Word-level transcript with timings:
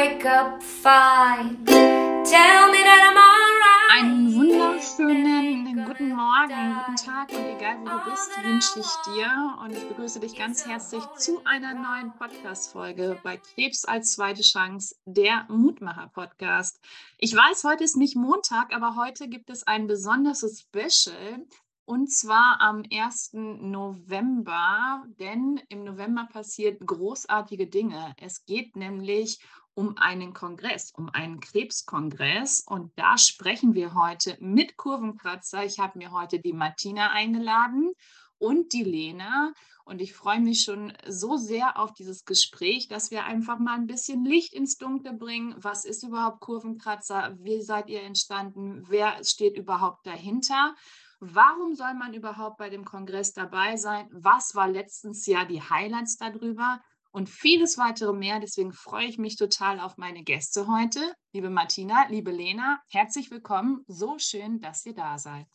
wake 0.00 0.24
up 0.24 0.62
fine. 0.62 1.62
Tell 1.66 2.62
me 2.72 2.80
that 2.88 3.02
I'm 3.08 3.18
alright. 3.28 3.90
Einen 3.98 4.34
wunderschönen 4.34 5.84
guten 5.84 6.14
Morgen, 6.14 6.74
guten 6.86 6.96
Tag 6.96 7.28
und 7.28 7.44
egal 7.44 7.76
wo 7.80 7.88
du 7.88 8.10
bist, 8.10 8.30
wünsche 8.42 8.80
ich 8.80 9.14
dir 9.14 9.58
und 9.62 9.76
ich 9.76 9.86
begrüße 9.88 10.20
dich 10.20 10.36
ganz 10.38 10.66
herzlich 10.66 11.04
zu 11.18 11.44
einer 11.44 11.74
neuen 11.74 12.14
Podcast-Folge 12.14 13.18
bei 13.22 13.36
Krebs 13.36 13.84
als 13.84 14.12
zweite 14.12 14.40
Chance, 14.40 14.94
der 15.04 15.44
Mutmacher-Podcast. 15.50 16.80
Ich 17.18 17.36
weiß, 17.36 17.64
heute 17.64 17.84
ist 17.84 17.98
nicht 17.98 18.16
Montag, 18.16 18.74
aber 18.74 18.96
heute 18.96 19.28
gibt 19.28 19.50
es 19.50 19.66
ein 19.66 19.86
besonderes 19.86 20.62
Special. 20.62 21.44
Und 21.84 22.12
zwar 22.12 22.58
am 22.60 22.84
1. 22.90 23.30
November, 23.32 25.02
denn 25.18 25.60
im 25.68 25.82
November 25.82 26.28
passiert 26.32 26.78
großartige 26.86 27.66
Dinge. 27.66 28.14
Es 28.16 28.46
geht 28.46 28.76
nämlich 28.76 29.40
um 29.74 29.96
einen 29.96 30.34
Kongress, 30.34 30.92
um 30.96 31.08
einen 31.08 31.40
Krebskongress. 31.40 32.64
Und 32.66 32.92
da 32.96 33.18
sprechen 33.18 33.74
wir 33.74 33.94
heute 33.94 34.36
mit 34.40 34.76
Kurvenkratzer. 34.76 35.64
Ich 35.64 35.78
habe 35.78 35.98
mir 35.98 36.12
heute 36.12 36.38
die 36.40 36.52
Martina 36.52 37.10
eingeladen 37.10 37.92
und 38.38 38.72
die 38.72 38.84
Lena. 38.84 39.52
Und 39.84 40.00
ich 40.00 40.14
freue 40.14 40.40
mich 40.40 40.62
schon 40.62 40.92
so 41.06 41.36
sehr 41.36 41.78
auf 41.78 41.92
dieses 41.92 42.24
Gespräch, 42.24 42.88
dass 42.88 43.10
wir 43.10 43.24
einfach 43.24 43.58
mal 43.58 43.74
ein 43.74 43.86
bisschen 43.86 44.24
Licht 44.24 44.52
ins 44.54 44.76
Dunkle 44.76 45.12
bringen. 45.14 45.54
Was 45.58 45.84
ist 45.84 46.02
überhaupt 46.02 46.40
Kurvenkratzer? 46.40 47.36
Wie 47.40 47.60
seid 47.60 47.88
ihr 47.88 48.02
entstanden? 48.02 48.84
Wer 48.88 49.24
steht 49.24 49.56
überhaupt 49.56 50.06
dahinter? 50.06 50.74
Warum 51.20 51.74
soll 51.74 51.94
man 51.94 52.14
überhaupt 52.14 52.56
bei 52.56 52.70
dem 52.70 52.84
Kongress 52.84 53.32
dabei 53.34 53.76
sein? 53.76 54.08
Was 54.10 54.54
war 54.54 54.68
letztens 54.68 55.26
Jahr 55.26 55.44
die 55.44 55.60
Highlights 55.60 56.16
darüber? 56.16 56.80
Und 57.12 57.28
vieles 57.28 57.76
weitere 57.76 58.12
mehr. 58.12 58.38
Deswegen 58.40 58.72
freue 58.72 59.06
ich 59.06 59.18
mich 59.18 59.36
total 59.36 59.80
auf 59.80 59.96
meine 59.96 60.22
Gäste 60.22 60.68
heute. 60.68 61.00
Liebe 61.32 61.50
Martina, 61.50 62.06
liebe 62.08 62.30
Lena, 62.30 62.80
herzlich 62.88 63.30
willkommen. 63.30 63.84
So 63.88 64.18
schön, 64.18 64.60
dass 64.60 64.86
ihr 64.86 64.94
da 64.94 65.18
seid. 65.18 65.46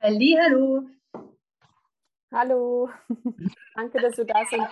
Hallo. 0.00 0.86
Hallo. 2.30 2.90
Danke, 3.74 4.00
dass 4.00 4.16
du 4.16 4.26
da 4.26 4.44
sind. 4.44 4.66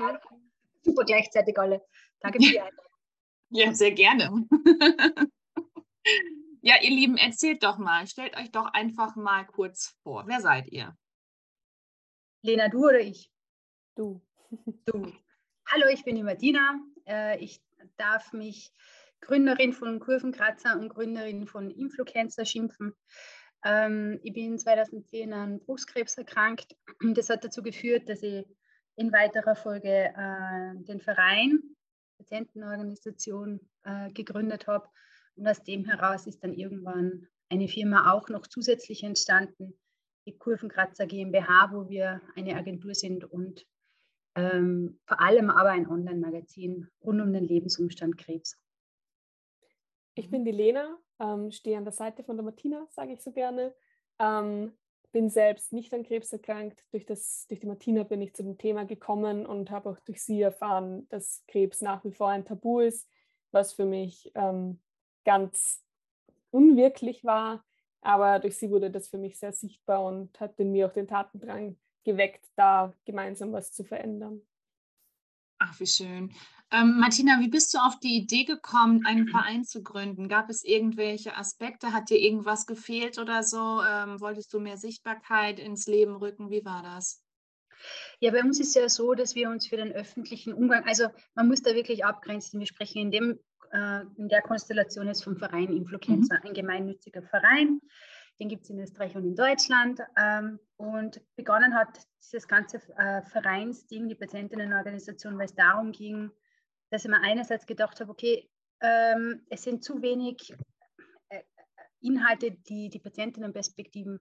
Super 0.83 1.05
gleichzeitig 1.05 1.58
alle. 1.58 1.83
Danke 2.20 2.42
für 2.42 2.50
die 2.50 2.60
Einladung. 2.60 2.84
Ja, 3.50 3.72
sehr 3.72 3.92
gerne. 3.92 4.46
Ja, 6.64 6.77
ihr 6.80 6.90
Lieben, 6.90 7.16
erzählt 7.16 7.64
doch 7.64 7.77
mal, 7.78 8.06
stellt 8.06 8.36
euch 8.36 8.52
doch 8.52 8.66
einfach 8.66 9.16
mal 9.16 9.44
kurz 9.44 9.96
vor. 10.05 10.28
Wer 10.28 10.40
seid 10.40 10.68
ihr? 10.68 10.96
Lena, 12.42 12.68
du 12.68 12.86
oder 12.86 13.00
ich? 13.00 13.33
Du. 13.96 14.22
Du. 14.84 15.12
Hallo, 15.74 15.86
ich 15.90 16.04
bin 16.04 16.16
die 16.16 16.22
Martina. 16.22 16.78
Äh, 17.08 17.42
ich 17.42 17.62
darf 17.96 18.34
mich 18.34 18.74
Gründerin 19.22 19.72
von 19.72 20.00
Kurvenkratzer 20.00 20.78
und 20.78 20.90
Gründerin 20.90 21.46
von 21.46 21.70
Influencer 21.70 22.44
schimpfen. 22.44 22.92
Ähm, 23.64 24.20
ich 24.22 24.34
bin 24.34 24.58
2010 24.58 25.32
an 25.32 25.60
Brustkrebs 25.60 26.18
erkrankt. 26.18 26.76
Das 27.14 27.30
hat 27.30 27.42
dazu 27.42 27.62
geführt, 27.62 28.06
dass 28.10 28.22
ich 28.22 28.44
in 28.96 29.14
weiterer 29.14 29.56
Folge 29.56 30.12
äh, 30.14 30.74
den 30.84 31.00
Verein, 31.00 31.58
Patientenorganisation, 32.18 33.58
äh, 33.84 34.10
gegründet 34.12 34.66
habe 34.66 34.86
und 35.36 35.48
aus 35.48 35.62
dem 35.62 35.86
heraus 35.86 36.26
ist 36.26 36.44
dann 36.44 36.52
irgendwann 36.52 37.28
eine 37.48 37.68
Firma 37.68 38.12
auch 38.12 38.28
noch 38.28 38.46
zusätzlich 38.46 39.04
entstanden, 39.04 39.72
die 40.26 40.36
Kurvenkratzer 40.36 41.06
GmbH, 41.06 41.70
wo 41.72 41.88
wir 41.88 42.20
eine 42.36 42.56
Agentur 42.56 42.94
sind 42.94 43.24
und 43.24 43.64
ähm, 44.34 44.98
vor 45.06 45.20
allem 45.20 45.50
aber 45.50 45.70
ein 45.70 45.88
Online-Magazin 45.88 46.88
rund 47.05 47.20
um 47.20 47.33
den 47.33 47.44
Lebensumstand 47.44 48.16
Krebs. 48.19 48.58
Ich 50.14 50.30
bin 50.30 50.44
die 50.44 50.52
Lena, 50.52 50.98
ähm, 51.20 51.50
stehe 51.50 51.77
an 51.77 51.84
der 51.84 51.92
Seite 51.92 52.22
von 52.24 52.36
der 52.36 52.44
Martina, 52.44 52.86
sage 52.91 53.12
ich 53.12 53.23
so 53.23 53.33
gerne. 53.33 53.74
Ähm, 54.18 54.73
bin 55.12 55.29
selbst 55.29 55.73
nicht 55.73 55.92
an 55.95 56.05
Krebs 56.05 56.33
erkrankt. 56.33 56.84
Durch, 56.90 57.05
das, 57.05 57.46
durch 57.48 57.61
die 57.61 57.67
Martina 57.67 58.02
bin 58.02 58.23
ich 58.23 58.34
zu 58.34 58.42
dem 58.42 58.58
Thema 58.58 58.84
gekommen 58.84 59.46
und 59.46 59.70
habe 59.70 59.90
auch 59.90 59.98
durch 60.01 60.23
sie 60.23 60.40
erfahren, 60.40 61.06
dass 61.11 61.45
Krebs 61.46 61.83
nach 61.83 62.05
wie 62.05 62.12
vor 62.12 62.29
ein 62.29 62.45
Tabu 62.45 62.80
ist, 62.80 63.08
was 63.51 63.74
für 63.74 63.85
mich 63.85 64.33
ähm, 64.35 64.80
ganz 65.24 65.85
unwirklich 66.51 67.24
war. 67.24 67.64
Aber 68.01 68.39
durch 68.39 68.56
sie 68.56 68.70
wurde 68.70 68.90
das 68.90 69.08
für 69.08 69.18
mich 69.18 69.39
sehr 69.39 69.52
sichtbar 69.52 70.05
und 70.05 70.40
hat 70.40 70.58
in 70.58 70.73
mir 70.73 70.86
auch 70.86 70.92
den 70.92 71.06
Tatendrang 71.06 71.77
geweckt, 72.05 72.45
da 72.57 72.92
gemeinsam 73.05 73.52
was 73.52 73.73
zu 73.73 73.85
verändern. 73.85 74.40
Ach, 75.58 75.79
wie 75.79 75.86
schön. 75.86 76.33
Ähm, 76.73 76.98
Martina, 76.98 77.39
wie 77.40 77.48
bist 77.48 77.73
du 77.74 77.79
auf 77.79 77.98
die 78.01 78.17
Idee 78.17 78.45
gekommen, 78.45 79.05
einen 79.05 79.29
Verein 79.29 79.64
zu 79.64 79.83
gründen? 79.83 80.29
Gab 80.29 80.48
es 80.48 80.64
irgendwelche 80.64 81.36
Aspekte? 81.36 81.92
Hat 81.92 82.08
dir 82.08 82.18
irgendwas 82.18 82.67
gefehlt 82.67 83.18
oder 83.18 83.42
so? 83.42 83.83
Ähm, 83.83 84.20
wolltest 84.20 84.52
du 84.55 84.58
mehr 84.58 84.79
Sichtbarkeit 84.79 85.61
ins 85.61 85.86
Leben 85.86 86.17
rücken? 86.17 86.51
Wie 86.51 86.64
war 86.64 86.83
das? 86.83 87.23
Ja, 88.20 88.30
bei 88.30 88.41
uns 88.41 88.58
ist 88.58 88.68
es 88.68 88.74
ja 88.74 88.89
so, 88.89 89.14
dass 89.14 89.35
wir 89.35 89.51
uns 89.51 89.67
für 89.67 89.77
den 89.77 89.92
öffentlichen 89.92 90.55
Umgang, 90.55 90.85
also 90.85 91.08
man 91.35 91.48
muss 91.48 91.62
da 91.62 91.74
wirklich 91.74 92.05
abgrenzen. 92.05 92.61
Wir 92.61 92.67
sprechen 92.67 93.02
in 93.02 93.11
dem 93.11 93.39
äh, 93.73 94.02
in 94.17 94.29
der 94.29 94.42
Konstellation 94.42 95.08
ist 95.08 95.24
vom 95.24 95.36
Verein 95.36 95.73
Influencer, 95.73 96.39
mhm. 96.42 96.48
ein 96.48 96.55
gemeinnütziger 96.55 97.23
Verein. 97.23 97.80
Den 98.40 98.48
gibt 98.48 98.64
es 98.64 98.70
in 98.70 98.78
Österreich 98.80 99.14
und 99.16 99.24
in 99.24 99.36
Deutschland. 99.36 100.00
Ähm, 100.16 100.58
und 100.76 101.20
begonnen 101.36 101.74
hat 101.74 102.00
dieses 102.20 102.48
ganze 102.48 102.78
äh, 102.96 103.22
Vereinsding, 103.22 104.08
die 104.08 104.14
Patientinnenorganisation, 104.14 105.38
weil 105.38 105.46
es 105.46 105.54
darum 105.54 105.92
ging, 105.92 106.30
dass 106.90 107.04
ich 107.04 107.10
mir 107.10 107.20
einerseits 107.22 107.66
gedacht 107.66 108.00
habe, 108.00 108.10
okay, 108.10 108.50
ähm, 108.80 109.46
es 109.48 109.62
sind 109.62 109.84
zu 109.84 110.02
wenig 110.02 110.54
äh, 111.28 111.40
Inhalte, 112.00 112.50
die 112.50 112.88
die 112.88 112.98
Patientinnenperspektiven 112.98 114.18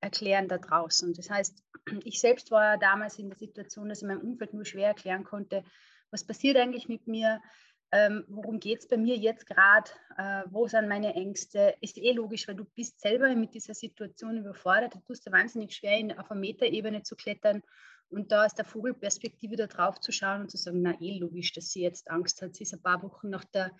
erklären 0.00 0.48
da 0.48 0.58
draußen. 0.58 1.14
Das 1.14 1.30
heißt, 1.30 1.62
ich 2.04 2.20
selbst 2.20 2.50
war 2.50 2.78
damals 2.78 3.18
in 3.18 3.28
der 3.28 3.38
Situation, 3.38 3.88
dass 3.88 4.02
ich 4.02 4.08
meinem 4.08 4.20
Umfeld 4.20 4.52
nur 4.54 4.64
schwer 4.64 4.88
erklären 4.88 5.24
konnte, 5.24 5.64
was 6.10 6.24
passiert 6.24 6.56
eigentlich 6.56 6.88
mit 6.88 7.06
mir, 7.06 7.40
ähm, 7.92 8.24
worum 8.28 8.58
geht 8.58 8.80
es 8.80 8.88
bei 8.88 8.96
mir 8.96 9.16
jetzt 9.16 9.46
gerade, 9.46 9.90
äh, 10.16 10.42
wo 10.50 10.66
sind 10.66 10.88
meine 10.88 11.14
Ängste, 11.14 11.74
ist 11.80 11.98
eh 11.98 12.12
logisch, 12.12 12.48
weil 12.48 12.56
du 12.56 12.64
bist 12.64 13.00
selber 13.00 13.34
mit 13.34 13.54
dieser 13.54 13.74
Situation 13.74 14.38
überfordert, 14.38 14.94
du 14.94 15.00
tust 15.00 15.26
dir 15.26 15.32
wahnsinnig 15.32 15.74
schwer, 15.74 15.98
in, 15.98 16.18
auf 16.18 16.30
einer 16.30 16.40
Metaebene 16.40 17.02
zu 17.02 17.14
klettern 17.14 17.62
und 18.08 18.32
da 18.32 18.44
aus 18.44 18.54
der 18.54 18.64
Vogelperspektive 18.64 19.56
da 19.56 19.66
drauf 19.66 20.00
zu 20.00 20.12
schauen 20.12 20.42
und 20.42 20.50
zu 20.50 20.56
sagen, 20.56 20.82
na 20.82 21.00
eh 21.00 21.18
logisch, 21.18 21.52
dass 21.52 21.70
sie 21.70 21.82
jetzt 21.82 22.10
Angst 22.10 22.42
hat, 22.42 22.54
sie 22.54 22.64
ist 22.64 22.74
ein 22.74 22.82
paar 22.82 23.02
Wochen 23.02 23.30
nach 23.30 23.44
der 23.44 23.70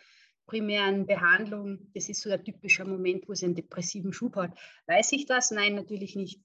primären 0.47 1.06
Behandlung, 1.06 1.91
das 1.95 2.09
ist 2.09 2.22
so 2.22 2.31
ein 2.31 2.45
typischer 2.45 2.84
Moment, 2.84 3.28
wo 3.28 3.34
sie 3.34 3.47
einen 3.47 3.56
depressiven 3.56 4.12
Schub 4.12 4.37
hat. 4.37 4.56
Weiß 4.87 5.11
ich 5.12 5.27
das? 5.27 5.50
Nein, 5.50 5.75
natürlich 5.75 6.15
nicht. 6.15 6.41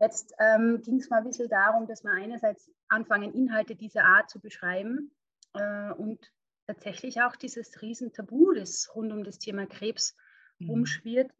Jetzt 0.00 0.34
ähm, 0.40 0.82
ging 0.82 0.96
es 0.96 1.08
mal 1.08 1.18
ein 1.18 1.24
bisschen 1.24 1.48
darum, 1.48 1.86
dass 1.86 2.02
wir 2.02 2.10
einerseits 2.10 2.70
anfangen, 2.88 3.32
Inhalte 3.32 3.76
dieser 3.76 4.04
Art 4.04 4.28
zu 4.28 4.40
beschreiben 4.40 5.12
äh, 5.54 5.92
und 5.92 6.32
tatsächlich 6.66 7.20
auch 7.22 7.36
dieses 7.36 7.80
Riesentabu, 7.80 8.52
das 8.52 8.90
rund 8.94 9.12
um 9.12 9.24
das 9.24 9.38
Thema 9.38 9.66
Krebs 9.66 10.16
mhm. 10.58 10.70
umschwirrt. 10.70 11.30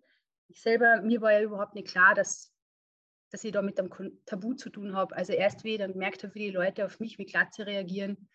Ich 0.49 0.61
selber, 0.61 1.03
mir 1.03 1.21
war 1.21 1.33
ja 1.33 1.43
überhaupt 1.43 1.75
nicht 1.75 1.89
klar, 1.89 2.15
dass, 2.15 2.53
dass 3.31 3.45
ich 3.45 3.53
da 3.53 3.63
mit 3.63 3.79
einem 3.79 3.91
Tabu 4.25 4.55
zu 4.55 4.71
tun 4.71 4.95
habe. 4.95 5.17
Also 5.17 5.33
erst 5.33 5.65
wie 5.65 5.73
ich 5.73 5.79
dann 5.79 5.93
gemerkt 5.93 6.23
habe, 6.23 6.35
wie 6.35 6.47
die 6.47 6.57
Leute 6.57 6.85
auf 6.85 7.01
mich 7.01 7.19
mit 7.19 7.31
Glatze 7.31 7.67
reagieren, 7.67 8.29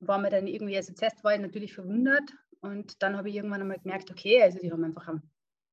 war 0.00 0.18
mir 0.18 0.30
dann 0.30 0.46
irgendwie, 0.46 0.76
also 0.76 0.92
zuerst 0.94 1.22
war 1.24 1.34
ich 1.34 1.40
natürlich 1.40 1.74
verwundert 1.74 2.30
und 2.60 3.02
dann 3.02 3.16
habe 3.16 3.28
ich 3.28 3.36
irgendwann 3.36 3.60
einmal 3.60 3.78
gemerkt, 3.78 4.10
okay, 4.10 4.42
also 4.42 4.58
die 4.58 4.72
haben 4.72 4.84
einfach 4.84 5.12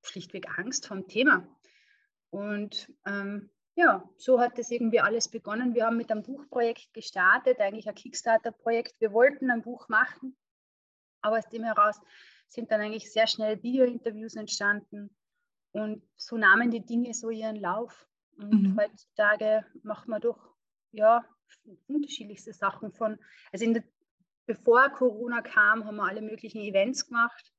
schlichtweg 0.02 0.48
Angst 0.58 0.88
vom 0.88 1.08
Thema. 1.08 1.48
Und 2.30 2.92
ähm, 3.06 3.50
ja, 3.76 4.08
so 4.18 4.40
hat 4.40 4.58
das 4.58 4.70
irgendwie 4.70 5.00
alles 5.00 5.28
begonnen. 5.28 5.74
Wir 5.74 5.86
haben 5.86 5.98
mit 5.98 6.12
einem 6.12 6.24
Buchprojekt 6.24 6.94
gestartet, 6.94 7.60
eigentlich 7.60 7.88
ein 7.88 7.96
Kickstarter-Projekt. 7.96 9.00
Wir 9.00 9.14
wollten 9.14 9.50
ein 9.50 9.64
Buch 9.64 9.90
machen, 9.90 10.36
aber 11.22 11.40
aus 11.40 11.50
dem 11.50 11.64
heraus 11.64 12.00
sind 12.48 12.72
dann 12.72 12.82
eigentlich 12.82 13.12
sehr 13.12 13.26
schnell 13.26 13.62
Video-Interviews 13.64 14.36
entstanden 14.36 15.10
und 15.72 16.04
so 16.16 16.38
nahmen 16.38 16.70
die 16.70 16.86
Dinge 16.86 17.14
so 17.14 17.30
ihren 17.30 17.56
Lauf. 17.56 18.08
Und 18.38 18.74
mhm. 18.74 18.80
heutzutage 18.80 19.66
macht 19.82 20.08
man 20.08 20.22
doch 20.22 20.54
ja, 20.92 21.26
unterschiedlichste 21.88 22.54
Sachen 22.54 22.92
von, 22.92 23.20
also 23.52 23.74
der, 23.74 23.84
bevor 24.46 24.90
Corona 24.90 25.42
kam, 25.42 25.86
haben 25.86 25.96
wir 25.96 26.04
alle 26.04 26.22
möglichen 26.22 26.62
Events 26.62 27.08
gemacht. 27.08 27.52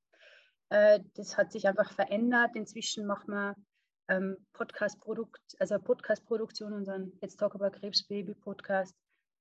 Äh, 0.68 1.00
das 1.14 1.36
hat 1.36 1.52
sich 1.52 1.66
einfach 1.66 1.92
verändert. 1.92 2.54
Inzwischen 2.54 3.06
macht 3.06 3.28
man 3.28 3.54
ähm, 4.08 4.36
Podcast-Produkt, 4.52 5.56
also 5.58 5.78
Podcast-Produktion, 5.78 6.72
unseren 6.72 7.12
Let's 7.20 7.36
Talk 7.36 7.54
About 7.54 7.78
Krebs 7.78 8.02
Baby 8.06 8.34
Podcast, 8.34 8.94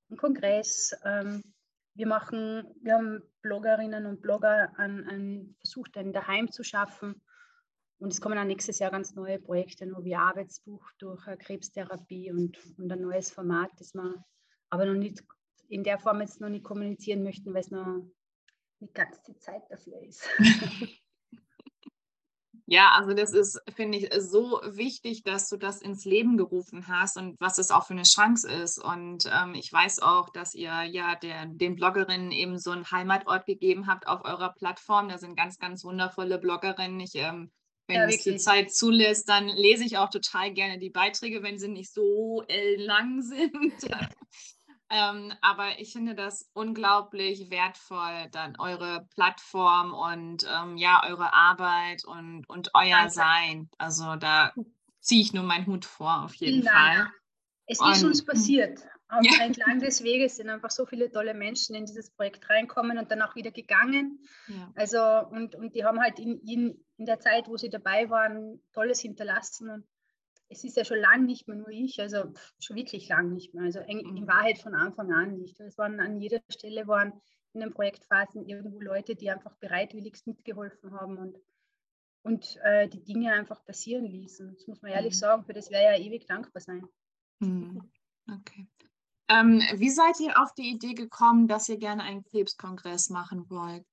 einen 0.10 0.18
Kongress. 0.18 0.96
Ähm, 1.04 1.44
wir 1.96 2.08
machen, 2.08 2.74
wir 2.82 2.94
haben 2.96 3.22
Bloggerinnen 3.42 4.06
und 4.06 4.22
Blogger 4.22 4.72
an, 4.78 5.08
an 5.08 5.56
versucht, 5.60 5.98
ein 5.98 6.14
Daheim 6.14 6.52
zu 6.52 6.64
schaffen. 6.64 7.22
Und 8.00 8.12
es 8.12 8.20
kommen 8.20 8.38
auch 8.38 8.44
nächstes 8.44 8.80
Jahr 8.80 8.92
ganz 8.92 9.14
neue 9.14 9.40
Projekte, 9.40 9.86
noch 9.86 10.04
wie 10.04 10.16
Arbeitsbuch 10.16 10.84
durch 10.98 11.24
Krebstherapie 11.40 12.32
und, 12.32 12.58
und 12.78 12.92
ein 12.92 13.02
neues 13.02 13.32
Format, 13.32 13.72
das 13.78 13.94
wir 13.94 14.26
aber 14.70 14.86
noch 14.86 14.96
nicht 14.96 15.24
in 15.70 15.84
der 15.84 16.00
Form 16.00 16.22
jetzt 16.22 16.42
noch 16.42 16.50
nicht 16.50 16.66
kommunizieren 16.66 17.24
möchten, 17.24 17.54
weil 17.54 17.62
es 17.62 17.72
noch 17.72 18.04
die 18.80 18.92
ganze 18.92 19.38
Zeit 19.38 19.64
dafür 19.70 20.02
ist. 20.02 20.28
Ja, 22.66 22.92
also 22.92 23.14
das 23.14 23.34
ist, 23.34 23.60
finde 23.76 23.98
ich, 23.98 24.10
so 24.20 24.62
wichtig, 24.66 25.24
dass 25.24 25.50
du 25.50 25.58
das 25.58 25.82
ins 25.82 26.06
Leben 26.06 26.38
gerufen 26.38 26.88
hast 26.88 27.18
und 27.18 27.40
was 27.42 27.58
es 27.58 27.72
auch 27.72 27.86
für 27.86 27.94
eine 27.94 28.04
Chance 28.04 28.50
ist. 28.50 28.82
Und 28.82 29.30
ähm, 29.32 29.54
ich 29.54 29.72
weiß 29.72 30.00
auch, 30.00 30.30
dass 30.30 30.54
ihr 30.54 30.84
ja 30.84 31.16
der, 31.16 31.46
den 31.46 31.76
Bloggerinnen 31.76 32.32
eben 32.32 32.58
so 32.58 32.72
einen 32.72 32.90
Heimatort 32.90 33.46
gegeben 33.46 33.88
habt 33.88 34.08
auf 34.08 34.24
eurer 34.24 34.54
Plattform. 34.54 35.10
Da 35.10 35.18
sind 35.18 35.36
ganz, 35.36 35.60
ganz 35.60 35.84
wundervolle 35.84 36.40
Bloggerinnen. 36.40 37.02
Ich, 37.02 37.16
ähm, 37.16 37.52
wenn 37.88 37.98
ja, 37.98 38.06
es 38.08 38.24
die 38.24 38.38
Zeit 38.38 38.72
zulässt, 38.72 39.28
dann 39.28 39.50
lese 39.50 39.84
ich 39.84 39.98
auch 39.98 40.10
total 40.10 40.54
gerne 40.54 40.80
die 40.80 40.90
Beiträge, 40.90 41.44
wenn 41.44 41.60
sie 41.60 41.68
nicht 41.68 41.94
so 41.94 42.46
lang 42.78 43.22
sind. 43.22 43.74
Ähm, 44.94 45.34
aber 45.42 45.80
ich 45.80 45.92
finde 45.92 46.14
das 46.14 46.52
unglaublich 46.54 47.50
wertvoll, 47.50 48.30
dann 48.32 48.56
eure 48.60 49.08
Plattform 49.16 49.92
und 49.92 50.46
ähm, 50.48 50.78
ja, 50.78 51.02
eure 51.04 51.34
Arbeit 51.34 52.06
und, 52.06 52.48
und 52.48 52.70
euer 52.76 52.98
Danke. 52.98 53.12
Sein. 53.12 53.70
Also 53.80 54.16
da 54.18 54.54
ziehe 55.00 55.22
ich 55.22 55.34
nur 55.34 55.46
meinen 55.46 55.66
Hut 55.66 55.86
vor, 55.86 56.24
auf 56.24 56.36
jeden 56.36 56.62
Vielen 56.62 56.72
Fall. 56.72 57.08
Es 57.66 57.80
und, 57.80 57.92
ist 57.92 58.04
uns 58.04 58.24
passiert. 58.24 58.82
Auf 59.10 59.24
ja. 59.24 59.44
entlang 59.44 59.80
des 59.80 60.04
Weges 60.04 60.38
sind 60.38 60.50
einfach 60.50 60.72
so 60.72 60.86
viele 60.86 61.12
tolle 61.12 61.34
Menschen 61.36 61.76
in 61.76 61.86
dieses 61.86 62.10
Projekt 62.10 62.50
reinkommen 62.50 62.98
und 62.98 63.12
dann 63.12 63.22
auch 63.22 63.36
wieder 63.36 63.52
gegangen. 63.52 64.20
Ja. 64.48 64.72
Also, 64.76 65.00
und, 65.30 65.56
und 65.56 65.76
die 65.76 65.86
haben 65.86 66.00
halt 66.00 66.20
in, 66.20 66.40
in, 66.48 66.84
in 66.98 67.06
der 67.06 67.20
Zeit, 67.20 67.48
wo 67.48 67.58
sie 67.58 67.70
dabei 67.70 68.10
waren, 68.10 68.60
Tolles 68.74 69.02
hinterlassen. 69.02 69.70
Und 69.70 69.86
es 70.54 70.64
ist 70.64 70.78
ja 70.78 70.86
schon 70.86 71.00
lange 71.00 71.26
nicht 71.26 71.48
mehr 71.48 71.58
nur 71.58 71.70
ich, 71.70 72.00
also 72.00 72.32
schon 72.60 72.76
wirklich 72.76 73.08
lang 73.10 73.34
nicht 73.34 73.54
mehr. 73.54 73.64
Also 73.64 73.80
in, 73.80 74.00
mhm. 74.00 74.28
Wahrheit 74.28 74.60
von 74.60 74.76
Anfang 74.76 75.12
an 75.12 75.38
nicht. 75.38 75.60
Es 75.60 75.78
waren 75.78 76.00
an 76.00 76.22
jeder 76.22 76.42
Stelle 76.50 76.88
waren 76.88 77.14
in 77.54 77.62
den 77.62 77.72
Projektphasen 77.72 78.48
irgendwo 78.48 78.80
Leute, 78.80 79.16
die 79.16 79.30
einfach 79.30 79.56
bereitwilligst 79.58 80.26
mitgeholfen 80.28 80.92
haben 80.94 81.18
und, 81.18 81.40
und 82.24 82.58
äh, 82.64 82.88
die 82.88 83.04
Dinge 83.04 83.32
einfach 83.34 83.64
passieren 83.64 84.06
ließen. 84.06 84.54
Das 84.56 84.68
muss 84.68 84.82
man 84.82 84.92
ehrlich 84.92 85.14
mhm. 85.14 85.20
sagen, 85.20 85.44
für 85.46 85.54
das 85.54 85.70
wäre 85.70 85.96
ja 85.96 86.00
ewig 86.00 86.26
dankbar 86.26 86.62
sein. 86.62 86.88
Mhm. 87.40 87.92
Okay. 88.32 88.68
Ähm, 89.30 89.62
wie 89.76 89.90
seid 89.90 90.20
ihr 90.20 90.42
auf 90.42 90.54
die 90.54 90.70
Idee 90.72 90.94
gekommen, 90.94 91.48
dass 91.48 91.70
ihr 91.70 91.78
gerne 91.78 92.04
einen 92.04 92.24
Krebskongress 92.24 93.10
machen 93.10 93.50
wollt? 93.50 93.86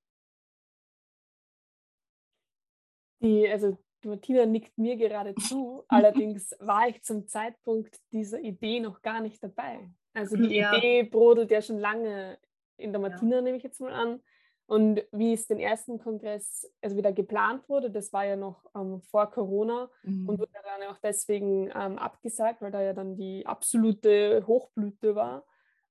Die, 3.21 3.47
also 3.47 3.77
Martina 4.05 4.45
nickt 4.45 4.77
mir 4.77 4.97
gerade 4.97 5.35
zu, 5.35 5.83
allerdings 5.87 6.55
war 6.59 6.87
ich 6.87 7.03
zum 7.03 7.27
Zeitpunkt 7.27 7.99
dieser 8.11 8.39
Idee 8.39 8.79
noch 8.79 9.01
gar 9.01 9.21
nicht 9.21 9.43
dabei. 9.43 9.89
Also 10.13 10.35
die 10.35 10.55
ja. 10.55 10.75
Idee 10.75 11.03
brodelt 11.03 11.51
ja 11.51 11.61
schon 11.61 11.79
lange 11.79 12.37
in 12.77 12.91
der 12.91 13.01
Martina, 13.01 13.37
ja. 13.37 13.41
nehme 13.41 13.57
ich 13.57 13.63
jetzt 13.63 13.79
mal 13.79 13.93
an. 13.93 14.21
Und 14.65 15.03
wie 15.11 15.33
es 15.33 15.47
den 15.47 15.59
ersten 15.59 15.99
Kongress 15.99 16.71
also 16.81 16.95
wieder 16.95 17.11
geplant 17.11 17.67
wurde, 17.67 17.91
das 17.91 18.13
war 18.13 18.25
ja 18.25 18.37
noch 18.37 18.65
ähm, 18.73 19.01
vor 19.01 19.29
Corona 19.29 19.89
mhm. 20.03 20.29
und 20.29 20.39
wurde 20.39 20.51
dann 20.53 20.89
auch 20.89 20.97
deswegen 21.03 21.69
ähm, 21.75 21.97
abgesagt, 21.97 22.61
weil 22.61 22.71
da 22.71 22.81
ja 22.81 22.93
dann 22.93 23.17
die 23.17 23.45
absolute 23.45 24.45
Hochblüte 24.47 25.13
war. 25.13 25.43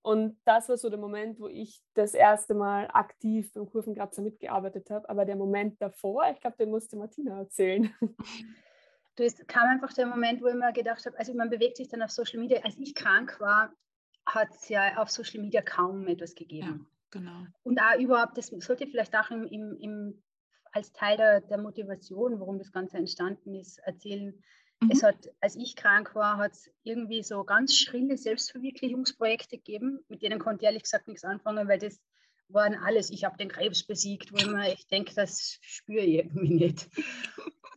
Und 0.03 0.41
das 0.45 0.69
war 0.69 0.79
so 0.79 0.89
der 0.89 0.99
Moment, 0.99 1.39
wo 1.41 1.49
ich 1.49 1.83
das 1.95 2.15
erste 2.15 2.55
Mal 2.55 2.89
aktiv 2.93 3.53
beim 3.53 3.69
Kurvenkratzer 3.69 4.23
mitgearbeitet 4.23 4.91
habe. 4.91 5.09
Aber 5.09 5.25
der 5.25 5.37
Moment 5.37 5.81
davor, 5.81 6.25
ich 6.33 6.41
glaube, 6.41 6.57
den 6.59 6.71
musste 6.71 6.97
Martina 6.97 7.39
erzählen. 7.39 7.95
Du, 9.17 9.25
es 9.25 9.37
kam 9.49 9.69
einfach 9.69 9.93
der 9.93 10.07
Moment, 10.07 10.41
wo 10.41 10.47
ich 10.47 10.55
mir 10.55 10.73
gedacht 10.73 11.05
habe, 11.05 11.19
also 11.19 11.35
man 11.35 11.51
bewegt 11.51 11.77
sich 11.77 11.89
dann 11.89 12.01
auf 12.01 12.11
Social 12.11 12.39
Media. 12.39 12.61
Als 12.63 12.79
ich 12.79 12.95
krank 12.95 13.39
war, 13.39 13.71
hat 14.25 14.49
es 14.51 14.69
ja 14.69 14.97
auf 14.97 15.11
Social 15.11 15.43
Media 15.43 15.61
kaum 15.61 16.07
etwas 16.07 16.35
gegeben. 16.35 16.67
Ja, 16.67 16.87
genau. 17.11 17.47
Und 17.63 17.79
auch 17.81 17.99
überhaupt, 17.99 18.39
das 18.39 18.47
sollte 18.47 18.87
vielleicht 18.87 19.15
auch 19.15 19.31
im, 19.31 19.45
im, 19.45 19.77
im 19.79 20.23
als 20.73 20.93
Teil 20.93 21.17
der, 21.17 21.41
der 21.41 21.59
Motivation, 21.59 22.39
warum 22.41 22.59
das 22.59 22.73
Ganze 22.73 22.97
entstanden 22.97 23.55
ist, 23.55 23.79
erzählen, 23.81 24.43
Mhm. 24.81 24.91
Es 24.91 25.03
hat, 25.03 25.17
als 25.41 25.57
ich 25.57 25.77
krank 25.77 26.15
war, 26.15 26.39
hat 26.39 26.53
es 26.53 26.71
irgendwie 26.83 27.23
so 27.23 27.45
ganz 27.45 27.77
schrille 27.77 28.17
Selbstverwirklichungsprojekte 28.17 29.57
gegeben, 29.57 30.01
mit 30.09 30.23
denen 30.23 30.39
konnte 30.39 30.63
ich 30.63 30.67
ehrlich 30.67 30.83
gesagt 30.83 31.09
nichts 31.09 31.25
anfangen, 31.25 31.69
weil 31.69 31.79
das 31.79 32.01
waren 32.49 32.75
alles, 32.75 33.11
ich 33.11 33.25
habe 33.25 33.37
den 33.37 33.49
Krebs 33.49 33.85
besiegt, 33.85 34.33
wo 34.33 34.37
ich, 34.37 34.47
mir, 34.47 34.73
ich 34.73 34.87
denke, 34.89 35.15
das 35.15 35.59
spüre 35.61 36.05
ich 36.05 36.15
irgendwie 36.17 36.55
nicht. 36.55 36.89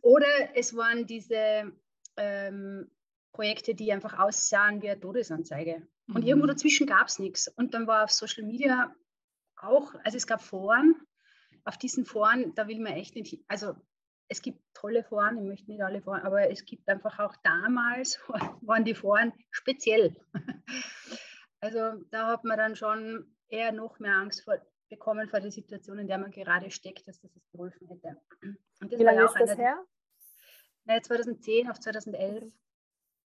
Oder 0.02 0.26
es 0.54 0.74
waren 0.76 1.06
diese 1.06 1.72
ähm, 2.16 2.90
Projekte, 3.32 3.74
die 3.74 3.92
einfach 3.92 4.18
aussahen 4.18 4.82
wie 4.82 4.90
eine 4.90 5.00
Todesanzeige. 5.00 5.86
Und 6.08 6.22
mhm. 6.22 6.26
irgendwo 6.26 6.46
dazwischen 6.46 6.86
gab 6.86 7.06
es 7.08 7.18
nichts. 7.18 7.48
Und 7.48 7.74
dann 7.74 7.86
war 7.86 8.04
auf 8.04 8.10
Social 8.10 8.44
Media 8.44 8.94
auch, 9.56 9.94
also 10.04 10.16
es 10.16 10.26
gab 10.26 10.42
Foren, 10.42 10.94
auf 11.64 11.78
diesen 11.78 12.04
Foren, 12.04 12.54
da 12.54 12.68
will 12.68 12.80
man 12.80 12.92
echt 12.92 13.14
nicht, 13.14 13.42
also 13.48 13.74
es 14.28 14.42
gibt 14.42 14.60
tolle 14.74 15.04
Foren, 15.04 15.38
ich 15.38 15.44
möchte 15.44 15.70
nicht 15.70 15.82
alle 15.82 16.02
Foren, 16.02 16.22
aber 16.22 16.50
es 16.50 16.64
gibt 16.64 16.88
einfach 16.88 17.18
auch 17.18 17.34
damals, 17.42 18.18
waren 18.62 18.84
die 18.84 18.94
Foren 18.94 19.32
speziell. 19.50 20.16
Also 21.60 22.04
da 22.10 22.26
hat 22.26 22.44
man 22.44 22.58
dann 22.58 22.76
schon 22.76 23.34
eher 23.48 23.72
noch 23.72 23.98
mehr 23.98 24.16
Angst 24.16 24.44
vor, 24.44 24.58
bekommen 24.90 25.30
vor 25.30 25.40
der 25.40 25.50
Situation, 25.50 25.98
in 25.98 26.06
der 26.06 26.18
man 26.18 26.30
gerade 26.30 26.70
steckt, 26.70 27.08
dass 27.08 27.22
das 27.22 27.34
es 27.34 27.50
geholfen 27.52 27.88
hätte. 27.88 28.20
Wie 28.80 29.02
lange 29.02 29.24
ist 29.24 29.34
das 29.40 29.56
her? 29.56 29.82
2010 30.86 31.70
auf 31.70 31.80
2011. 31.80 32.52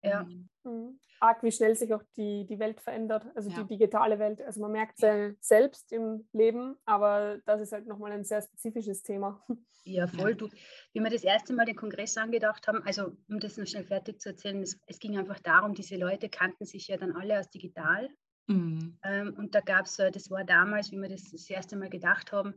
Ja. 0.03 0.27
Mhm. 0.63 0.99
Arg, 1.19 1.43
wie 1.43 1.51
schnell 1.51 1.75
sich 1.75 1.93
auch 1.93 2.03
die, 2.17 2.45
die 2.47 2.57
Welt 2.59 2.81
verändert, 2.81 3.25
also 3.35 3.49
ja. 3.49 3.61
die 3.61 3.67
digitale 3.67 4.17
Welt. 4.17 4.41
Also 4.41 4.59
man 4.59 4.71
merkt 4.71 4.95
es 4.95 5.01
ja 5.01 5.31
selbst 5.39 5.91
im 5.91 6.27
Leben, 6.33 6.77
aber 6.85 7.39
das 7.45 7.61
ist 7.61 7.71
halt 7.71 7.85
nochmal 7.85 8.11
ein 8.11 8.23
sehr 8.23 8.41
spezifisches 8.41 9.03
Thema. 9.03 9.43
Ja, 9.83 10.05
voll. 10.05 10.35
Du, 10.35 10.47
wie 10.93 10.99
wir 10.99 11.09
das 11.09 11.23
erste 11.23 11.53
Mal 11.53 11.65
den 11.65 11.75
Kongress 11.75 12.15
angedacht 12.15 12.67
haben, 12.67 12.83
also 12.83 13.17
um 13.27 13.39
das 13.39 13.57
noch 13.57 13.65
schnell 13.65 13.83
fertig 13.83 14.21
zu 14.21 14.29
erzählen, 14.29 14.61
es, 14.61 14.79
es 14.85 14.99
ging 14.99 15.17
einfach 15.17 15.39
darum, 15.39 15.73
diese 15.73 15.95
Leute 15.95 16.29
kannten 16.29 16.65
sich 16.65 16.87
ja 16.89 16.97
dann 16.97 17.15
alle 17.15 17.39
aus 17.39 17.49
digital. 17.49 18.07
Mhm. 18.45 18.99
Ähm, 19.03 19.33
und 19.39 19.55
da 19.55 19.61
gab 19.61 19.87
es, 19.87 19.95
das 19.97 20.29
war 20.29 20.43
damals, 20.43 20.91
wie 20.91 20.97
wir 20.97 21.09
das 21.09 21.31
das 21.31 21.49
erste 21.49 21.77
Mal 21.77 21.89
gedacht 21.89 22.31
haben, 22.31 22.53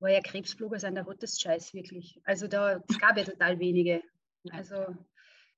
war 0.00 0.10
ja 0.10 0.20
Krebsblogger 0.20 0.80
sein 0.80 0.96
der 0.96 1.06
Scheiß 1.06 1.74
wirklich. 1.74 2.20
Also 2.24 2.48
da, 2.48 2.82
es 2.88 2.98
gab 2.98 3.16
ja 3.16 3.22
total 3.22 3.60
wenige. 3.60 4.02
Also 4.50 4.96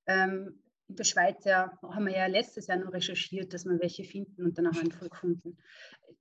ähm, 0.06 0.62
in 0.88 0.96
der 0.96 1.04
Schweiz 1.04 1.44
ja, 1.44 1.76
haben 1.82 2.06
wir 2.06 2.16
ja 2.16 2.26
letztes 2.26 2.68
Jahr 2.68 2.78
noch 2.78 2.92
recherchiert, 2.92 3.52
dass 3.52 3.64
wir 3.64 3.80
welche 3.80 4.04
finden 4.04 4.44
und 4.44 4.56
dann 4.56 4.66
auch 4.68 4.78
einen 4.78 4.90
gefunden. 4.90 5.58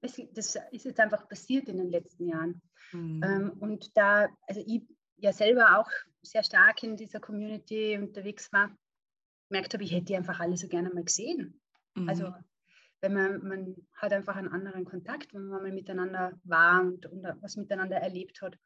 Das, 0.01 0.19
das 0.33 0.57
ist 0.71 0.85
jetzt 0.85 0.99
einfach 0.99 1.27
passiert 1.27 1.67
in 1.69 1.77
den 1.77 1.89
letzten 1.89 2.27
Jahren. 2.27 2.61
Mhm. 2.91 3.21
Ähm, 3.23 3.51
und 3.59 3.95
da, 3.95 4.27
also 4.47 4.63
ich 4.65 4.81
ja 5.17 5.31
selber 5.31 5.79
auch 5.79 5.89
sehr 6.21 6.43
stark 6.43 6.83
in 6.83 6.97
dieser 6.97 7.19
Community 7.19 7.97
unterwegs 7.97 8.51
war, 8.51 8.75
gemerkt 9.49 9.73
habe, 9.73 9.83
ich 9.83 9.91
hätte 9.91 10.05
die 10.05 10.15
einfach 10.15 10.39
alle 10.39 10.57
so 10.57 10.67
gerne 10.67 10.89
mal 10.89 11.03
gesehen. 11.03 11.61
Mhm. 11.95 12.09
Also 12.09 12.33
wenn 13.01 13.13
man, 13.13 13.47
man 13.47 13.75
hat 13.93 14.13
einfach 14.13 14.35
einen 14.35 14.47
anderen 14.47 14.85
Kontakt, 14.85 15.33
wenn 15.33 15.45
man 15.45 15.61
mal 15.61 15.71
miteinander 15.71 16.39
war 16.43 16.81
und, 16.81 17.05
und 17.05 17.23
was 17.41 17.55
miteinander 17.55 17.97
erlebt 17.97 18.41
hat. 18.41 18.57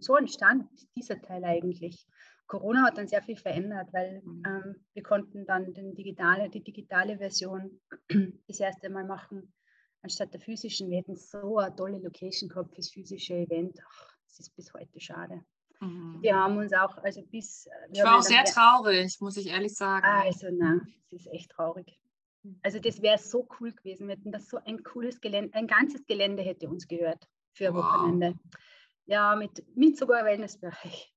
So 0.00 0.16
entstand 0.16 0.68
dieser 0.96 1.20
Teil 1.20 1.44
eigentlich. 1.44 2.06
Corona 2.46 2.86
hat 2.86 2.98
dann 2.98 3.06
sehr 3.06 3.22
viel 3.22 3.36
verändert, 3.36 3.88
weil 3.92 4.22
mhm. 4.24 4.42
ähm, 4.46 4.76
wir 4.94 5.02
konnten 5.02 5.46
dann 5.46 5.72
den 5.74 5.94
digitale, 5.94 6.48
die 6.48 6.64
digitale 6.64 7.18
Version 7.18 7.80
das 8.48 8.58
erste 8.58 8.88
Mal 8.88 9.04
machen, 9.04 9.52
anstatt 10.02 10.32
der 10.32 10.40
physischen. 10.40 10.90
Wir 10.90 10.98
hätten 10.98 11.16
so 11.16 11.58
eine 11.58 11.76
tolle 11.76 11.98
Location 11.98 12.48
gehabt 12.48 12.74
fürs 12.74 12.90
physische 12.90 13.34
Event. 13.34 13.78
Ach, 13.86 14.08
das 14.26 14.40
ist 14.40 14.56
bis 14.56 14.72
heute 14.72 14.98
schade. 14.98 15.42
Mhm. 15.80 16.22
Wir 16.22 16.34
haben 16.34 16.56
uns 16.56 16.72
auch, 16.72 16.96
also 16.98 17.22
bis. 17.22 17.66
Äh, 17.66 17.70
ich 17.92 18.02
war 18.02 18.18
auch 18.18 18.22
sehr 18.22 18.44
traurig, 18.44 19.20
muss 19.20 19.36
ich 19.36 19.48
ehrlich 19.48 19.74
sagen. 19.74 20.04
Also, 20.04 20.48
nein, 20.50 20.80
es 21.06 21.12
ist 21.12 21.26
echt 21.32 21.50
traurig. 21.50 21.98
Mhm. 22.42 22.58
Also, 22.62 22.78
das 22.78 23.02
wäre 23.02 23.18
so 23.18 23.46
cool 23.60 23.72
gewesen. 23.72 24.08
Wir 24.08 24.16
hätten 24.16 24.32
das 24.32 24.48
so 24.48 24.58
ein 24.64 24.82
cooles 24.82 25.20
Gelände, 25.20 25.54
ein 25.54 25.66
ganzes 25.66 26.04
Gelände 26.06 26.42
hätte 26.42 26.68
uns 26.68 26.88
gehört 26.88 27.28
für 27.52 27.72
wow. 27.74 27.84
Wochenende. 27.84 28.38
Ja, 29.08 29.34
mit, 29.36 29.64
mit 29.74 29.96
sogar 29.96 30.22
Wellnessbereich. 30.24 31.14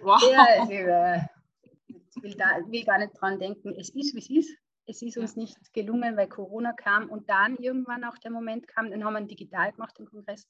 Wow. 0.00 0.22
Ja, 0.32 0.64
ich 0.64 2.22
will, 2.22 2.34
da, 2.34 2.58
will 2.66 2.84
gar 2.84 2.98
nicht 2.98 3.12
dran 3.20 3.38
denken. 3.38 3.74
Es 3.78 3.90
ist, 3.90 4.14
wie 4.14 4.18
es 4.18 4.30
ist. 4.30 4.58
Es 4.86 5.02
ist 5.02 5.18
uns 5.18 5.36
nicht 5.36 5.74
gelungen, 5.74 6.16
weil 6.16 6.28
Corona 6.28 6.72
kam 6.72 7.10
und 7.10 7.28
dann 7.28 7.56
irgendwann 7.56 8.04
auch 8.04 8.16
der 8.18 8.30
Moment 8.30 8.66
kam, 8.66 8.90
den 8.90 9.04
haben 9.04 9.12
wir 9.12 9.20
digital 9.20 9.72
gemacht, 9.72 9.98
den 9.98 10.06
Kongress. 10.06 10.48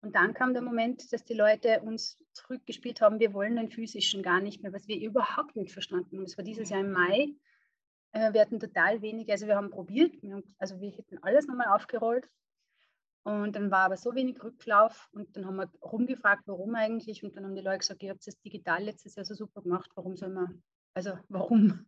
Und 0.00 0.14
dann 0.14 0.32
kam 0.32 0.54
der 0.54 0.62
Moment, 0.62 1.12
dass 1.12 1.24
die 1.24 1.34
Leute 1.34 1.80
uns 1.82 2.18
zurückgespielt 2.32 3.02
haben, 3.02 3.20
wir 3.20 3.34
wollen 3.34 3.56
den 3.56 3.70
physischen 3.70 4.22
gar 4.22 4.40
nicht 4.40 4.62
mehr, 4.62 4.72
was 4.72 4.88
wir 4.88 5.00
überhaupt 5.00 5.54
nicht 5.56 5.72
verstanden 5.72 6.16
haben. 6.16 6.24
Es 6.24 6.38
war 6.38 6.44
dieses 6.44 6.70
Jahr 6.70 6.80
im 6.80 6.92
Mai. 6.92 7.34
Äh, 8.12 8.32
wir 8.32 8.40
hatten 8.40 8.58
total 8.58 9.02
wenig, 9.02 9.30
also 9.30 9.46
wir 9.46 9.56
haben 9.56 9.70
probiert, 9.70 10.14
also 10.58 10.80
wir 10.80 10.92
hätten 10.92 11.18
alles 11.22 11.46
nochmal 11.46 11.68
aufgerollt, 11.68 12.26
und 13.24 13.54
dann 13.54 13.70
war 13.70 13.84
aber 13.84 13.96
so 13.96 14.14
wenig 14.14 14.42
Rücklauf 14.42 15.08
und 15.12 15.36
dann 15.36 15.46
haben 15.46 15.56
wir 15.56 15.70
rumgefragt, 15.80 16.42
warum 16.46 16.74
eigentlich. 16.74 17.22
Und 17.22 17.36
dann 17.36 17.44
haben 17.44 17.54
die 17.54 17.62
Leute 17.62 17.78
gesagt, 17.78 18.02
ihr 18.02 18.10
habt 18.10 18.26
das 18.26 18.40
digital 18.40 18.82
letztes 18.82 19.14
Jahr 19.14 19.24
so 19.24 19.34
super 19.34 19.62
gemacht, 19.62 19.90
warum 19.94 20.16
soll 20.16 20.30
man, 20.30 20.62
also 20.94 21.18
warum? 21.28 21.86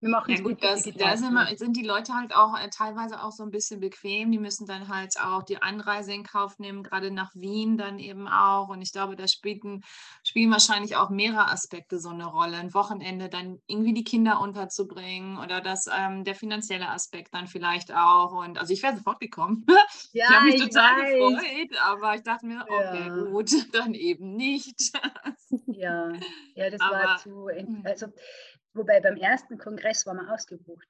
Wir 0.00 0.10
machen 0.10 0.34
ja, 0.34 0.42
gut, 0.42 0.62
das, 0.62 0.84
da 0.84 1.16
sind, 1.16 1.32
wir, 1.32 1.56
sind, 1.56 1.74
die 1.74 1.82
Leute 1.84 2.14
halt 2.14 2.34
auch 2.34 2.58
äh, 2.58 2.68
teilweise 2.68 3.22
auch 3.22 3.32
so 3.32 3.42
ein 3.42 3.50
bisschen 3.50 3.80
bequem. 3.80 4.30
Die 4.30 4.38
müssen 4.38 4.66
dann 4.66 4.88
halt 4.88 5.18
auch 5.18 5.42
die 5.42 5.62
Anreise 5.62 6.12
in 6.12 6.22
Kauf 6.22 6.58
nehmen, 6.58 6.82
gerade 6.82 7.10
nach 7.10 7.34
Wien 7.34 7.78
dann 7.78 7.98
eben 7.98 8.28
auch. 8.28 8.68
Und 8.68 8.82
ich 8.82 8.92
glaube, 8.92 9.16
da 9.16 9.26
spielen, 9.26 9.82
spielen 10.22 10.50
wahrscheinlich 10.50 10.96
auch 10.96 11.08
mehrere 11.08 11.50
Aspekte 11.50 11.98
so 11.98 12.10
eine 12.10 12.26
Rolle. 12.26 12.58
Ein 12.58 12.74
Wochenende 12.74 13.30
dann 13.30 13.58
irgendwie 13.66 13.94
die 13.94 14.04
Kinder 14.04 14.40
unterzubringen 14.40 15.38
oder 15.38 15.62
das, 15.62 15.86
ähm, 15.86 16.24
der 16.24 16.34
finanzielle 16.34 16.90
Aspekt 16.90 17.32
dann 17.32 17.46
vielleicht 17.46 17.90
auch. 17.90 18.32
Und 18.32 18.58
also 18.58 18.74
ich 18.74 18.82
wäre 18.82 18.96
sofort 18.96 19.20
gekommen. 19.20 19.64
Ja, 20.12 20.24
ich 20.24 20.34
habe 20.34 20.46
mich 20.46 20.62
total 20.62 21.02
weiß. 21.02 21.12
gefreut, 21.12 21.80
aber 21.82 22.14
ich 22.14 22.22
dachte 22.22 22.46
mir, 22.46 22.62
okay, 22.62 23.06
ja. 23.06 23.22
gut, 23.24 23.50
dann 23.74 23.94
eben 23.94 24.34
nicht. 24.34 24.92
ja, 25.66 26.12
ja, 26.54 26.70
das 26.70 26.80
aber, 26.80 26.96
war 26.96 27.16
zu. 27.18 27.48
Hm. 27.48 27.82
Also 27.84 28.06
Wobei 28.76 29.00
beim 29.00 29.16
ersten 29.16 29.58
Kongress 29.58 30.06
war 30.06 30.14
man 30.14 30.28
ausgebucht. 30.28 30.86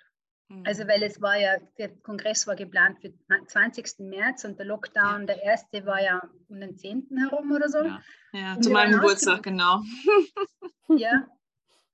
Also 0.65 0.85
mhm. 0.85 0.89
weil 0.89 1.03
es 1.03 1.21
war 1.21 1.37
ja, 1.37 1.57
der 1.77 1.89
Kongress 1.89 2.47
war 2.47 2.55
geplant 2.55 2.99
für 3.01 3.13
20. 3.49 3.99
März 3.99 4.45
und 4.45 4.59
der 4.59 4.67
Lockdown, 4.67 5.21
ja. 5.21 5.27
der 5.27 5.43
erste 5.43 5.85
war 5.87 6.01
ja 6.01 6.23
um 6.49 6.61
den 6.61 6.77
10. 6.77 7.09
herum 7.19 7.51
oder 7.51 7.69
so. 7.69 7.79
Ja, 7.79 8.01
ja 8.33 8.61
zu 8.61 8.71
meinem 8.71 8.93
Geburtstag, 8.93 9.43
genau. 9.43 9.83
Ja, 10.89 11.27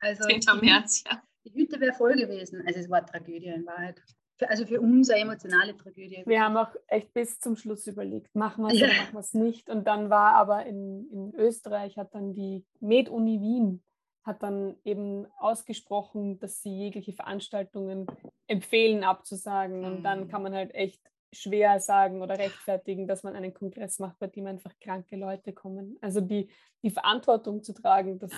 also 0.00 0.25
10. 0.25 0.61
März, 0.61 1.04
ja. 1.11 1.22
Die 1.44 1.54
Hütte 1.54 1.80
wäre 1.80 1.94
voll 1.94 2.14
gewesen. 2.14 2.62
Also 2.66 2.78
es 2.78 2.90
war 2.90 3.06
Tragödie 3.06 3.46
in 3.46 3.64
Wahrheit. 3.64 4.02
Für, 4.38 4.50
also 4.50 4.66
für 4.66 4.82
uns 4.82 5.08
eine 5.08 5.22
emotionale 5.22 5.75
Tragödie. 5.75 6.22
Wir 6.26 6.42
haben 6.42 6.58
auch 6.58 6.75
echt 6.88 7.14
bis 7.14 7.40
zum 7.40 7.56
Schluss 7.56 7.87
überlegt, 7.87 8.34
machen 8.34 8.64
wir 8.64 8.72
es 8.72 8.80
ja. 8.80 8.87
oder 8.88 8.96
machen 8.96 9.14
wir 9.14 9.20
es 9.20 9.32
nicht. 9.32 9.70
Und 9.70 9.87
dann 9.87 10.11
war 10.11 10.34
aber 10.34 10.66
in, 10.66 11.08
in 11.11 11.34
Österreich, 11.34 11.96
hat 11.96 12.14
dann 12.14 12.34
die 12.34 12.66
Med-Uni 12.80 13.40
Wien 13.40 13.82
hat 14.25 14.43
dann 14.43 14.76
eben 14.85 15.26
ausgesprochen, 15.38 16.38
dass 16.38 16.62
sie 16.62 16.71
jegliche 16.71 17.12
Veranstaltungen 17.12 18.07
empfehlen 18.47 19.05
abzusagen. 19.05 19.85
Und 19.85 20.02
dann 20.05 20.25
mhm. 20.25 20.29
kann 20.29 20.43
man 20.43 20.55
halt 20.55 20.75
echt 20.75 21.00
schwer 21.33 21.81
sagen 21.81 22.23
oder 22.23 22.38
rechtfertigen, 22.38 23.09
dass 23.09 23.23
man 23.23 23.35
einen 23.35 23.55
Kongress 23.55 23.99
macht, 23.99 24.19
bei 24.19 24.26
dem 24.26 24.47
einfach 24.47 24.73
kranke 24.81 25.17
Leute 25.17 25.52
kommen. 25.52 25.97
Also 26.00 26.21
die, 26.21 26.50
die 26.83 26.91
Verantwortung 26.91 27.62
zu 27.62 27.73
tragen, 27.73 28.19
das, 28.19 28.31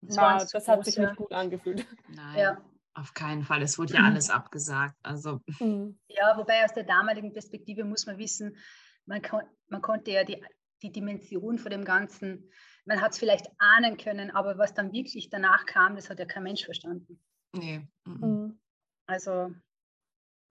das, 0.00 0.16
war, 0.16 0.38
das 0.38 0.52
groß, 0.52 0.68
hat 0.68 0.84
sich 0.84 0.96
ja. 0.96 1.06
nicht 1.06 1.16
gut 1.16 1.32
angefühlt. 1.32 1.86
Nein. 2.08 2.38
Ja. 2.38 2.58
Auf 2.94 3.12
keinen 3.12 3.42
Fall. 3.42 3.60
Es 3.62 3.78
wurde 3.78 3.94
ja 3.94 4.00
mhm. 4.00 4.06
alles 4.06 4.30
abgesagt. 4.30 4.96
Also. 5.02 5.40
Mhm. 5.58 5.98
Ja, 6.08 6.36
wobei 6.36 6.64
aus 6.64 6.72
der 6.72 6.84
damaligen 6.84 7.32
Perspektive 7.32 7.84
muss 7.84 8.06
man 8.06 8.18
wissen, 8.18 8.56
man, 9.04 9.20
kon 9.20 9.42
man 9.68 9.82
konnte 9.82 10.12
ja 10.12 10.24
die, 10.24 10.42
die 10.82 10.92
Dimension 10.92 11.58
von 11.58 11.70
dem 11.70 11.84
Ganzen 11.84 12.50
man 12.86 13.00
hat 13.00 13.12
es 13.12 13.18
vielleicht 13.18 13.48
ahnen 13.58 13.96
können, 13.96 14.30
aber 14.30 14.58
was 14.58 14.74
dann 14.74 14.92
wirklich 14.92 15.30
danach 15.30 15.66
kam, 15.66 15.96
das 15.96 16.10
hat 16.10 16.18
ja 16.18 16.26
kein 16.26 16.42
Mensch 16.42 16.64
verstanden. 16.64 17.20
Nee. 17.52 17.86
Mhm. 18.04 18.58
Also 19.06 19.54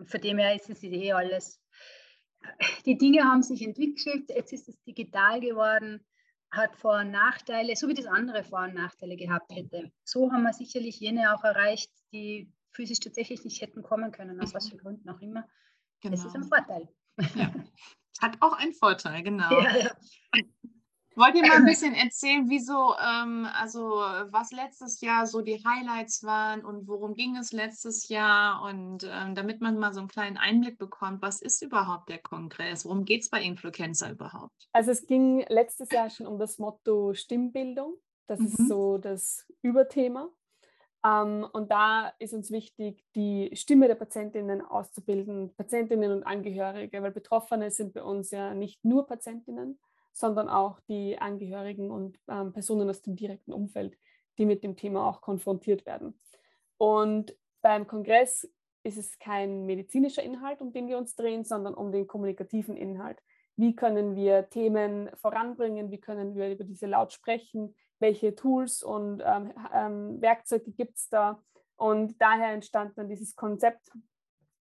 von 0.05 0.21
dem 0.21 0.37
her 0.37 0.55
ist 0.55 0.69
es 0.69 0.83
eh 0.83 1.11
alles. 1.13 1.61
Die 2.85 2.97
Dinge 2.97 3.23
haben 3.23 3.41
sich 3.41 3.61
entwickelt, 3.61 4.29
jetzt 4.29 4.51
ist 4.51 4.67
es 4.67 4.81
digital 4.83 5.39
geworden, 5.39 6.05
hat 6.51 6.75
Vor- 6.75 6.99
und 6.99 7.11
Nachteile, 7.11 7.75
so 7.75 7.87
wie 7.87 7.93
das 7.93 8.05
andere 8.05 8.43
Vor- 8.43 8.63
und 8.63 8.75
Nachteile 8.75 9.15
gehabt 9.15 9.51
hätte. 9.53 9.91
So 10.03 10.31
haben 10.31 10.43
wir 10.43 10.53
sicherlich 10.53 10.99
jene 10.99 11.33
auch 11.33 11.43
erreicht, 11.43 11.91
die 12.11 12.51
physisch 12.73 12.99
tatsächlich 12.99 13.43
nicht 13.43 13.61
hätten 13.61 13.83
kommen 13.83 14.11
können, 14.11 14.41
aus 14.41 14.51
mhm. 14.51 14.55
was 14.55 14.69
für 14.69 14.77
Gründen 14.77 15.09
auch 15.09 15.21
immer. 15.21 15.47
Genau. 16.01 16.15
Das 16.15 16.25
ist 16.25 16.35
ein 16.35 16.43
Vorteil. 16.43 16.89
Ja. 17.35 17.53
Hat 18.21 18.37
auch 18.41 18.53
einen 18.53 18.73
Vorteil, 18.73 19.23
genau. 19.23 19.51
Ja, 19.51 19.77
ja. 19.77 19.91
Wollt 21.15 21.35
ihr 21.35 21.45
mal 21.45 21.57
ein 21.57 21.65
bisschen 21.65 21.93
erzählen, 21.93 22.49
wieso, 22.49 22.95
ähm, 22.97 23.47
also 23.53 23.81
was 24.31 24.51
letztes 24.51 25.01
Jahr 25.01 25.27
so 25.27 25.41
die 25.41 25.63
Highlights 25.63 26.23
waren 26.23 26.65
und 26.65 26.87
worum 26.87 27.13
ging 27.13 27.37
es 27.37 27.51
letztes 27.51 28.09
Jahr 28.09 28.63
und 28.63 29.07
ähm, 29.09 29.35
damit 29.35 29.61
man 29.61 29.77
mal 29.77 29.93
so 29.93 29.99
einen 29.99 30.09
kleinen 30.09 30.37
Einblick 30.37 30.77
bekommt, 30.77 31.21
was 31.21 31.41
ist 31.41 31.61
überhaupt 31.61 32.09
der 32.09 32.19
Kongress? 32.19 32.85
Worum 32.85 33.05
geht 33.05 33.21
es 33.21 33.29
bei 33.29 33.41
Influencer 33.41 34.11
überhaupt? 34.11 34.67
Also 34.71 34.91
es 34.91 35.05
ging 35.05 35.45
letztes 35.49 35.91
Jahr 35.91 36.09
schon 36.09 36.27
um 36.27 36.39
das 36.39 36.57
Motto 36.57 37.13
Stimmbildung. 37.13 37.95
Das 38.27 38.39
mhm. 38.39 38.45
ist 38.45 38.67
so 38.67 38.97
das 38.97 39.45
Überthema. 39.61 40.29
Ähm, 41.05 41.45
und 41.51 41.69
da 41.71 42.13
ist 42.19 42.33
uns 42.33 42.51
wichtig, 42.51 43.03
die 43.15 43.51
Stimme 43.53 43.87
der 43.87 43.95
Patientinnen 43.95 44.61
auszubilden, 44.61 45.53
Patientinnen 45.55 46.11
und 46.11 46.23
Angehörige, 46.23 47.01
weil 47.03 47.11
Betroffene 47.11 47.71
sind 47.71 47.93
bei 47.93 48.03
uns 48.03 48.31
ja 48.31 48.53
nicht 48.53 48.83
nur 48.85 49.05
Patientinnen, 49.05 49.79
sondern 50.13 50.47
auch 50.47 50.79
die 50.81 51.17
Angehörigen 51.19 51.91
und 51.91 52.19
ähm, 52.27 52.53
Personen 52.53 52.89
aus 52.89 53.01
dem 53.01 53.15
direkten 53.15 53.51
Umfeld, 53.51 53.97
die 54.37 54.45
mit 54.45 54.63
dem 54.63 54.75
Thema 54.75 55.07
auch 55.07 55.21
konfrontiert 55.21 55.85
werden. 55.85 56.19
Und 56.77 57.35
beim 57.61 57.87
Kongress 57.87 58.49
ist 58.83 58.97
es 58.97 59.17
kein 59.17 59.65
medizinischer 59.65 60.23
Inhalt, 60.23 60.61
um 60.61 60.71
den 60.71 60.87
wir 60.87 60.97
uns 60.97 61.15
drehen, 61.15 61.43
sondern 61.43 61.73
um 61.73 61.91
den 61.91 62.07
kommunikativen 62.07 62.75
Inhalt. 62.75 63.19
Wie 63.55 63.75
können 63.75 64.15
wir 64.15 64.49
Themen 64.49 65.09
voranbringen? 65.15 65.91
Wie 65.91 65.99
können 65.99 66.35
wir 66.35 66.51
über 66.51 66.63
diese 66.63 66.87
laut 66.87 67.13
sprechen? 67.13 67.75
Welche 67.99 68.35
Tools 68.35 68.83
und 68.83 69.21
ähm, 69.25 69.53
ähm, 69.73 70.21
Werkzeuge 70.21 70.71
gibt 70.71 70.97
es 70.97 71.09
da? 71.09 71.41
Und 71.75 72.19
daher 72.21 72.53
entstand 72.53 72.97
dann 72.97 73.07
dieses 73.07 73.35
Konzept, 73.35 73.91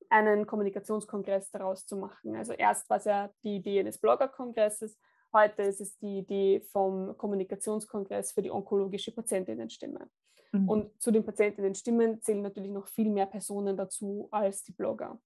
einen 0.10 0.48
Kommunikationskongress 0.48 1.52
daraus 1.52 1.86
zu 1.86 1.96
machen. 1.96 2.36
Also 2.36 2.54
erst 2.54 2.90
war 2.90 2.98
es 2.98 3.06
ja 3.06 3.30
die 3.44 3.58
Idee 3.58 3.84
des 3.84 4.00
Bloggerkongresses 4.00 4.98
Heute 5.32 5.62
ist 5.64 5.80
es 5.80 5.98
die 6.00 6.20
Idee 6.20 6.62
vom 6.72 7.16
Kommunikationskongress 7.18 8.32
für 8.32 8.42
die 8.42 8.52
onkologische 8.52 9.12
Patientinnenstimme. 9.12 10.10
Mhm. 10.52 10.70
Und 10.70 11.02
zu 11.02 11.12
den 11.12 11.24
Patientinnenstimmen 11.24 12.22
zählen 12.22 12.42
natürlich 12.42 12.72
noch 12.72 12.88
viel 12.88 13.10
mehr 13.10 13.28
Personen 13.28 13.78
dazu 13.78 14.28
als 14.32 14.64
die 14.64 14.72
Blogger. 14.72 15.20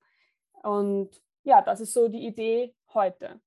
Und 0.62 1.22
ja, 1.44 1.62
das 1.62 1.80
ist 1.80 1.94
so 1.94 2.10
die 2.10 2.26
Idee 2.26 2.76
heute. 2.94 3.40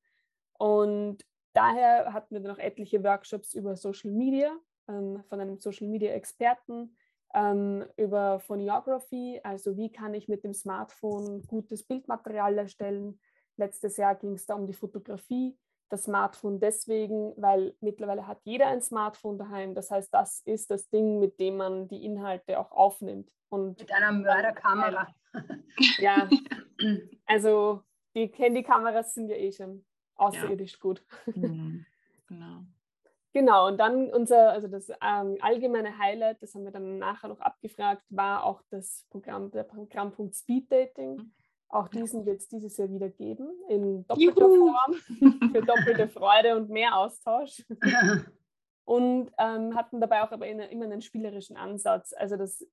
Und 0.58 1.18
daher 1.52 2.12
hatten 2.12 2.34
wir 2.34 2.40
dann 2.40 2.52
noch 2.52 2.58
etliche 2.58 3.04
Workshops 3.04 3.52
über 3.54 3.76
Social 3.76 4.10
Media 4.10 4.56
ähm, 4.88 5.22
von 5.28 5.40
einem 5.40 5.58
Social 5.58 5.88
Media 5.88 6.12
Experten, 6.12 6.96
ähm, 7.34 7.84
über 7.96 8.40
Phoniography, 8.40 9.40
also 9.42 9.76
wie 9.76 9.90
kann 9.90 10.14
ich 10.14 10.28
mit 10.28 10.44
dem 10.44 10.54
Smartphone 10.54 11.42
gutes 11.46 11.84
Bildmaterial 11.84 12.56
erstellen. 12.56 13.20
Letztes 13.58 13.98
Jahr 13.98 14.14
ging 14.14 14.34
es 14.34 14.46
da 14.46 14.54
um 14.54 14.66
die 14.66 14.74
Fotografie 14.74 15.56
das 15.88 16.04
Smartphone 16.04 16.60
deswegen, 16.60 17.32
weil 17.36 17.74
mittlerweile 17.80 18.26
hat 18.26 18.40
jeder 18.44 18.66
ein 18.66 18.82
Smartphone 18.82 19.38
daheim. 19.38 19.74
Das 19.74 19.90
heißt, 19.90 20.12
das 20.12 20.40
ist 20.40 20.70
das 20.70 20.88
Ding, 20.90 21.20
mit 21.20 21.38
dem 21.38 21.56
man 21.56 21.88
die 21.88 22.04
Inhalte 22.04 22.58
auch 22.58 22.72
aufnimmt. 22.72 23.30
Und 23.48 23.78
mit 23.78 23.92
einer 23.92 24.12
Mörderkamera. 24.12 25.08
Ja, 25.98 26.28
also 27.26 27.82
die 28.14 28.26
Handykameras 28.26 29.14
sind 29.14 29.28
ja 29.28 29.36
eh 29.36 29.52
schon 29.52 29.84
außerirdisch 30.16 30.72
ja. 30.72 30.78
gut. 30.80 31.04
Mhm. 31.26 31.86
Genau. 32.28 32.64
Genau, 33.32 33.68
und 33.68 33.76
dann 33.76 34.10
unser, 34.14 34.50
also 34.50 34.66
das 34.66 34.88
ähm, 34.88 35.36
allgemeine 35.40 35.98
Highlight, 35.98 36.42
das 36.42 36.54
haben 36.54 36.64
wir 36.64 36.70
dann 36.70 36.96
nachher 36.96 37.28
noch 37.28 37.40
abgefragt, 37.40 38.02
war 38.08 38.44
auch 38.44 38.62
das 38.70 39.06
Programm, 39.10 39.50
der 39.50 39.62
Programmpunkt 39.64 40.34
Speed 40.34 40.72
Dating. 40.72 41.32
Auch 41.68 41.88
diesen 41.88 42.24
wird 42.26 42.40
es 42.40 42.48
dieses 42.48 42.76
Jahr 42.76 42.90
wieder 42.90 43.08
geben, 43.08 43.48
in 43.68 44.06
doppelter 44.06 44.46
Juhu. 44.46 44.72
Form, 44.72 44.94
für 45.52 45.62
doppelte 45.62 46.08
Freude 46.08 46.56
und 46.56 46.70
mehr 46.70 46.96
Austausch. 46.96 47.64
und 48.84 49.32
ähm, 49.38 49.74
hatten 49.74 50.00
dabei 50.00 50.22
auch 50.22 50.30
aber 50.30 50.46
immer 50.46 50.84
einen 50.84 51.02
spielerischen 51.02 51.56
Ansatz. 51.56 52.12
Also 52.12 52.36
das 52.36 52.64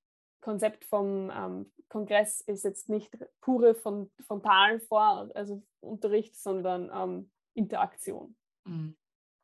Konzept 0.42 0.86
vom 0.86 1.32
ähm, 1.36 1.72
Kongress 1.90 2.42
ist 2.42 2.64
jetzt 2.64 2.90
nicht 2.90 3.18
pure 3.42 3.74
von, 3.74 4.12
frontal 4.28 4.80
vor, 4.80 5.32
also 5.34 5.64
Unterricht, 5.80 6.36
sondern 6.36 6.92
ähm, 6.94 7.32
Interaktion. 7.56 8.36
Mhm. 8.66 8.96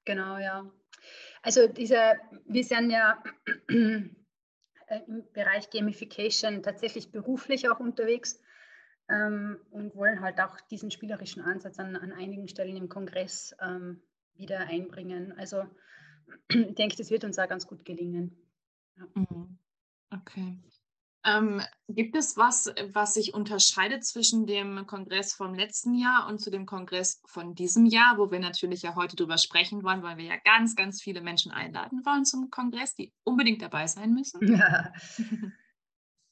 Genau, 0.06 0.38
ja. 0.38 0.70
Also 1.41 1.68
dieser, 1.68 2.15
wir 2.46 2.63
sind 2.63 2.91
ja 2.91 3.24
äh, 3.68 4.01
im 5.08 5.32
Bereich 5.34 5.70
Gamification 5.70 6.62
tatsächlich 6.62 7.12
beruflich 7.12 7.70
auch 7.70 7.79
unterwegs 7.79 8.41
ähm, 9.10 9.58
und 9.72 9.96
wollen 9.96 10.22
halt 10.22 10.39
auch 10.39 10.60
diesen 10.70 10.92
spielerischen 10.92 11.42
Ansatz 11.42 11.80
an, 11.80 11.96
an 11.96 12.12
einigen 12.12 12.48
Stellen 12.48 12.78
im 12.78 12.89
Kongress 12.89 13.56
ähm, 13.60 14.01
wieder 14.36 14.60
einbringen. 14.60 15.34
Also 15.38 15.63
ich 16.50 16.75
denke, 16.75 16.96
das 16.96 17.10
wird 17.10 17.24
uns 17.24 17.39
auch 17.39 17.48
ganz 17.48 17.68
gut 17.68 17.86
gelingen. 17.86 18.36
Ja. 18.98 19.08
Mhm. 19.16 19.58
Okay. 20.12 20.58
Ähm, 21.25 21.62
gibt 21.89 22.16
es 22.16 22.38
was, 22.38 22.74
was 22.94 23.16
sich 23.16 23.34
unterscheidet 23.34 24.06
zwischen 24.06 24.48
dem 24.48 24.88
Kongress 24.88 25.34
vom 25.34 25.54
letzten 25.54 25.94
Jahr 25.94 26.28
und 26.28 26.39
zu 26.39 26.50
dem 26.50 26.66
Kongress 26.66 27.22
von 27.25 27.56
diesem 27.56 27.86
Jahr, 27.86 28.18
wo 28.18 28.32
wir 28.32 28.39
natürlich 28.39 28.84
ja 28.84 28.96
heute 28.96 29.18
drüber 29.18 29.38
sprechen 29.38 29.84
wollen, 29.84 30.01
weil 30.01 30.18
wir 30.18 30.25
ja 30.25 30.38
ganz, 30.46 30.75
ganz 30.78 31.01
viele 31.01 31.22
Menschen 31.22 31.51
einladen 31.51 32.06
wollen 32.06 32.24
zum 32.24 32.50
Kongress, 32.50 32.96
die 32.96 33.12
unbedingt 33.25 33.62
dabei 33.62 33.88
sein 33.88 34.13
müssen? 34.13 34.39
Ja. 34.60 34.94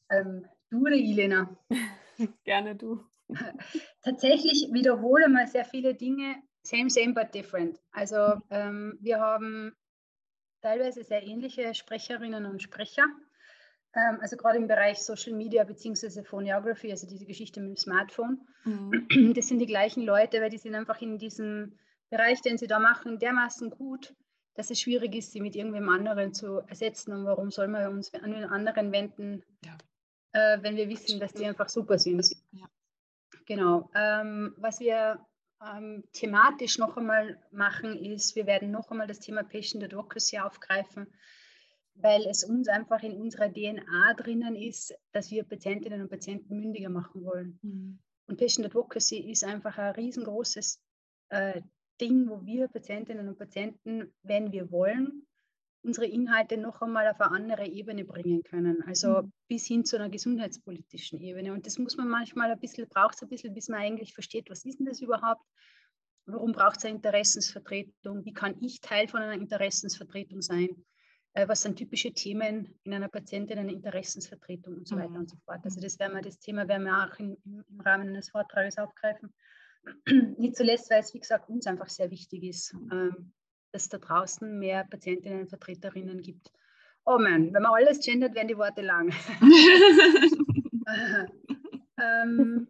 ähm, 0.10 0.46
du 0.70 0.80
oder 0.82 0.96
Elena? 0.96 1.58
Gerne 2.44 2.76
du. 2.76 3.04
Tatsächlich 4.04 4.70
wiederhole 4.72 5.30
mal 5.30 5.48
sehr 5.48 5.66
viele 5.66 5.94
Dinge, 5.96 6.36
same, 6.64 6.90
same, 6.90 7.14
but 7.14 7.34
different. 7.34 7.80
Also 7.92 8.42
ähm, 8.50 8.98
wir 9.02 9.20
haben 9.20 9.76
teilweise 10.62 11.04
sehr 11.04 11.24
ähnliche 11.24 11.74
Sprecherinnen 11.74 12.46
und 12.46 12.62
Sprecher. 12.62 13.06
Ähm, 13.94 14.20
also 14.22 14.38
gerade 14.38 14.58
im 14.58 14.68
Bereich 14.68 15.00
Social 15.00 15.34
Media 15.34 15.64
bzw. 15.64 16.24
Phonography, 16.24 16.92
also 16.92 17.08
diese 17.08 17.26
Geschichte 17.26 17.60
mit 17.60 17.70
dem 17.70 17.78
Smartphone. 17.78 18.42
Mhm. 18.64 19.34
Das 19.34 19.48
sind 19.48 19.60
die 19.60 19.66
gleichen 19.66 20.04
Leute, 20.04 20.42
weil 20.42 20.50
die 20.50 20.58
sind 20.58 20.76
einfach 20.76 21.02
in 21.02 21.18
diesem 21.18 21.78
Bereich, 22.10 22.42
den 22.42 22.58
sie 22.58 22.68
da 22.68 22.80
machen, 22.80 23.20
dermaßen 23.20 23.70
gut, 23.70 24.14
dass 24.56 24.70
es 24.70 24.80
schwierig 24.80 25.16
ist, 25.16 25.32
sie 25.32 25.42
mit 25.42 25.56
irgendwem 25.56 25.90
anderen 25.90 26.34
zu 26.34 26.60
ersetzen. 26.68 27.14
Und 27.14 27.26
warum 27.26 27.52
soll 27.52 27.68
man 27.68 27.88
uns 27.90 28.14
an 28.14 28.32
den 28.32 28.46
anderen 28.46 28.92
wenden, 28.92 29.44
ja. 29.64 29.78
Äh, 30.38 30.62
wenn 30.62 30.76
wir 30.76 30.88
wissen, 30.88 31.20
dass 31.20 31.34
die 31.34 31.46
einfach 31.46 31.70
super 31.70 31.98
sind? 31.98 32.24
Ja. 32.52 32.70
Genau. 33.46 33.90
Ähm, 33.96 34.54
was 34.58 34.80
wir 34.80 35.26
ähm, 35.66 36.04
thematisch 36.14 36.78
noch 36.78 36.96
einmal 36.98 37.42
machen, 37.52 37.98
ist, 37.98 38.36
wir 38.36 38.46
werden 38.46 38.70
noch 38.70 38.92
einmal 38.92 39.08
das 39.08 39.20
Thema 39.20 39.44
Patient 39.44 39.84
Advocacy 39.84 40.38
aufgreifen, 40.38 41.08
weil 41.96 42.28
es 42.28 42.44
uns 42.44 42.68
einfach 42.68 43.02
in 43.02 43.14
unserer 43.20 43.52
DNA 43.52 44.14
drinnen 44.16 44.56
ist, 44.56 44.94
dass 45.12 45.32
wir 45.32 45.44
Patientinnen 45.44 46.02
und 46.02 46.10
Patienten 46.10 46.60
mündiger 46.60 46.90
machen 46.90 47.24
wollen. 47.24 47.60
Mhm. 47.64 48.00
Und 48.28 48.38
Patient 48.38 48.68
Advocacy 48.68 49.32
ist 49.32 49.44
einfach 49.44 49.78
ein 49.78 49.96
riesengroßes 49.96 50.80
äh, 51.30 51.62
Ding, 52.00 52.30
wo 52.30 52.46
wir 52.46 52.68
Patientinnen 52.68 53.28
und 53.28 53.40
Patienten, 53.40 54.14
wenn 54.22 54.52
wir 54.52 54.70
wollen, 54.70 55.26
unsere 55.84 56.06
Inhalte 56.06 56.58
noch 56.58 56.82
einmal 56.82 57.08
auf 57.08 57.22
eine 57.22 57.32
andere 57.32 57.66
Ebene 57.66 58.04
bringen 58.04 58.44
können. 58.44 58.82
Also 58.84 59.24
mhm. 59.24 59.32
bis 59.48 59.66
hin 59.66 59.86
zu 59.86 59.96
einer 59.96 60.10
gesundheitspolitischen 60.10 61.20
Ebene. 61.20 61.54
Und 61.54 61.66
das 61.66 61.78
muss 61.78 61.98
man 61.98 62.10
manchmal 62.10 62.52
ein 62.52 62.60
bisschen, 62.60 62.88
braucht 62.90 63.16
es 63.16 63.22
ein 63.22 63.30
bisschen, 63.30 63.54
bis 63.54 63.70
man 63.70 63.80
eigentlich 63.80 64.14
versteht, 64.14 64.50
was 64.50 64.66
ist 64.66 64.80
denn 64.80 64.86
das 64.86 65.02
überhaupt? 65.02 65.42
Warum 66.26 66.52
braucht 66.52 66.78
es 66.78 66.86
eine 66.86 66.96
Interessensvertretung? 66.96 68.26
Wie 68.26 68.34
kann 68.34 68.56
ich 68.62 68.82
Teil 68.82 69.08
von 69.08 69.22
einer 69.22 69.40
Interessensvertretung 69.42 70.42
sein? 70.42 70.68
Äh, 71.38 71.48
was 71.48 71.62
sind 71.62 71.78
typische 71.78 72.12
Themen 72.12 72.80
in 72.84 72.94
einer 72.96 73.10
Patientin, 73.10 73.60
einer 73.60 73.72
Interessensvertretung 73.72 74.74
und 74.74 74.88
so 74.88 74.96
weiter 74.96 75.10
mhm. 75.10 75.18
und 75.18 75.30
so 75.30 75.38
fort. 75.46 75.60
Also 75.64 75.80
das 75.80 76.00
werden 76.00 76.14
wir, 76.14 76.22
das 76.22 76.40
Thema 76.40 76.68
werden 76.68 76.86
wir 76.86 76.98
auch 76.98 77.20
in, 77.20 77.38
im 77.46 77.80
Rahmen 77.80 78.10
eines 78.10 78.30
Vortrages 78.30 78.78
aufgreifen. 78.80 79.32
Nicht 80.38 80.56
zuletzt, 80.56 80.90
weil 80.90 81.02
es, 81.02 81.14
wie 81.14 81.20
gesagt, 81.20 81.48
uns 81.48 81.68
einfach 81.68 81.90
sehr 81.90 82.10
wichtig 82.10 82.44
ist, 82.44 82.74
ähm, 82.92 83.32
dass 83.32 83.34
es 83.72 83.90
da 83.90 83.98
draußen 83.98 84.58
mehr 84.60 84.86
Patientinnen 84.86 85.42
und 85.42 85.50
Vertreterinnen 85.50 86.22
gibt. 86.22 86.52
Oh 87.06 87.18
man, 87.18 87.54
wenn 87.54 87.62
man 87.62 87.74
alles 87.74 88.00
gendert, 88.04 88.36
werden 88.36 88.50
die 88.50 88.58
Worte 88.58 88.82
lang. 88.82 89.14
ähm, 92.02 92.68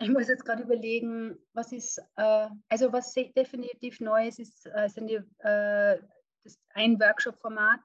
ich 0.00 0.08
muss 0.08 0.28
jetzt 0.28 0.44
gerade 0.44 0.62
überlegen, 0.62 1.38
was 1.52 1.72
ist, 1.72 1.98
äh, 2.16 2.48
also 2.68 2.92
was 2.92 3.14
definitiv 3.14 4.00
neu 4.00 4.28
ist, 4.28 4.38
ist 4.38 4.66
äh, 4.66 4.88
sind 4.88 5.08
die, 5.08 5.20
äh, 5.38 5.98
das 6.44 6.58
ein 6.74 6.98
Workshop-Format. 6.98 7.80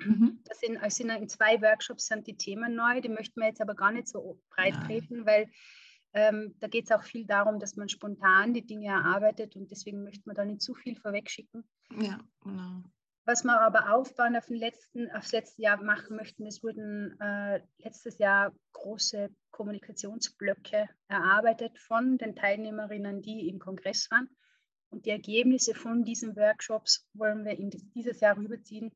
Mhm. 0.00 0.40
Das 0.44 0.60
sind, 0.60 0.76
also 0.78 1.04
in 1.04 1.28
zwei 1.28 1.60
Workshops 1.62 2.06
sind 2.06 2.26
die 2.26 2.36
Themen 2.36 2.74
neu, 2.74 3.00
die 3.00 3.08
möchten 3.08 3.40
wir 3.40 3.48
jetzt 3.48 3.60
aber 3.60 3.74
gar 3.74 3.92
nicht 3.92 4.08
so 4.08 4.40
breit 4.50 4.74
treten, 4.86 5.24
weil 5.26 5.48
ähm, 6.16 6.54
da 6.60 6.66
geht 6.66 6.86
es 6.86 6.92
auch 6.92 7.02
viel 7.02 7.26
darum, 7.26 7.60
dass 7.60 7.76
man 7.76 7.90
spontan 7.90 8.54
die 8.54 8.66
Dinge 8.66 8.88
erarbeitet 8.88 9.54
und 9.54 9.70
deswegen 9.70 10.02
möchte 10.02 10.22
man 10.24 10.34
da 10.34 10.46
nicht 10.46 10.62
zu 10.62 10.74
viel 10.74 10.96
vorwegschicken. 10.96 11.62
Ja, 12.00 12.18
genau. 12.42 12.82
Was 13.26 13.44
wir 13.44 13.60
aber 13.60 13.92
aufbauen 13.92 14.34
auf 14.34 14.46
den 14.46 14.56
letzten, 14.56 15.10
aufs 15.10 15.32
letzte 15.32 15.60
Jahr 15.60 15.82
machen 15.82 16.16
möchten, 16.16 16.46
es 16.46 16.62
wurden 16.62 17.20
äh, 17.20 17.60
letztes 17.78 18.16
Jahr 18.16 18.54
große 18.72 19.28
Kommunikationsblöcke 19.50 20.88
erarbeitet 21.08 21.78
von 21.78 22.16
den 22.16 22.34
Teilnehmerinnen, 22.34 23.20
die 23.20 23.48
im 23.48 23.58
Kongress 23.58 24.10
waren. 24.10 24.30
Und 24.88 25.04
die 25.04 25.10
Ergebnisse 25.10 25.74
von 25.74 26.04
diesen 26.04 26.34
Workshops 26.34 27.06
wollen 27.12 27.44
wir 27.44 27.58
in 27.58 27.68
dieses 27.94 28.20
Jahr 28.20 28.38
rüberziehen, 28.38 28.90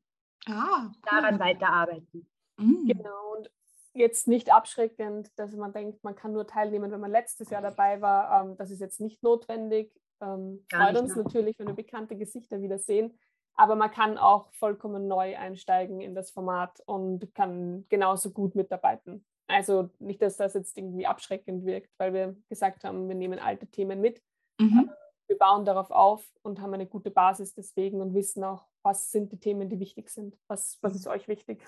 ah, 0.47 0.85
cool. 0.87 0.91
daran 1.03 1.37
weiterarbeiten. 1.37 2.27
Mhm. 2.57 2.87
Genau, 2.87 3.35
und 3.37 3.51
jetzt 3.93 4.27
nicht 4.27 4.53
abschreckend, 4.53 5.31
dass 5.37 5.53
man 5.53 5.73
denkt, 5.73 6.03
man 6.03 6.15
kann 6.15 6.33
nur 6.33 6.47
teilnehmen, 6.47 6.91
wenn 6.91 6.99
man 6.99 7.11
letztes 7.11 7.49
Jahr 7.49 7.61
dabei 7.61 8.01
war. 8.01 8.43
Ähm, 8.43 8.57
das 8.57 8.71
ist 8.71 8.79
jetzt 8.79 9.01
nicht 9.01 9.21
notwendig. 9.23 9.93
Ähm, 10.21 10.65
freut 10.71 10.97
uns 10.97 11.15
mehr. 11.15 11.23
natürlich, 11.23 11.59
wenn 11.59 11.67
wir 11.67 11.75
bekannte 11.75 12.15
Gesichter 12.15 12.61
wieder 12.61 12.79
sehen. 12.79 13.17
Aber 13.55 13.75
man 13.75 13.91
kann 13.91 14.17
auch 14.17 14.51
vollkommen 14.53 15.07
neu 15.07 15.37
einsteigen 15.37 15.99
in 15.99 16.15
das 16.15 16.31
Format 16.31 16.81
und 16.85 17.33
kann 17.35 17.85
genauso 17.89 18.31
gut 18.31 18.55
mitarbeiten. 18.55 19.25
Also 19.47 19.89
nicht, 19.99 20.21
dass 20.21 20.37
das 20.37 20.53
jetzt 20.53 20.77
irgendwie 20.77 21.05
abschreckend 21.05 21.65
wirkt, 21.65 21.89
weil 21.97 22.13
wir 22.13 22.35
gesagt 22.47 22.85
haben, 22.85 23.09
wir 23.09 23.15
nehmen 23.15 23.39
alte 23.39 23.67
Themen 23.67 23.99
mit. 23.99 24.21
Mhm. 24.59 24.89
Wir 25.27 25.37
bauen 25.37 25.65
darauf 25.65 25.91
auf 25.91 26.25
und 26.41 26.61
haben 26.61 26.73
eine 26.73 26.87
gute 26.87 27.11
Basis 27.11 27.53
deswegen 27.53 28.01
und 28.01 28.13
wissen 28.13 28.43
auch, 28.43 28.67
was 28.83 29.11
sind 29.11 29.31
die 29.31 29.39
Themen, 29.39 29.69
die 29.69 29.79
wichtig 29.79 30.09
sind. 30.09 30.37
Was, 30.47 30.77
was 30.81 30.95
ist 30.95 31.07
euch 31.07 31.27
wichtig? 31.27 31.65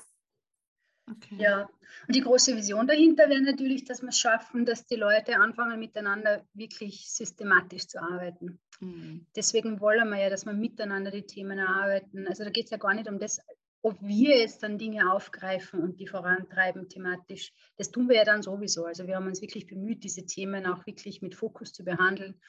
Okay. 1.10 1.36
Ja, 1.38 1.70
und 2.08 2.16
die 2.16 2.22
große 2.22 2.56
Vision 2.56 2.88
dahinter 2.88 3.30
wäre 3.30 3.42
natürlich, 3.42 3.84
dass 3.84 4.02
wir 4.02 4.10
es 4.10 4.20
schaffen, 4.20 4.66
dass 4.66 4.86
die 4.86 4.96
Leute 4.96 5.38
anfangen, 5.38 5.80
miteinander 5.80 6.46
wirklich 6.54 7.10
systematisch 7.10 7.88
zu 7.88 8.02
arbeiten. 8.02 8.60
Mhm. 8.80 9.26
Deswegen 9.36 9.82
wollen 9.82 10.10
wir 10.10 10.20
ja, 10.20 10.30
dass 10.30 10.46
wir 10.46 10.54
miteinander 10.54 11.12
die 11.12 11.24
Themen 11.24 11.60
erarbeiten. 11.60 12.28
Also 12.28 12.46
da 12.46 12.50
geht 12.50 12.66
es 12.66 12.72
ja 12.72 12.78
gar 12.78 12.94
nicht 12.94 13.10
um 13.10 13.20
das, 13.20 13.42
ob 13.82 14.02
wir 14.02 14.38
jetzt 14.38 14.63
dann 14.63 14.78
Dinge 14.78 15.12
aufgreifen 15.12 15.82
und 15.82 16.00
die 16.00 16.08
vorantreiben 16.08 16.88
thematisch. 16.88 17.52
Das 17.76 17.92
tun 17.92 18.08
wir 18.08 18.16
ja 18.16 18.24
dann 18.24 18.42
sowieso. 18.42 18.86
Also 18.86 19.06
wir 19.06 19.18
haben 19.18 19.28
uns 19.28 19.42
wirklich 19.42 19.68
bemüht, 19.68 20.06
diese 20.06 20.26
Themen 20.26 20.66
auch 20.66 20.86
wirklich 20.86 21.22
mit 21.22 21.36
Fokus 21.36 21.74
zu 21.74 21.84
behandeln 21.84 22.39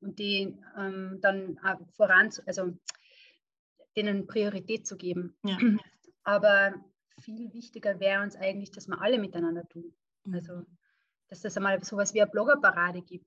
und 0.00 0.18
die 0.18 0.56
ähm, 0.78 1.18
dann 1.20 1.60
voran, 1.94 2.30
also 2.46 2.72
denen 3.96 4.26
Priorität 4.26 4.86
zu 4.86 4.96
geben. 4.96 5.36
Ja. 5.44 5.58
Aber 6.22 6.74
viel 7.20 7.52
wichtiger 7.52 8.00
wäre 8.00 8.22
uns 8.22 8.36
eigentlich, 8.36 8.70
dass 8.70 8.88
wir 8.88 9.00
alle 9.00 9.18
miteinander 9.18 9.66
tun. 9.68 9.94
Mhm. 10.24 10.34
Also, 10.34 10.62
dass 11.28 11.42
das 11.42 11.56
einmal 11.56 11.82
so 11.84 11.96
etwas 11.96 12.14
wie 12.14 12.22
eine 12.22 12.30
Bloggerparade 12.30 13.02
gibt. 13.02 13.26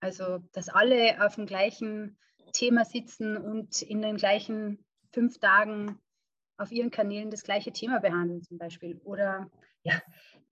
Also, 0.00 0.38
dass 0.52 0.68
alle 0.68 1.24
auf 1.24 1.36
dem 1.36 1.46
gleichen 1.46 2.18
Thema 2.52 2.84
sitzen 2.84 3.36
und 3.36 3.82
in 3.82 4.02
den 4.02 4.16
gleichen 4.16 4.84
fünf 5.12 5.38
Tagen 5.38 5.98
auf 6.56 6.72
ihren 6.72 6.90
Kanälen 6.90 7.30
das 7.30 7.42
gleiche 7.42 7.72
Thema 7.72 8.00
behandeln 8.00 8.42
zum 8.42 8.58
Beispiel. 8.58 9.00
Oder 9.04 9.50
ja, 9.84 10.00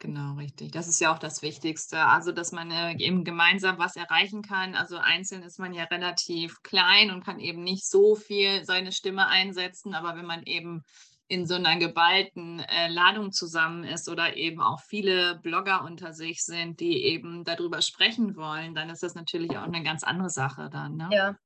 Genau, 0.00 0.32
richtig. 0.36 0.72
Das 0.72 0.88
ist 0.88 0.98
ja 0.98 1.12
auch 1.12 1.18
das 1.18 1.42
Wichtigste. 1.42 1.98
Also, 1.98 2.32
dass 2.32 2.52
man 2.52 2.70
äh, 2.70 2.96
eben 2.96 3.22
gemeinsam 3.22 3.78
was 3.78 3.96
erreichen 3.96 4.40
kann. 4.40 4.74
Also 4.74 4.96
einzeln 4.96 5.42
ist 5.42 5.58
man 5.58 5.74
ja 5.74 5.84
relativ 5.84 6.62
klein 6.62 7.10
und 7.10 7.22
kann 7.22 7.38
eben 7.38 7.62
nicht 7.62 7.86
so 7.86 8.16
viel 8.16 8.64
seine 8.64 8.92
Stimme 8.92 9.26
einsetzen. 9.28 9.94
Aber 9.94 10.16
wenn 10.16 10.24
man 10.24 10.42
eben 10.44 10.84
in 11.28 11.46
so 11.46 11.54
einer 11.54 11.76
geballten 11.76 12.60
äh, 12.60 12.88
Ladung 12.88 13.30
zusammen 13.30 13.84
ist 13.84 14.08
oder 14.08 14.36
eben 14.36 14.62
auch 14.62 14.80
viele 14.80 15.38
Blogger 15.42 15.84
unter 15.84 16.14
sich 16.14 16.44
sind, 16.44 16.80
die 16.80 17.04
eben 17.04 17.44
darüber 17.44 17.82
sprechen 17.82 18.36
wollen, 18.36 18.74
dann 18.74 18.88
ist 18.88 19.02
das 19.02 19.14
natürlich 19.14 19.50
auch 19.58 19.64
eine 19.64 19.82
ganz 19.82 20.02
andere 20.02 20.30
Sache 20.30 20.70
dann. 20.72 20.96
Ne? 20.96 21.10
Ja, 21.12 21.36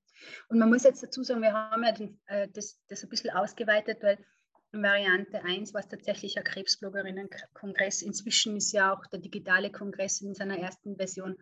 und 0.49 0.59
man 0.59 0.71
muss 0.71 0.85
jetzt 0.85 1.03
dazu 1.03 1.23
sagen, 1.23 1.43
wir 1.43 1.53
haben 1.53 1.83
ja 1.83 1.93
den, 1.93 2.21
äh, 2.27 2.49
das, 2.53 2.81
das 2.89 3.03
ein 3.03 3.09
bisschen 3.09 3.35
ausgeweitet, 3.35 3.99
weil 4.01 4.25
Variante 4.83 5.45
1 5.45 5.75
war 5.75 5.81
es 5.81 5.89
tatsächlich 5.89 6.37
ein 6.37 6.45
Krebsbloggerinnenkongress. 6.45 8.03
Inzwischen 8.03 8.57
ist 8.57 8.73
ja 8.73 8.93
auch 8.93 9.07
der 9.07 9.21
digitale 9.21 9.71
Kongress 9.71 10.21
in 10.21 10.35
seiner 10.35 10.59
ersten 10.59 10.97
Version, 10.97 11.37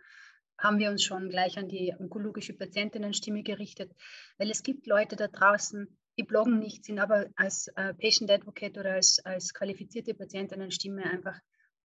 haben 0.58 0.78
wir 0.78 0.90
uns 0.90 1.02
schon 1.02 1.28
gleich 1.28 1.58
an 1.58 1.68
die 1.68 1.94
onkologische 1.98 2.52
Patientinnenstimme 2.52 3.42
gerichtet, 3.42 3.92
weil 4.38 4.50
es 4.50 4.62
gibt 4.62 4.86
Leute 4.86 5.16
da 5.16 5.26
draußen, 5.26 5.98
die 6.18 6.22
bloggen 6.22 6.58
nicht, 6.58 6.84
sind 6.84 6.98
aber 6.98 7.26
als 7.36 7.68
äh, 7.68 7.94
Patient 7.94 8.30
Advocate 8.30 8.78
oder 8.78 8.92
als, 8.92 9.18
als 9.24 9.54
qualifizierte 9.54 10.14
Patientinnenstimme 10.14 11.04
einfach 11.04 11.38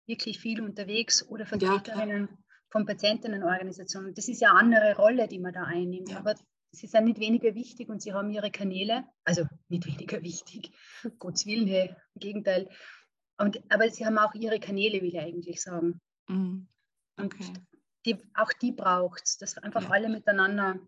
wirklich 0.07 0.38
viel 0.38 0.61
unterwegs 0.61 1.27
oder 1.29 1.47
Vertreterinnen 1.47 2.29
ja, 2.31 2.38
von 2.71 2.87
Patientinnenorganisationen. 2.87 4.14
Das 4.14 4.29
ist 4.29 4.40
ja 4.40 4.51
eine 4.51 4.59
andere 4.59 4.97
Rolle, 4.97 5.29
die 5.29 5.38
man 5.38 5.53
da 5.53 5.64
einnimmt. 5.64 6.11
Ja. 6.11 6.18
Aber 6.18 6.35
sie 6.72 6.87
sind 6.87 7.04
nicht 7.04 7.20
weniger 7.20 7.54
wichtig 7.54 7.88
und 7.88 8.02
sie 8.02 8.12
haben 8.12 8.30
ihre 8.30 8.50
Kanäle, 8.50 9.04
also 9.24 9.44
nicht 9.68 9.87
weniger 9.87 10.22
wichtig, 10.22 10.72
Gottes 11.18 11.46
Willen, 11.46 11.66
hey, 11.66 11.94
im 12.14 12.20
Gegenteil. 12.20 12.68
Und, 13.38 13.61
aber 13.70 13.88
sie 13.90 14.04
haben 14.06 14.18
auch 14.18 14.35
ihre 14.35 14.58
Kanäle, 14.58 15.00
will 15.00 15.08
ich 15.08 15.18
eigentlich 15.18 15.62
sagen. 15.62 16.00
Mm, 16.28 16.66
okay. 17.18 17.46
Und 17.46 17.62
die, 18.06 18.18
auch 18.35 18.52
die 18.54 18.72
braucht 18.72 19.22
es, 19.24 19.37
dass 19.38 19.58
einfach 19.58 19.85
ja. 19.85 19.90
alle 19.90 20.08
miteinander 20.08 20.78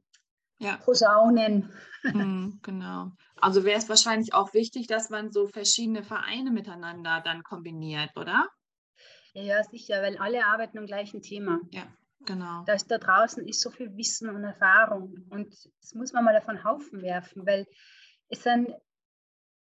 ja. 0.58 0.76
Posaunen. 0.78 1.72
Mhm, 2.02 2.60
genau. 2.62 3.12
Also 3.36 3.64
wäre 3.64 3.78
es 3.78 3.88
wahrscheinlich 3.88 4.34
auch 4.34 4.54
wichtig, 4.54 4.86
dass 4.86 5.10
man 5.10 5.32
so 5.32 5.48
verschiedene 5.48 6.02
Vereine 6.02 6.50
miteinander 6.50 7.20
dann 7.24 7.42
kombiniert, 7.42 8.16
oder? 8.16 8.48
Ja, 9.32 9.62
sicher, 9.64 10.00
weil 10.00 10.16
alle 10.18 10.46
arbeiten 10.46 10.78
am 10.78 10.86
gleichen 10.86 11.20
Thema. 11.22 11.60
Ja, 11.72 11.86
genau. 12.26 12.64
Da, 12.66 12.74
ist, 12.74 12.90
da 12.90 12.98
draußen 12.98 13.46
ist 13.46 13.60
so 13.60 13.70
viel 13.70 13.96
Wissen 13.96 14.28
und 14.28 14.44
Erfahrung 14.44 15.26
und 15.30 15.48
das 15.80 15.94
muss 15.94 16.12
man 16.12 16.24
mal 16.24 16.36
einen 16.36 16.64
Haufen 16.64 17.02
werfen, 17.02 17.46
weil 17.46 17.66
es 18.28 18.42
sind, 18.42 18.74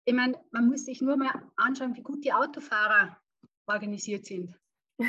ich 0.04 0.14
meine, 0.14 0.38
man 0.50 0.68
muss 0.68 0.84
sich 0.84 1.00
nur 1.00 1.16
mal 1.16 1.30
anschauen, 1.56 1.96
wie 1.96 2.02
gut 2.02 2.24
die 2.24 2.32
Autofahrer 2.32 3.16
organisiert 3.66 4.26
sind. 4.26 4.54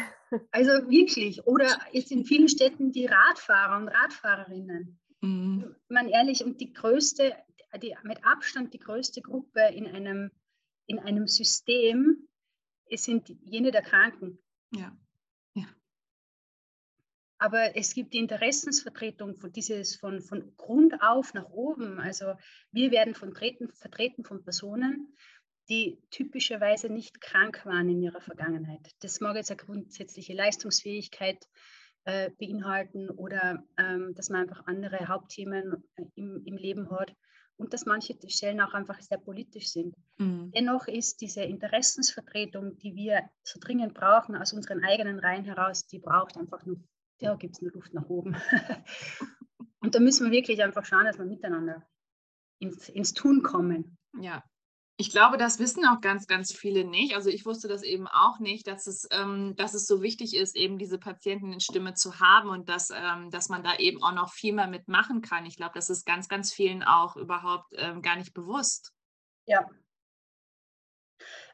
Also 0.50 0.72
wirklich. 0.90 1.46
Oder 1.46 1.68
jetzt 1.92 2.12
in 2.12 2.26
vielen 2.26 2.50
Städten 2.50 2.92
die 2.92 3.06
Radfahrer 3.06 3.78
und 3.78 3.88
Radfahrerinnen. 3.88 5.00
Mhm. 5.22 5.76
Man 5.90 6.10
ehrlich, 6.10 6.44
und 6.44 6.60
die 6.60 6.74
größte, 6.74 7.36
die, 7.80 7.96
mit 8.02 8.26
Abstand 8.26 8.74
die 8.74 8.80
größte 8.80 9.22
Gruppe 9.22 9.62
in 9.72 9.86
einem, 9.86 10.32
in 10.88 10.98
einem 10.98 11.28
System 11.28 12.28
es 12.94 13.04
sind 13.04 13.30
jene 13.42 13.72
der 13.72 13.82
Kranken. 13.82 14.40
Ja. 14.72 14.96
Aber 17.44 17.76
es 17.76 17.94
gibt 17.94 18.14
die 18.14 18.20
Interessensvertretung 18.20 19.36
von 19.36 19.52
dieses 19.52 19.98
von, 19.98 20.22
von 20.22 20.56
Grund 20.56 20.94
auf 21.02 21.34
nach 21.34 21.50
oben. 21.50 22.00
Also 22.00 22.36
wir 22.72 22.90
werden 22.92 23.16
von 23.16 23.34
treten, 23.34 23.68
vertreten 23.74 24.24
von 24.24 24.46
Personen, 24.46 25.14
die 25.68 26.02
typischerweise 26.10 26.88
nicht 26.88 27.20
krank 27.20 27.66
waren 27.66 27.90
in 27.90 28.02
ihrer 28.02 28.22
Vergangenheit. 28.22 28.88
Das 29.02 29.20
mag 29.20 29.36
jetzt 29.36 29.52
eine 29.52 29.58
grundsätzliche 29.58 30.34
Leistungsfähigkeit 30.34 31.46
äh, 32.06 32.30
beinhalten 32.40 33.10
oder 33.10 33.62
ähm, 33.78 34.14
dass 34.16 34.30
man 34.30 34.44
einfach 34.44 34.66
andere 34.66 35.10
Hauptthemen 35.10 35.84
äh, 35.98 36.04
im, 36.16 36.46
im 36.46 36.56
Leben 36.56 36.90
hat 36.92 37.14
und 37.58 37.74
dass 37.74 37.86
manche 37.86 38.16
Stellen 38.30 38.62
auch 38.62 38.74
einfach 38.74 39.02
sehr 39.02 39.18
politisch 39.18 39.68
sind. 39.68 39.98
Mhm. 40.18 40.52
Dennoch 40.56 40.88
ist 40.88 41.20
diese 41.20 41.44
Interessensvertretung, 41.44 42.78
die 42.78 42.96
wir 42.96 43.30
so 43.44 43.60
dringend 43.60 43.96
brauchen, 43.96 44.38
aus 44.38 44.54
unseren 44.54 44.82
eigenen 44.82 45.20
Reihen 45.20 45.44
heraus, 45.44 45.86
die 45.88 46.00
braucht 46.00 46.38
einfach 46.38 46.66
nur, 46.66 46.78
da 47.20 47.36
gibt 47.36 47.56
es 47.56 47.62
nur 47.62 47.72
Luft 47.72 47.94
nach 47.94 48.10
oben. 48.10 48.36
und 49.80 49.96
da 49.96 50.00
müssen 50.00 50.26
wir 50.26 50.32
wirklich 50.32 50.64
einfach 50.64 50.86
schauen, 50.86 51.06
dass 51.06 51.18
wir 51.18 51.26
miteinander 51.26 51.88
ins, 52.60 52.90
ins 52.90 53.14
Tun 53.14 53.44
kommen. 53.44 53.98
Ja, 54.20 54.44
ich 54.98 55.10
glaube, 55.10 55.38
das 55.38 55.58
wissen 55.58 55.86
auch 55.86 56.02
ganz, 56.02 56.28
ganz 56.28 56.54
viele 56.54 56.86
nicht. 56.86 57.16
Also 57.16 57.30
ich 57.30 57.46
wusste 57.46 57.68
das 57.68 57.82
eben 57.82 58.08
auch 58.08 58.40
nicht, 58.40 58.68
dass 58.68 58.86
es, 58.86 59.08
ähm, 59.12 59.56
dass 59.56 59.74
es 59.74 59.88
so 59.88 60.04
wichtig 60.04 60.36
ist, 60.36 60.56
eben 60.56 60.78
diese 60.78 61.00
Patientinnenstimme 61.00 61.96
zu 61.96 62.20
haben 62.20 62.50
und 62.50 62.70
dass, 62.70 62.92
ähm, 62.92 63.32
dass 63.32 63.50
man 63.50 63.64
da 63.64 63.76
eben 63.78 64.04
auch 64.04 64.14
noch 64.14 64.32
viel 64.32 64.54
mehr 64.54 64.68
mitmachen 64.68 65.22
kann. 65.22 65.48
Ich 65.48 65.58
glaube, 65.58 65.74
das 65.74 65.90
ist 65.90 66.06
ganz, 66.06 66.28
ganz 66.28 66.54
vielen 66.54 66.84
auch 66.84 67.16
überhaupt 67.16 67.74
ähm, 67.76 68.04
gar 68.04 68.18
nicht 68.18 68.34
bewusst. 68.36 68.94
Ja. 69.46 69.68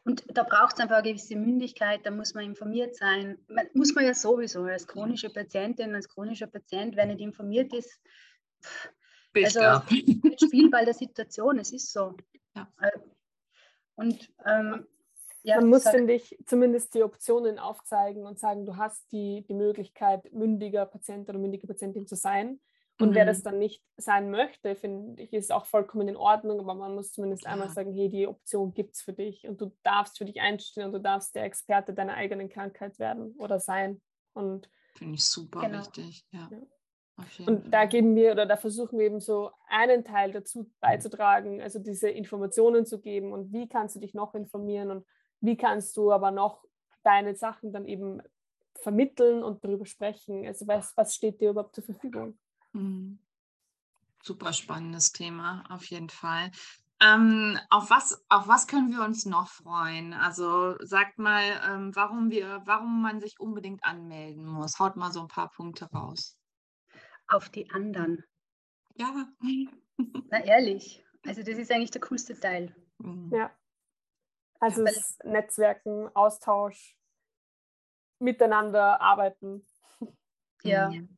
Und 0.10 0.24
da 0.28 0.42
braucht 0.42 0.74
es 0.74 0.80
einfach 0.80 0.98
eine 0.98 1.10
gewisse 1.10 1.36
Mündigkeit, 1.36 2.04
da 2.04 2.10
muss 2.10 2.34
man 2.34 2.44
informiert 2.44 2.96
sein. 2.96 3.38
Man, 3.48 3.68
muss 3.76 3.94
man 3.94 4.06
ja 4.06 4.16
sowieso 4.16 4.64
als 4.64 4.88
chronische 4.88 5.30
Patientin, 5.30 5.94
als 5.94 6.10
chronischer 6.10 6.48
Patient, 6.48 6.96
wer 6.96 7.06
nicht 7.06 7.20
informiert 7.20 7.72
ist, 7.76 8.02
also 9.36 9.84
Spielball 10.44 10.86
der 10.86 10.96
Situation, 10.96 11.60
es 11.60 11.72
ist 11.72 11.94
so. 11.94 12.18
Ja. 12.56 12.68
Äh, 12.82 13.00
und 13.98 14.34
ähm, 14.48 14.88
ja, 15.44 15.58
man 15.58 15.70
muss, 15.70 15.88
finde 15.88 16.14
ich, 16.14 16.36
zumindest 16.48 16.96
die 16.96 17.04
Optionen 17.04 17.60
aufzeigen 17.60 18.26
und 18.26 18.40
sagen, 18.40 18.66
du 18.66 18.78
hast 18.78 19.12
die, 19.12 19.46
die 19.48 19.54
Möglichkeit, 19.54 20.34
mündiger 20.34 20.88
Patient 20.88 21.30
oder 21.30 21.38
mündige 21.38 21.68
Patientin 21.68 22.08
zu 22.08 22.16
sein. 22.16 22.60
Und 23.00 23.12
mhm. 23.12 23.16
wer 23.16 23.26
das 23.26 23.44
dann 23.44 23.60
nicht 23.60 23.82
sein 23.98 24.30
möchte, 24.30 24.76
finde 24.76 25.24
ich, 25.24 25.32
ist 25.32 25.54
auch 25.54 25.66
vollkommen 25.66 26.10
in 26.10 26.18
Ordnung, 26.18 26.60
aber 26.60 26.76
man 26.76 26.96
muss 26.96 27.14
zumindest 27.14 27.46
ja. 27.46 27.52
einmal 27.52 27.70
sagen, 27.70 27.94
hey, 27.94 28.10
die 28.10 28.28
Option 28.28 28.74
gibt 28.74 28.96
es 28.96 29.02
für 29.02 29.14
dich 29.14 29.48
und 29.48 29.62
du 29.62 29.72
darfst 29.84 30.18
für 30.18 30.26
dich 30.26 30.42
einstehen 30.42 30.86
und 30.86 30.92
du 30.92 31.00
darfst 31.00 31.34
der 31.34 31.46
Experte 31.46 31.94
deiner 31.94 32.16
eigenen 32.16 32.50
Krankheit 32.50 33.00
werden 33.00 33.36
oder 33.38 33.60
sein. 33.60 34.02
Und 34.34 34.70
finde 34.96 35.16
ich 35.16 35.26
super 35.26 35.62
genau. 35.62 35.80
wichtig, 35.80 36.26
ja. 36.32 36.50
ja. 36.52 36.60
Und 37.46 37.74
da 37.74 37.86
geben 37.86 38.16
wir 38.16 38.32
oder 38.32 38.46
da 38.46 38.56
versuchen 38.56 38.98
wir 38.98 39.06
eben 39.06 39.20
so 39.20 39.52
einen 39.68 40.06
Teil 40.06 40.32
dazu 40.32 40.72
beizutragen, 40.80 41.62
also 41.62 41.80
diese 41.80 42.10
Informationen 42.10 42.86
zu 42.86 43.00
geben 43.02 43.34
und 43.34 43.52
wie 43.52 43.68
kannst 43.68 43.96
du 43.96 44.00
dich 44.00 44.14
noch 44.14 44.36
informieren 44.36 44.92
und 44.92 45.06
wie 45.42 45.58
kannst 45.58 45.96
du 45.98 46.12
aber 46.12 46.32
noch 46.32 46.64
deine 47.04 47.36
Sachen 47.36 47.74
dann 47.74 47.88
eben 47.88 48.22
vermitteln 48.82 49.44
und 49.44 49.64
darüber 49.64 49.86
sprechen. 49.86 50.46
Also 50.46 50.68
was, 50.68 50.96
was 50.96 51.16
steht 51.16 51.42
dir 51.42 51.52
überhaupt 51.52 51.76
zur 51.76 51.84
Verfügung? 51.84 52.38
Mhm. 52.74 53.20
Super 54.22 54.54
spannendes 54.54 55.12
Thema, 55.12 55.64
auf 55.70 55.86
jeden 55.86 56.10
Fall. 56.10 56.52
Ähm, 57.02 57.58
auf, 57.70 57.90
was, 57.90 58.26
auf 58.28 58.50
was 58.50 58.68
können 58.68 58.92
wir 58.92 59.04
uns 59.04 59.26
noch 59.26 59.48
freuen? 59.48 60.14
Also 60.14 60.76
sagt 60.80 61.18
mal, 61.18 61.44
ähm, 61.66 61.96
warum, 61.96 62.30
wir, 62.30 62.62
warum 62.66 63.02
man 63.02 63.22
sich 63.22 63.40
unbedingt 63.40 63.84
anmelden 63.86 64.46
muss. 64.46 64.80
Haut 64.80 64.98
mal 64.98 65.12
so 65.12 65.22
ein 65.22 65.30
paar 65.30 65.50
Punkte 65.50 65.86
raus 65.92 66.40
auf 67.30 67.50
die 67.50 67.70
anderen. 67.72 68.24
Ja. 68.96 69.28
Na 70.30 70.44
ehrlich, 70.44 71.06
also 71.26 71.42
das 71.44 71.58
ist 71.58 71.72
eigentlich 71.72 71.92
der 71.92 72.02
coolste 72.02 72.38
Teil. 72.38 72.76
Mhm. 72.98 73.32
Ja. 73.34 73.56
Also 74.60 74.86
ja, 74.86 74.92
Netzwerken, 75.24 76.10
Austausch, 76.16 76.98
miteinander 78.20 79.00
arbeiten. 79.00 79.66
Ja. 80.64 80.90
Mhm. 80.90 81.18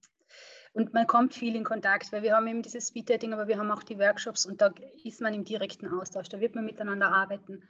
Und 0.74 0.94
man 0.94 1.06
kommt 1.06 1.34
viel 1.34 1.56
in 1.56 1.66
Kontakt, 1.66 2.12
weil 2.12 2.24
wir 2.24 2.36
haben 2.36 2.48
eben 2.48 2.62
dieses 2.62 2.88
Speed-Dating, 2.88 3.34
aber 3.34 3.48
wir 3.48 3.58
haben 3.58 3.72
auch 3.72 3.84
die 3.84 4.00
Workshops 4.00 4.46
und 4.46 4.62
da 4.62 4.74
ist 5.04 5.20
man 5.20 5.34
im 5.34 5.44
direkten 5.44 5.88
Austausch, 5.88 6.30
da 6.30 6.40
wird 6.40 6.56
man 6.56 6.66
miteinander 6.66 7.12
arbeiten. 7.12 7.64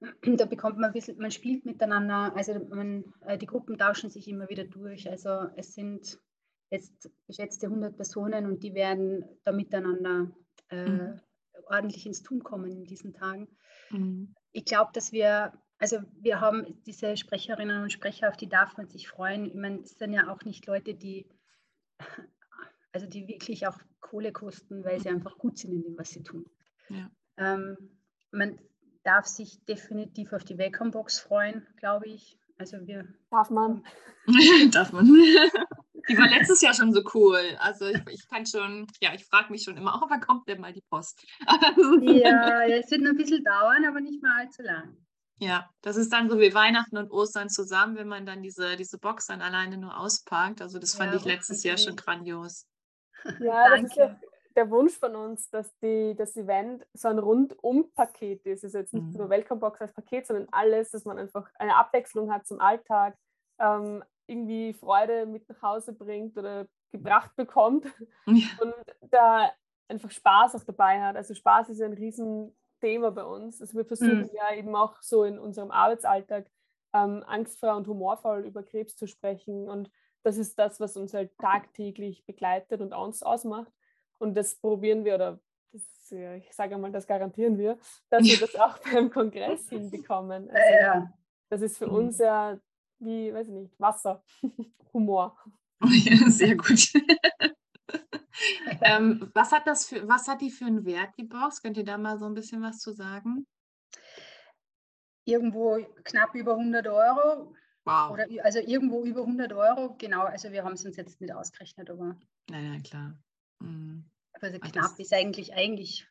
Da 0.22 0.44
bekommt 0.44 0.76
man 0.76 0.90
ein 0.90 0.92
bisschen, 0.92 1.18
man 1.18 1.32
spielt 1.32 1.66
miteinander, 1.66 2.32
also 2.36 2.54
man, 2.70 3.02
äh, 3.26 3.36
die 3.36 3.46
Gruppen 3.46 3.76
tauschen 3.78 4.10
sich 4.10 4.28
immer 4.28 4.48
wieder 4.48 4.62
durch. 4.62 5.10
Also 5.10 5.48
es 5.56 5.74
sind 5.74 6.20
jetzt 6.70 7.10
geschätzte 7.26 7.66
100 7.66 7.96
Personen 7.96 8.46
und 8.46 8.62
die 8.62 8.74
werden 8.74 9.24
da 9.42 9.50
miteinander 9.50 10.30
äh, 10.70 10.88
mhm. 10.88 11.20
ordentlich 11.66 12.06
ins 12.06 12.22
Tun 12.22 12.44
kommen 12.44 12.70
in 12.70 12.84
diesen 12.84 13.12
Tagen. 13.12 13.48
Mhm. 13.90 14.34
Ich 14.52 14.66
glaube, 14.66 14.92
dass 14.92 15.10
wir, 15.10 15.52
also 15.78 15.98
wir 16.20 16.40
haben 16.40 16.80
diese 16.86 17.16
Sprecherinnen 17.16 17.82
und 17.82 17.90
Sprecher, 17.90 18.28
auf 18.28 18.36
die 18.36 18.48
darf 18.48 18.76
man 18.76 18.88
sich 18.88 19.08
freuen. 19.08 19.46
Ich 19.46 19.54
meine, 19.54 19.80
es 19.80 19.98
sind 19.98 20.12
ja 20.12 20.28
auch 20.30 20.44
nicht 20.44 20.66
Leute, 20.66 20.94
die, 20.94 21.26
also 22.92 23.06
die 23.06 23.28
wirklich 23.28 23.66
auch 23.66 23.78
Kohle 24.00 24.32
kosten, 24.32 24.84
weil 24.84 25.00
sie 25.00 25.08
einfach 25.08 25.38
gut 25.38 25.58
sind 25.58 25.72
in 25.72 25.82
dem, 25.82 25.98
was 25.98 26.10
sie 26.10 26.22
tun. 26.22 26.46
Ja. 26.88 27.10
Ähm, 27.36 27.76
man 28.30 28.58
darf 29.04 29.26
sich 29.26 29.64
definitiv 29.66 30.32
auf 30.32 30.44
die 30.44 30.58
Welcome-Box 30.58 31.20
freuen, 31.20 31.66
glaube 31.76 32.06
ich. 32.08 32.38
Also 32.58 32.86
wir. 32.86 33.06
Darf 33.30 33.50
man. 33.50 33.84
darf 34.72 34.92
man. 34.92 35.06
Die 36.08 36.16
war 36.16 36.28
letztes 36.28 36.62
Jahr 36.62 36.72
schon 36.72 36.92
so 36.92 37.02
cool. 37.12 37.38
Also 37.58 37.86
ich, 37.86 38.00
ich 38.10 38.28
kann 38.28 38.46
schon, 38.46 38.86
ja, 39.02 39.12
ich 39.14 39.26
frage 39.26 39.52
mich 39.52 39.62
schon 39.62 39.76
immer, 39.76 40.00
oh, 40.02 40.06
wann 40.08 40.22
kommt 40.22 40.48
denn 40.48 40.58
mal 40.58 40.72
die 40.72 40.82
Post? 40.88 41.22
ja, 41.46 42.64
es 42.64 42.90
wird 42.90 43.02
noch 43.02 43.10
ein 43.10 43.16
bisschen 43.16 43.44
dauern, 43.44 43.84
aber 43.86 44.00
nicht 44.00 44.22
mal 44.22 44.40
allzu 44.40 44.62
lang. 44.62 44.96
Ja, 45.38 45.70
das 45.82 45.96
ist 45.96 46.12
dann 46.12 46.28
so 46.28 46.38
wie 46.40 46.52
Weihnachten 46.54 46.96
und 46.96 47.10
Ostern 47.10 47.48
zusammen, 47.48 47.96
wenn 47.96 48.08
man 48.08 48.26
dann 48.26 48.42
diese, 48.42 48.76
diese 48.76 48.98
Box 48.98 49.26
dann 49.26 49.40
alleine 49.40 49.78
nur 49.78 49.98
auspackt. 49.98 50.60
Also 50.60 50.78
das 50.78 50.94
fand 50.94 51.12
ja, 51.12 51.18
ich 51.18 51.24
letztes 51.24 51.62
Jahr 51.62 51.78
schon 51.78 51.96
grandios. 51.96 52.66
Ja, 53.40 53.68
das 53.70 53.82
ist 53.82 53.96
ja 53.96 54.16
der 54.58 54.70
Wunsch 54.70 54.98
von 54.98 55.14
uns, 55.14 55.50
dass 55.50 55.76
die, 55.78 56.14
das 56.16 56.36
Event 56.36 56.86
so 56.92 57.08
ein 57.08 57.18
Rundum-Paket 57.18 58.46
ist. 58.46 58.64
Es 58.64 58.70
ist 58.70 58.74
jetzt 58.74 58.94
nicht 58.94 59.06
mhm. 59.06 59.12
nur 59.12 59.28
Welcome 59.28 59.60
Box 59.60 59.80
als 59.80 59.92
Paket, 59.92 60.26
sondern 60.26 60.48
alles, 60.50 60.90
dass 60.90 61.04
man 61.04 61.18
einfach 61.18 61.48
eine 61.54 61.76
Abwechslung 61.76 62.32
hat 62.32 62.46
zum 62.46 62.60
Alltag, 62.60 63.16
ähm, 63.60 64.02
irgendwie 64.26 64.74
Freude 64.74 65.26
mit 65.26 65.48
nach 65.48 65.62
Hause 65.62 65.92
bringt 65.92 66.36
oder 66.36 66.66
gebracht 66.90 67.34
bekommt 67.36 67.86
ja. 68.26 68.46
und 68.60 68.74
da 69.10 69.50
einfach 69.88 70.10
Spaß 70.10 70.56
auch 70.56 70.64
dabei 70.64 71.02
hat. 71.02 71.16
Also 71.16 71.34
Spaß 71.34 71.68
ist 71.70 71.80
ein 71.80 71.92
Riesenthema 72.82 73.10
bei 73.10 73.24
uns. 73.24 73.60
Also 73.60 73.76
wir 73.76 73.84
versuchen 73.84 74.22
mhm. 74.22 74.30
ja 74.32 74.54
eben 74.54 74.74
auch 74.74 75.00
so 75.00 75.24
in 75.24 75.38
unserem 75.38 75.70
Arbeitsalltag 75.70 76.46
ähm, 76.94 77.22
angstfrei 77.26 77.72
und 77.72 77.86
humorvoll 77.86 78.44
über 78.46 78.62
Krebs 78.62 78.96
zu 78.96 79.06
sprechen 79.06 79.68
und 79.68 79.90
das 80.24 80.36
ist 80.36 80.58
das, 80.58 80.80
was 80.80 80.96
uns 80.96 81.14
halt 81.14 81.36
tagtäglich 81.38 82.26
begleitet 82.26 82.80
und 82.80 82.92
uns 82.92 83.22
ausmacht. 83.22 83.72
Und 84.18 84.36
das 84.36 84.56
probieren 84.56 85.04
wir 85.04 85.14
oder 85.14 85.38
das, 85.72 86.10
ich 86.10 86.52
sage 86.52 86.74
einmal, 86.74 86.90
das 86.90 87.06
garantieren 87.06 87.56
wir, 87.56 87.78
dass 88.10 88.24
wir 88.24 88.38
das 88.38 88.54
auch 88.56 88.78
beim 88.78 89.10
Kongress 89.10 89.68
hinbekommen. 89.68 90.50
Also, 90.50 90.74
ja. 90.74 91.12
Das 91.50 91.62
ist 91.62 91.78
für 91.78 91.86
mhm. 91.86 91.94
uns 91.94 92.18
ja 92.18 92.58
wie, 92.98 93.32
weiß 93.32 93.46
ich 93.46 93.54
nicht, 93.54 93.80
Wasser, 93.80 94.24
Humor. 94.92 95.36
ja, 95.84 96.28
sehr 96.28 96.56
gut. 96.56 96.92
Ähm, 98.82 99.30
was, 99.34 99.52
hat 99.52 99.66
das 99.66 99.86
für, 99.86 100.06
was 100.08 100.28
hat 100.28 100.40
die 100.40 100.50
für 100.50 100.66
einen 100.66 100.84
Wert, 100.84 101.14
die 101.18 101.24
Box? 101.24 101.62
Könnt 101.62 101.76
ihr 101.76 101.84
da 101.84 101.98
mal 101.98 102.18
so 102.18 102.26
ein 102.26 102.34
bisschen 102.34 102.62
was 102.62 102.78
zu 102.78 102.92
sagen? 102.92 103.46
Irgendwo 105.24 105.78
knapp 106.04 106.34
über 106.34 106.52
100 106.52 106.86
Euro. 106.86 107.54
Wow. 107.84 108.12
Oder, 108.12 108.26
also 108.44 108.58
irgendwo 108.58 109.04
über 109.04 109.22
100 109.22 109.52
Euro, 109.52 109.96
genau. 109.96 110.22
Also 110.22 110.50
wir 110.52 110.64
haben 110.64 110.74
es 110.74 110.84
uns 110.84 110.96
jetzt 110.96 111.20
nicht 111.20 111.34
ausgerechnet, 111.34 111.90
aber. 111.90 112.18
Nein, 112.50 112.70
nein, 112.70 112.82
klar. 112.82 113.18
Mhm. 113.60 114.04
Also 114.40 114.58
knapp 114.58 114.98
ist 114.98 115.12
eigentlich, 115.12 115.54
eigentlich, 115.54 116.06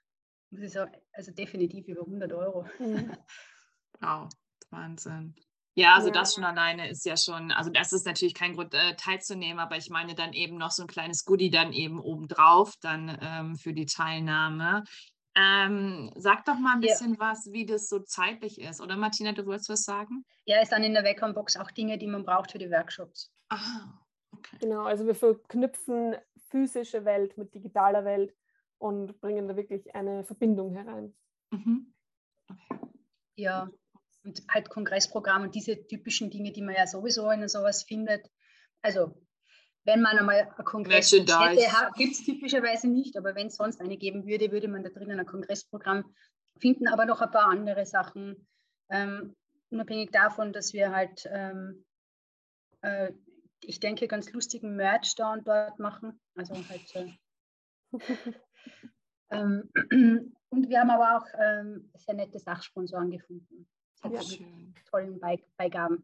muss 0.50 0.62
ich 0.62 0.72
sagen, 0.72 0.92
also 1.14 1.32
definitiv 1.32 1.88
über 1.88 2.02
100 2.02 2.34
Euro. 2.34 2.68
Mhm. 2.80 3.16
Wow, 4.00 4.30
Wahnsinn. 4.70 5.34
Ja, 5.78 5.94
also 5.94 6.08
ja. 6.08 6.14
das 6.14 6.34
schon 6.34 6.44
alleine 6.44 6.90
ist 6.90 7.06
ja 7.06 7.16
schon, 7.16 7.52
also 7.52 7.70
das 7.70 7.94
ist 7.94 8.08
natürlich 8.08 8.34
kein 8.34 8.56
Grund 8.56 8.74
äh, 8.74 8.96
teilzunehmen, 8.96 9.60
aber 9.60 9.78
ich 9.78 9.92
meine 9.92 10.16
dann 10.16 10.34
eben 10.34 10.58
noch 10.58 10.72
so 10.72 10.82
ein 10.82 10.88
kleines 10.88 11.24
Goodie 11.24 11.52
dann 11.52 11.72
eben 11.72 12.00
obendrauf 12.00 12.74
dann 12.82 13.16
ähm, 13.22 13.56
für 13.58 13.74
die 13.74 13.86
Teilnahme. 13.86 14.86
Ähm, 15.36 16.12
sag 16.16 16.46
doch 16.46 16.58
mal 16.58 16.74
ein 16.74 16.80
bisschen 16.80 17.14
ja. 17.14 17.20
was, 17.20 17.52
wie 17.52 17.68
das 17.68 17.90
so 17.90 18.00
zeitlich 18.00 18.60
ist. 18.60 18.82
Oder 18.82 18.98
Martina, 18.98 19.34
du 19.34 19.46
wolltest 19.46 19.70
was 19.70 19.84
sagen? 19.84 20.26
Ja, 20.46 20.60
ist 20.64 20.72
dann 20.72 20.84
in 20.84 20.96
der 20.96 21.04
Wacom-Box 21.04 21.58
auch 21.58 21.70
Dinge, 21.70 22.00
die 22.00 22.08
man 22.08 22.26
braucht 22.26 22.54
für 22.54 22.58
die 22.58 22.72
Workshops. 22.72 23.32
Ah, 23.50 24.00
okay. 24.32 24.58
Genau, 24.62 24.82
also 24.82 25.06
wir 25.06 25.14
verknüpfen 25.14 26.16
physische 26.50 27.06
Welt 27.06 27.38
mit 27.38 27.54
digitaler 27.54 28.04
Welt 28.04 28.34
und 28.80 29.22
bringen 29.22 29.48
da 29.48 29.56
wirklich 29.56 29.94
eine 29.94 30.24
Verbindung 30.24 30.74
herein. 30.74 31.16
Mhm. 31.52 31.94
Okay. 32.50 32.80
Ja, 33.36 33.70
und 34.28 34.44
halt 34.50 34.70
Kongressprogramm 34.70 35.44
und 35.44 35.56
diese 35.56 35.88
typischen 35.88 36.30
Dinge, 36.30 36.52
die 36.52 36.62
man 36.62 36.76
ja 36.76 36.86
sowieso 36.86 37.32
in 37.32 37.48
sowas 37.48 37.84
findet. 37.84 38.30
Also 38.82 39.16
wenn 39.86 40.02
man 40.02 40.18
einmal 40.18 40.42
einen 40.42 40.66
Kongress 40.66 41.14
hätte, 41.14 41.34
gibt 41.96 42.14
es 42.14 42.26
typischerweise 42.26 42.90
nicht, 42.90 43.18
aber 43.18 43.36
wenn 43.36 43.48
es 43.48 43.56
sonst 43.56 43.80
eine 43.80 43.98
geben 43.98 44.28
würde, 44.28 44.52
würde 44.52 44.68
man 44.68 44.84
da 44.84 44.90
drinnen 44.90 45.20
ein 45.20 45.26
Kongressprogramm 45.26 46.14
finden, 46.60 46.88
aber 46.90 47.06
noch 47.06 47.22
ein 47.22 47.32
paar 47.32 47.48
andere 47.48 47.86
Sachen, 47.86 48.48
ähm, 48.90 49.36
unabhängig 49.70 50.12
davon, 50.12 50.52
dass 50.52 50.74
wir 50.74 50.92
halt, 50.92 51.28
ähm, 51.32 51.86
äh, 52.82 53.14
ich 53.62 53.80
denke, 53.80 54.08
ganz 54.08 54.32
lustigen 54.34 54.76
Merch 54.76 55.16
da 55.16 55.34
und 55.34 55.48
dort 55.48 55.80
machen. 55.80 56.20
Also 56.36 56.54
halt. 56.54 56.96
Äh, 56.96 57.14
ähm, 59.32 59.72
und 60.50 60.70
wir 60.70 60.80
haben 60.82 60.90
aber 60.90 61.18
auch 61.18 61.28
ähm, 61.42 61.90
sehr 61.96 62.16
nette 62.16 62.40
Sachsponsoren 62.40 63.10
gefunden. 63.10 63.70
Ja, 64.04 64.22
tollen 64.90 65.20
Beigaben. 65.58 66.04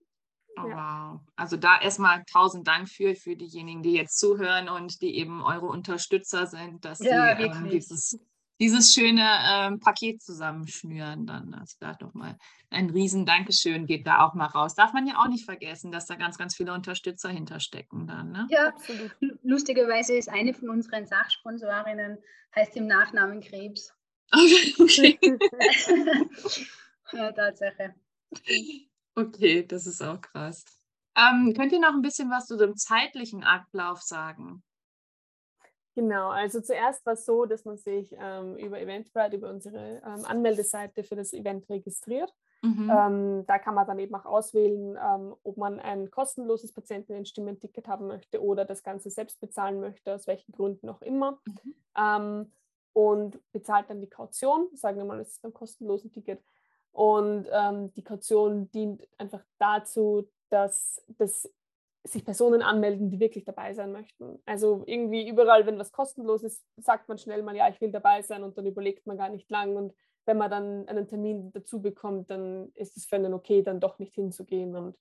Oh, 0.58 0.64
wow. 0.64 1.20
Also 1.36 1.58
da 1.58 1.80
erstmal 1.82 2.24
tausend 2.26 2.68
Dank 2.68 2.88
für, 2.90 3.16
für 3.16 3.36
diejenigen, 3.36 3.82
die 3.82 3.94
jetzt 3.94 4.20
zuhören 4.20 4.70
und 4.70 5.02
die 5.02 5.18
eben 5.18 5.44
eure 5.44 5.66
Unterstützer 5.66 6.46
sind, 6.46 6.86
dass 6.86 7.00
ja, 7.00 7.36
sie 7.36 7.44
ähm, 7.44 7.70
dieses, 7.70 8.20
dieses 8.60 8.94
schöne 8.94 9.28
ähm, 9.48 9.80
Paket 9.80 10.22
zusammenschnüren. 10.22 11.26
Dann 11.26 11.54
also 11.56 11.76
da 11.80 11.98
nochmal 12.00 12.38
ein 12.70 12.90
riesen 12.90 13.26
Dankeschön 13.26 13.88
geht 13.88 14.06
da 14.06 14.26
auch 14.26 14.36
mal 14.36 14.46
raus. 14.46 14.76
Darf 14.76 14.94
man 14.94 15.08
ja 15.08 15.18
auch 15.18 15.28
nicht 15.28 15.46
vergessen, 15.46 15.92
dass 15.92 16.06
da 16.06 16.16
ganz, 16.16 16.38
ganz 16.38 16.56
viele 16.56 16.74
Unterstützer 16.74 17.30
hinterstecken 17.30 18.06
dann. 18.06 18.32
Ne? 18.32 18.48
Ja, 18.52 18.68
absolut. 18.68 19.16
Lustigerweise 19.42 20.14
ist 20.16 20.30
eine 20.30 20.54
von 20.54 20.70
unseren 20.70 21.08
Sachsponsorinnen, 21.08 22.20
heißt 22.56 22.76
im 22.78 22.88
Nachnamen 22.88 23.42
Krebs. 23.42 23.94
Okay. 24.80 25.20
ja, 27.14 27.32
Tatsache. 27.32 27.96
Okay, 29.16 29.66
das 29.66 29.86
ist 29.86 30.02
auch 30.02 30.20
krass. 30.20 30.66
Ähm, 31.16 31.54
könnt 31.56 31.72
ihr 31.72 31.80
noch 31.80 31.94
ein 31.94 32.02
bisschen 32.02 32.32
was 32.32 32.48
zu 32.48 32.58
dem 32.58 32.76
zeitlichen 32.76 33.44
Ablauf 33.44 34.02
sagen? 34.02 34.64
Genau, 35.96 36.30
also 36.30 36.60
zuerst 36.60 37.06
war 37.06 37.14
es 37.14 37.26
so, 37.26 37.46
dass 37.46 37.66
man 37.66 37.78
sich 37.78 38.16
ähm, 38.20 38.58
über 38.58 38.80
Eventbrite, 38.80 39.36
über 39.36 39.52
unsere 39.52 40.02
ähm, 40.04 40.26
Anmeldeseite 40.26 41.04
für 41.04 41.16
das 41.16 41.34
Event 41.34 41.70
registriert. 41.70 42.34
Mhm. 42.64 42.90
Ähm, 42.90 43.46
da 43.46 43.60
kann 43.60 43.76
man 43.76 43.86
dann 43.86 44.00
eben 44.00 44.16
auch 44.16 44.26
auswählen, 44.26 44.98
ähm, 44.98 45.36
ob 45.44 45.58
man 45.58 45.80
ein 45.80 46.10
kostenloses 46.10 46.74
Patientinnenstimmen-Ticket 46.74 47.88
haben 47.88 48.08
möchte 48.08 48.42
oder 48.42 48.66
das 48.66 48.82
Ganze 48.82 49.12
selbst 49.12 49.40
bezahlen 49.40 49.80
möchte, 49.82 50.16
aus 50.16 50.26
welchen 50.26 50.52
Gründen 50.54 50.90
auch 50.90 51.02
immer. 51.02 51.40
Mhm. 51.46 51.76
Ähm, 51.96 52.52
und 52.94 53.40
bezahlt 53.52 53.90
dann 53.90 54.02
die 54.02 54.10
Kaution, 54.10 54.70
sagen 54.74 54.98
wir 54.98 55.06
mal, 55.06 55.18
das 55.18 55.34
ist 55.34 55.42
beim 55.42 55.54
kostenlosen 55.54 56.12
Ticket, 56.12 56.42
und 56.94 57.48
ähm, 57.52 57.92
die 57.96 58.04
Kaution 58.04 58.70
dient 58.72 59.06
einfach 59.18 59.44
dazu, 59.58 60.30
dass, 60.50 61.04
dass 61.18 61.52
sich 62.04 62.24
Personen 62.24 62.62
anmelden, 62.62 63.10
die 63.10 63.20
wirklich 63.20 63.46
dabei 63.46 63.74
sein 63.74 63.92
möchten. 63.92 64.40
Also 64.46 64.84
irgendwie 64.86 65.28
überall, 65.28 65.66
wenn 65.66 65.80
was 65.80 65.92
kostenlos 65.92 66.44
ist, 66.44 66.64
sagt 66.78 67.10
man 67.10 67.18
schnell 67.18 67.42
mal, 67.42 67.56
ja, 67.56 67.68
ich 67.68 67.82
will 67.82 67.92
dabei 67.92 68.22
sein 68.22 68.44
und 68.44 68.58
dann 68.58 68.68
überlegt 68.68 69.08
man 69.08 69.18
gar 69.18 69.30
nicht 69.30 69.50
lang. 69.50 69.76
Und 69.76 69.94
wenn 70.26 70.38
man 70.38 70.52
dann 70.52 70.88
einen 70.88 71.08
Termin 71.08 71.52
dazu 71.52 71.82
bekommt, 71.82 72.30
dann 72.30 72.72
ist 72.76 72.96
es 72.96 73.06
für 73.06 73.16
einen 73.16 73.34
okay, 73.34 73.64
dann 73.64 73.80
doch 73.80 73.98
nicht 73.98 74.14
hinzugehen. 74.14 74.76
Und 74.76 74.96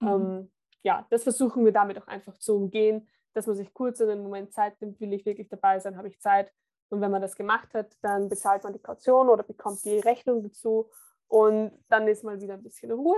mhm. 0.00 0.08
ähm, 0.08 0.50
ja, 0.82 1.06
das 1.10 1.22
versuchen 1.22 1.64
wir 1.64 1.72
damit 1.72 2.02
auch 2.02 2.08
einfach 2.08 2.36
zu 2.38 2.56
umgehen, 2.56 3.06
dass 3.34 3.46
man 3.46 3.54
sich 3.54 3.72
kurz 3.72 4.00
in 4.00 4.10
einen 4.10 4.22
Moment 4.22 4.52
Zeit 4.52 4.80
nimmt, 4.80 4.98
will 4.98 5.12
ich 5.12 5.26
wirklich 5.26 5.48
dabei 5.48 5.78
sein, 5.78 5.96
habe 5.96 6.08
ich 6.08 6.18
Zeit. 6.20 6.52
Und 6.88 7.00
wenn 7.00 7.10
man 7.12 7.22
das 7.22 7.36
gemacht 7.36 7.72
hat, 7.74 7.92
dann 8.02 8.28
bezahlt 8.28 8.64
man 8.64 8.72
die 8.72 8.82
Kaution 8.82 9.28
oder 9.28 9.44
bekommt 9.44 9.84
die 9.84 9.98
Rechnung 9.98 10.42
dazu 10.42 10.88
und 11.28 11.72
dann 11.88 12.08
ist 12.08 12.24
mal 12.24 12.40
wieder 12.40 12.54
ein 12.54 12.62
bisschen 12.62 12.90
Ruhe. 12.90 13.16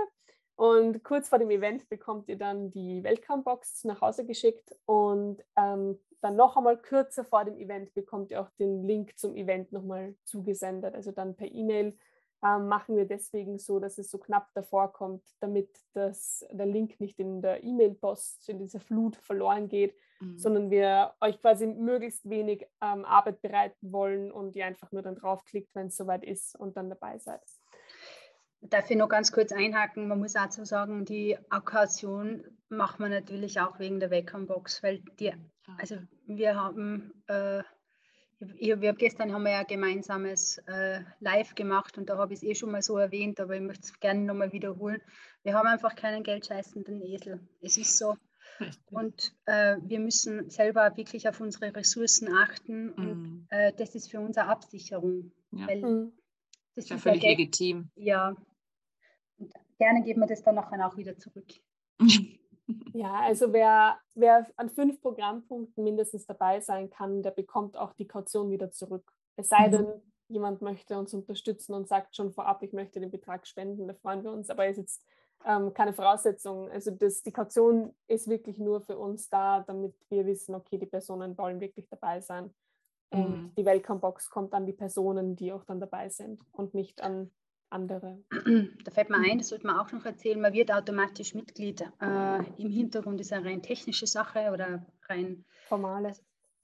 Und 0.55 1.03
kurz 1.05 1.29
vor 1.29 1.39
dem 1.39 1.51
Event 1.51 1.87
bekommt 1.87 2.27
ihr 2.27 2.37
dann 2.37 2.69
die 2.71 3.01
Welcome-Box 3.01 3.85
nach 3.85 4.01
Hause 4.01 4.25
geschickt 4.25 4.75
und 4.85 5.41
ähm, 5.55 5.97
dann 6.21 6.35
noch 6.35 6.57
einmal 6.57 6.77
kürzer 6.77 7.23
vor 7.23 7.45
dem 7.45 7.57
Event 7.57 7.93
bekommt 7.93 8.31
ihr 8.31 8.41
auch 8.41 8.49
den 8.59 8.83
Link 8.83 9.17
zum 9.17 9.35
Event 9.35 9.71
nochmal 9.71 10.15
zugesendet. 10.25 10.95
Also 10.95 11.11
dann 11.11 11.35
per 11.35 11.49
E-Mail 11.49 11.97
ähm, 12.43 12.67
machen 12.67 12.95
wir 12.95 13.05
deswegen 13.05 13.57
so, 13.57 13.79
dass 13.79 13.97
es 13.97 14.09
so 14.09 14.17
knapp 14.17 14.49
davor 14.53 14.91
kommt, 14.93 15.23
damit 15.39 15.69
das, 15.93 16.45
der 16.51 16.65
Link 16.65 16.99
nicht 16.99 17.19
in 17.19 17.41
der 17.41 17.63
E-Mail-Post, 17.63 18.49
in 18.49 18.59
dieser 18.59 18.79
Flut 18.79 19.15
verloren 19.15 19.67
geht, 19.67 19.95
mhm. 20.19 20.37
sondern 20.37 20.71
wir 20.71 21.13
euch 21.21 21.39
quasi 21.39 21.67
möglichst 21.67 22.29
wenig 22.29 22.65
ähm, 22.81 23.05
Arbeit 23.05 23.41
bereiten 23.41 23.91
wollen 23.91 24.31
und 24.31 24.55
ihr 24.55 24.65
einfach 24.65 24.91
nur 24.91 25.01
dann 25.01 25.15
draufklickt, 25.15 25.73
wenn 25.75 25.87
es 25.87 25.97
soweit 25.97 26.23
ist 26.23 26.57
und 26.57 26.77
dann 26.77 26.89
dabei 26.89 27.17
seid. 27.17 27.41
Darf 28.61 28.89
ich 28.89 28.97
noch 28.97 29.09
ganz 29.09 29.31
kurz 29.31 29.51
einhaken? 29.51 30.07
Man 30.07 30.19
muss 30.19 30.35
auch 30.35 30.51
so 30.51 30.65
sagen, 30.65 31.05
die 31.05 31.37
Aukation 31.49 32.43
macht 32.67 32.99
man 32.99 33.11
natürlich 33.11 33.59
auch 33.59 33.79
wegen 33.79 33.99
der 33.99 34.11
Wacom-Box, 34.11 34.83
weil 34.83 35.01
die, 35.19 35.31
also 35.77 35.97
wir 36.27 36.55
haben, 36.55 37.13
äh, 37.27 37.63
ich, 38.57 38.79
wir 38.79 38.93
gestern 38.93 39.33
haben 39.33 39.43
wir 39.43 39.51
ja 39.51 39.63
gemeinsames 39.63 40.59
äh, 40.67 41.01
Live 41.19 41.55
gemacht 41.55 41.97
und 41.97 42.09
da 42.09 42.17
habe 42.17 42.33
ich 42.33 42.39
es 42.39 42.43
eh 42.43 42.55
schon 42.55 42.71
mal 42.71 42.81
so 42.81 42.97
erwähnt, 42.97 43.39
aber 43.39 43.55
ich 43.55 43.61
möchte 43.61 43.83
es 43.83 43.99
gerne 43.99 44.21
nochmal 44.21 44.51
wiederholen. 44.51 45.01
Wir 45.43 45.53
haben 45.53 45.67
einfach 45.67 45.95
keinen 45.95 46.23
geldscheißenden 46.23 47.01
Esel. 47.01 47.39
Es 47.61 47.77
ist 47.77 47.97
so. 47.97 48.15
Und 48.91 49.33
äh, 49.45 49.77
wir 49.81 49.99
müssen 49.99 50.49
selber 50.49 50.95
wirklich 50.97 51.29
auf 51.29 51.39
unsere 51.39 51.73
Ressourcen 51.73 52.33
achten 52.33 52.91
und 52.91 53.21
mm. 53.21 53.47
äh, 53.49 53.73
das 53.77 53.95
ist 53.95 54.11
für 54.11 54.19
unsere 54.19 54.47
Absicherung. 54.47 55.31
Ja. 55.51 55.67
Weil 55.67 55.81
mm. 55.81 56.11
Das 56.75 56.85
ist 56.85 56.91
ja 56.91 56.97
völlig 56.97 57.23
legitim. 57.23 57.89
Ja. 57.95 58.35
Gerne 59.79 60.03
geben 60.03 60.19
wir 60.19 60.27
das 60.27 60.43
dann 60.43 60.55
nachher 60.55 60.85
auch 60.85 60.97
wieder 60.97 61.17
zurück. 61.17 61.47
Ja, 62.93 63.21
also 63.21 63.51
wer, 63.51 63.97
wer 64.13 64.45
an 64.57 64.69
fünf 64.69 65.01
Programmpunkten 65.01 65.83
mindestens 65.83 66.27
dabei 66.27 66.59
sein 66.59 66.89
kann, 66.89 67.23
der 67.23 67.31
bekommt 67.31 67.77
auch 67.77 67.93
die 67.93 68.07
Kaution 68.07 68.51
wieder 68.51 68.71
zurück. 68.71 69.11
Es 69.37 69.49
sei 69.49 69.67
mhm. 69.67 69.71
denn, 69.71 69.87
jemand 70.27 70.61
möchte 70.61 70.97
uns 70.97 71.13
unterstützen 71.13 71.73
und 71.73 71.87
sagt 71.87 72.15
schon 72.15 72.31
vorab, 72.31 72.61
ich 72.61 72.73
möchte 72.73 72.99
den 72.99 73.09
Betrag 73.09 73.47
spenden, 73.47 73.87
da 73.87 73.95
freuen 73.95 74.23
wir 74.23 74.31
uns, 74.31 74.49
aber 74.49 74.65
es 74.65 74.77
ist 74.77 74.77
jetzt 74.77 75.03
ähm, 75.45 75.73
keine 75.73 75.93
Voraussetzung. 75.93 76.69
Also 76.69 76.91
das, 76.91 77.23
die 77.23 77.31
Kaution 77.31 77.95
ist 78.07 78.27
wirklich 78.27 78.59
nur 78.59 78.81
für 78.81 78.97
uns 78.97 79.29
da, 79.29 79.61
damit 79.61 79.95
wir 80.09 80.25
wissen, 80.25 80.53
okay, 80.53 80.77
die 80.77 80.85
Personen 80.85 81.37
wollen 81.37 81.59
wirklich 81.59 81.87
dabei 81.89 82.21
sein. 82.21 82.53
Und 83.11 83.29
mhm. 83.29 83.51
die 83.57 83.65
Welcome-Box 83.65 84.29
kommt 84.29 84.53
an 84.53 84.67
die 84.67 84.73
Personen, 84.73 85.35
die 85.35 85.51
auch 85.51 85.63
dann 85.63 85.79
dabei 85.79 86.09
sind 86.09 86.43
und 86.51 86.75
nicht 86.75 87.01
an 87.01 87.31
andere. 87.69 88.23
Da 88.83 88.91
fällt 88.91 89.09
mir 89.09 89.17
ein, 89.17 89.37
das 89.37 89.49
sollte 89.49 89.67
man 89.67 89.77
auch 89.77 89.91
noch 89.91 90.05
erzählen, 90.05 90.39
man 90.39 90.53
wird 90.53 90.71
automatisch 90.71 91.33
Mitglied. 91.33 91.81
Äh, 92.01 92.61
Im 92.61 92.69
Hintergrund 92.69 93.19
ist 93.21 93.33
eine 93.33 93.45
rein 93.45 93.61
technische 93.61 94.07
Sache 94.07 94.51
oder 94.51 94.85
rein 95.07 95.45
formale. 95.67 96.13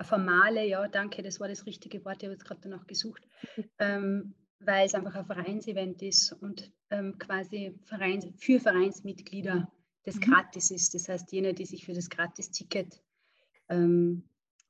Formale, 0.01 0.67
ja, 0.67 0.87
danke, 0.87 1.23
das 1.23 1.39
war 1.39 1.47
das 1.47 1.65
richtige 1.65 2.03
Wort, 2.03 2.17
ich 2.17 2.27
habe 2.27 2.33
jetzt 2.33 2.45
gerade 2.45 2.61
danach 2.61 2.85
gesucht, 2.85 3.25
ähm, 3.79 4.35
weil 4.59 4.85
es 4.85 4.93
einfach 4.93 5.15
ein 5.15 5.25
Vereinsevent 5.25 6.01
ist 6.01 6.33
und 6.33 6.71
ähm, 6.89 7.17
quasi 7.17 7.79
Vereins, 7.83 8.27
für 8.37 8.59
Vereinsmitglieder 8.59 9.71
das 10.03 10.15
mhm. 10.15 10.21
gratis 10.21 10.71
ist. 10.71 10.93
Das 10.93 11.09
heißt, 11.09 11.31
jene, 11.31 11.53
die 11.53 11.65
sich 11.65 11.85
für 11.85 11.93
das 11.93 12.09
Gratis-Ticket 12.09 13.01
ähm, 13.69 14.23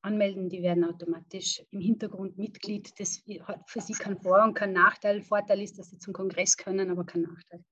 anmelden, 0.05 0.49
die 0.49 0.61
werden 0.61 0.83
automatisch 0.83 1.61
im 1.71 1.81
Hintergrund 1.81 2.37
Mitglied. 2.37 2.93
Das 2.99 3.23
hat 3.47 3.69
für 3.69 3.81
sie 3.81 3.93
keinen 3.93 4.17
Vor- 4.21 4.43
und 4.43 4.53
keinen 4.53 4.73
Nachteil. 4.73 5.21
Vorteil 5.21 5.61
ist, 5.61 5.77
dass 5.77 5.89
sie 5.89 5.97
zum 5.97 6.13
Kongress 6.13 6.55
können, 6.55 6.89
aber 6.89 7.03
kein 7.05 7.23
Nachteil. 7.23 7.63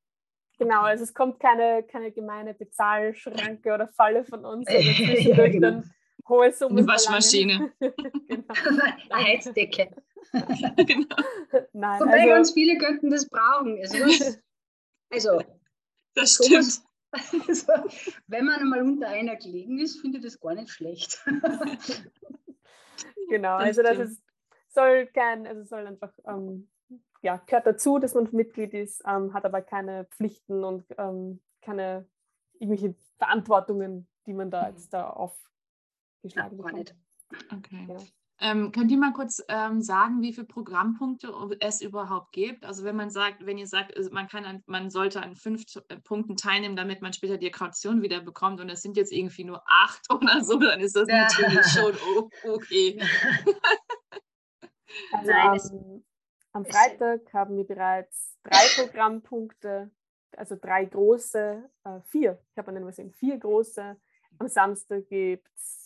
Genau, 0.57 0.81
also 0.81 1.03
es 1.03 1.13
kommt 1.13 1.39
keine, 1.39 1.83
keine 1.83 2.11
gemeine 2.11 2.53
Bezahlschranke 2.53 3.73
oder 3.73 3.87
Falle 3.87 4.23
von 4.23 4.45
uns, 4.45 4.67
ja, 4.71 5.47
genau. 5.47 5.59
dann 5.59 5.91
hohe 6.27 6.51
Summen. 6.51 6.79
Eine 6.79 6.87
Waschmaschine. 6.87 7.71
genau. 7.79 8.53
Eine 9.09 9.25
Heizdecke. 9.25 9.89
genau. 10.31 11.15
Nein, 11.73 11.99
Wobei 11.99 12.21
also, 12.21 12.29
ganz 12.29 12.53
viele 12.53 12.77
könnten 12.77 13.09
das 13.09 13.27
brauchen. 13.27 13.79
Also, 13.81 14.29
also 15.09 15.41
das 16.15 16.35
stimmt. 16.35 16.83
Also, 17.47 17.73
wenn 18.27 18.45
man 18.45 18.59
einmal 18.59 18.81
unter 18.81 19.07
einer 19.07 19.35
gelegen 19.35 19.79
ist, 19.79 20.01
finde 20.01 20.17
ich 20.17 20.23
das 20.23 20.39
gar 20.39 20.55
nicht 20.55 20.69
schlecht. 20.69 21.23
genau, 23.29 23.59
das 23.59 23.77
also 23.77 23.83
das 23.83 23.99
ist 23.99 24.23
soll 24.73 25.07
kein, 25.07 25.47
also 25.47 25.63
soll 25.63 25.87
einfach, 25.87 26.11
ähm, 26.25 26.69
ja, 27.21 27.37
gehört 27.45 27.67
dazu, 27.67 27.99
dass 27.99 28.15
man 28.15 28.27
Mitglied 28.31 28.73
ist, 28.73 29.03
ähm, 29.07 29.33
hat 29.33 29.45
aber 29.45 29.61
keine 29.61 30.05
Pflichten 30.05 30.63
und 30.63 30.85
ähm, 30.97 31.41
keine 31.61 32.07
irgendwelche 32.59 32.95
Verantwortungen, 33.17 34.07
die 34.25 34.33
man 34.33 34.51
da 34.51 34.63
mhm. 34.63 34.69
jetzt 34.69 34.93
da 34.93 35.09
aufgeschlagen 35.09 36.57
bekommt. 36.57 36.95
Okay. 37.51 37.87
Ja. 37.89 37.97
Ähm, 38.45 38.73
könnt 38.73 38.91
ihr 38.91 38.97
mal 38.97 39.13
kurz 39.13 39.41
ähm, 39.47 39.81
sagen, 39.81 40.21
wie 40.21 40.33
viele 40.33 40.45
Programmpunkte 40.45 41.31
es 41.61 41.79
überhaupt 41.79 42.33
gibt? 42.33 42.65
Also 42.65 42.83
wenn 42.83 42.97
man 42.97 43.09
sagt, 43.09 43.45
wenn 43.45 43.57
ihr 43.57 43.67
sagt, 43.67 43.93
man 44.11 44.27
kann 44.27 44.43
an, 44.43 44.61
man 44.65 44.89
sollte 44.89 45.23
an 45.23 45.37
fünf 45.37 45.63
äh, 45.87 45.95
Punkten 45.95 46.35
teilnehmen, 46.35 46.75
damit 46.75 47.01
man 47.01 47.13
später 47.13 47.37
die 47.37 47.51
Kaution 47.51 48.01
wieder 48.01 48.19
bekommt 48.19 48.59
und 48.59 48.69
es 48.69 48.81
sind 48.81 48.97
jetzt 48.97 49.13
irgendwie 49.13 49.45
nur 49.45 49.63
acht 49.65 50.01
oder 50.13 50.43
so, 50.43 50.59
dann 50.59 50.81
ist 50.81 50.93
das 50.93 51.07
ja. 51.07 51.23
natürlich 51.23 51.65
schon 51.67 51.95
okay. 52.51 53.01
Also 55.11 55.31
am, 55.31 56.03
am 56.51 56.65
Freitag 56.65 57.33
haben 57.33 57.57
wir 57.57 57.63
bereits 57.63 58.37
drei 58.43 58.83
Programmpunkte, 58.83 59.89
also 60.37 60.55
drei 60.55 60.85
große, 60.85 61.67
äh, 61.85 61.99
vier, 62.09 62.39
ich 62.51 62.57
habe 62.57 62.75
an 62.75 62.93
den 62.93 63.11
vier 63.11 63.37
große. 63.39 63.97
Am 64.37 64.47
Samstag 64.47 65.07
gibt 65.07 65.47
es 65.55 65.82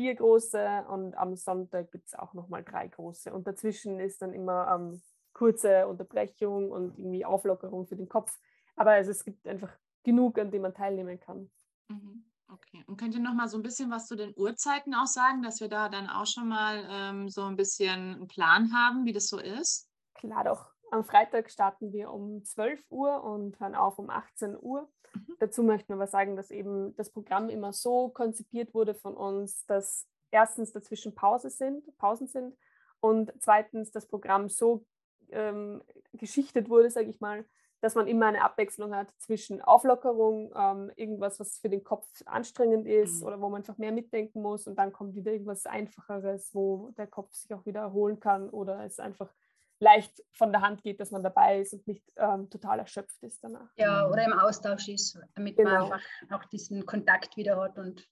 vier 0.00 0.14
große 0.14 0.86
und 0.88 1.14
am 1.14 1.36
Sonntag 1.36 1.92
gibt 1.92 2.06
es 2.06 2.14
auch 2.14 2.32
nochmal 2.32 2.64
drei 2.64 2.88
große. 2.88 3.34
Und 3.34 3.46
dazwischen 3.46 4.00
ist 4.00 4.22
dann 4.22 4.32
immer 4.32 4.74
ähm, 4.74 5.02
kurze 5.34 5.86
Unterbrechung 5.86 6.70
und 6.70 6.98
irgendwie 6.98 7.26
Auflockerung 7.26 7.86
für 7.86 7.96
den 7.96 8.08
Kopf. 8.08 8.34
Aber 8.76 8.92
also 8.92 9.10
es 9.10 9.22
gibt 9.26 9.46
einfach 9.46 9.70
genug, 10.02 10.38
an 10.38 10.50
dem 10.50 10.62
man 10.62 10.72
teilnehmen 10.72 11.20
kann. 11.20 11.50
Mhm. 11.88 12.24
Okay. 12.48 12.82
Und 12.86 12.96
könnt 12.96 13.14
ihr 13.14 13.20
noch 13.20 13.34
mal 13.34 13.46
so 13.46 13.58
ein 13.58 13.62
bisschen 13.62 13.90
was 13.90 14.06
zu 14.06 14.16
den 14.16 14.32
Uhrzeiten 14.36 14.94
auch 14.94 15.06
sagen, 15.06 15.42
dass 15.42 15.60
wir 15.60 15.68
da 15.68 15.90
dann 15.90 16.08
auch 16.08 16.26
schon 16.26 16.48
mal 16.48 16.82
ähm, 16.90 17.28
so 17.28 17.44
ein 17.44 17.56
bisschen 17.56 18.14
einen 18.14 18.26
Plan 18.26 18.72
haben, 18.72 19.04
wie 19.04 19.12
das 19.12 19.28
so 19.28 19.38
ist? 19.38 19.86
Klar 20.14 20.44
doch. 20.44 20.69
Am 20.90 21.04
Freitag 21.04 21.50
starten 21.50 21.92
wir 21.92 22.10
um 22.10 22.42
12 22.44 22.82
Uhr 22.90 23.22
und 23.22 23.58
hören 23.60 23.74
auf 23.74 23.98
um 23.98 24.10
18 24.10 24.56
Uhr. 24.60 24.88
Mhm. 25.14 25.36
Dazu 25.38 25.62
möchten 25.62 25.88
wir 25.88 25.94
aber 25.94 26.06
sagen, 26.06 26.36
dass 26.36 26.50
eben 26.50 26.96
das 26.96 27.10
Programm 27.10 27.48
immer 27.48 27.72
so 27.72 28.08
konzipiert 28.08 28.74
wurde 28.74 28.94
von 28.94 29.16
uns, 29.16 29.64
dass 29.66 30.08
erstens 30.30 30.72
dazwischen 30.72 31.14
Pause 31.14 31.50
sind, 31.50 31.96
Pausen 31.98 32.26
sind 32.26 32.56
und 33.00 33.32
zweitens 33.38 33.92
das 33.92 34.06
Programm 34.06 34.48
so 34.48 34.84
ähm, 35.30 35.82
geschichtet 36.12 36.68
wurde, 36.68 36.90
sage 36.90 37.10
ich 37.10 37.20
mal, 37.20 37.44
dass 37.80 37.94
man 37.94 38.06
immer 38.06 38.26
eine 38.26 38.42
Abwechslung 38.42 38.94
hat 38.94 39.08
zwischen 39.18 39.62
Auflockerung, 39.62 40.52
ähm, 40.54 40.90
irgendwas, 40.96 41.40
was 41.40 41.58
für 41.58 41.70
den 41.70 41.82
Kopf 41.82 42.06
anstrengend 42.26 42.86
ist 42.86 43.20
mhm. 43.20 43.26
oder 43.26 43.40
wo 43.40 43.48
man 43.48 43.62
einfach 43.62 43.78
mehr 43.78 43.92
mitdenken 43.92 44.42
muss 44.42 44.66
und 44.66 44.76
dann 44.76 44.92
kommt 44.92 45.14
wieder 45.14 45.32
irgendwas 45.32 45.66
Einfacheres, 45.66 46.54
wo 46.54 46.90
der 46.98 47.06
Kopf 47.06 47.32
sich 47.32 47.54
auch 47.54 47.64
wieder 47.64 47.80
erholen 47.80 48.20
kann 48.20 48.50
oder 48.50 48.84
es 48.84 48.98
einfach 48.98 49.32
leicht 49.80 50.22
von 50.32 50.52
der 50.52 50.60
Hand 50.60 50.82
geht, 50.82 51.00
dass 51.00 51.10
man 51.10 51.22
dabei 51.22 51.60
ist 51.60 51.72
und 51.72 51.86
nicht 51.86 52.04
ähm, 52.16 52.48
total 52.50 52.78
erschöpft 52.78 53.22
ist 53.22 53.42
danach. 53.42 53.70
Ja, 53.76 54.06
oder 54.08 54.24
im 54.24 54.34
Austausch 54.34 54.88
ist, 54.88 55.18
damit 55.34 55.56
genau. 55.56 55.70
man 55.70 55.92
einfach 55.92 56.02
auch 56.30 56.44
diesen 56.44 56.84
Kontakt 56.86 57.36
wieder 57.36 57.58
hat 57.60 57.78
und 57.78 58.06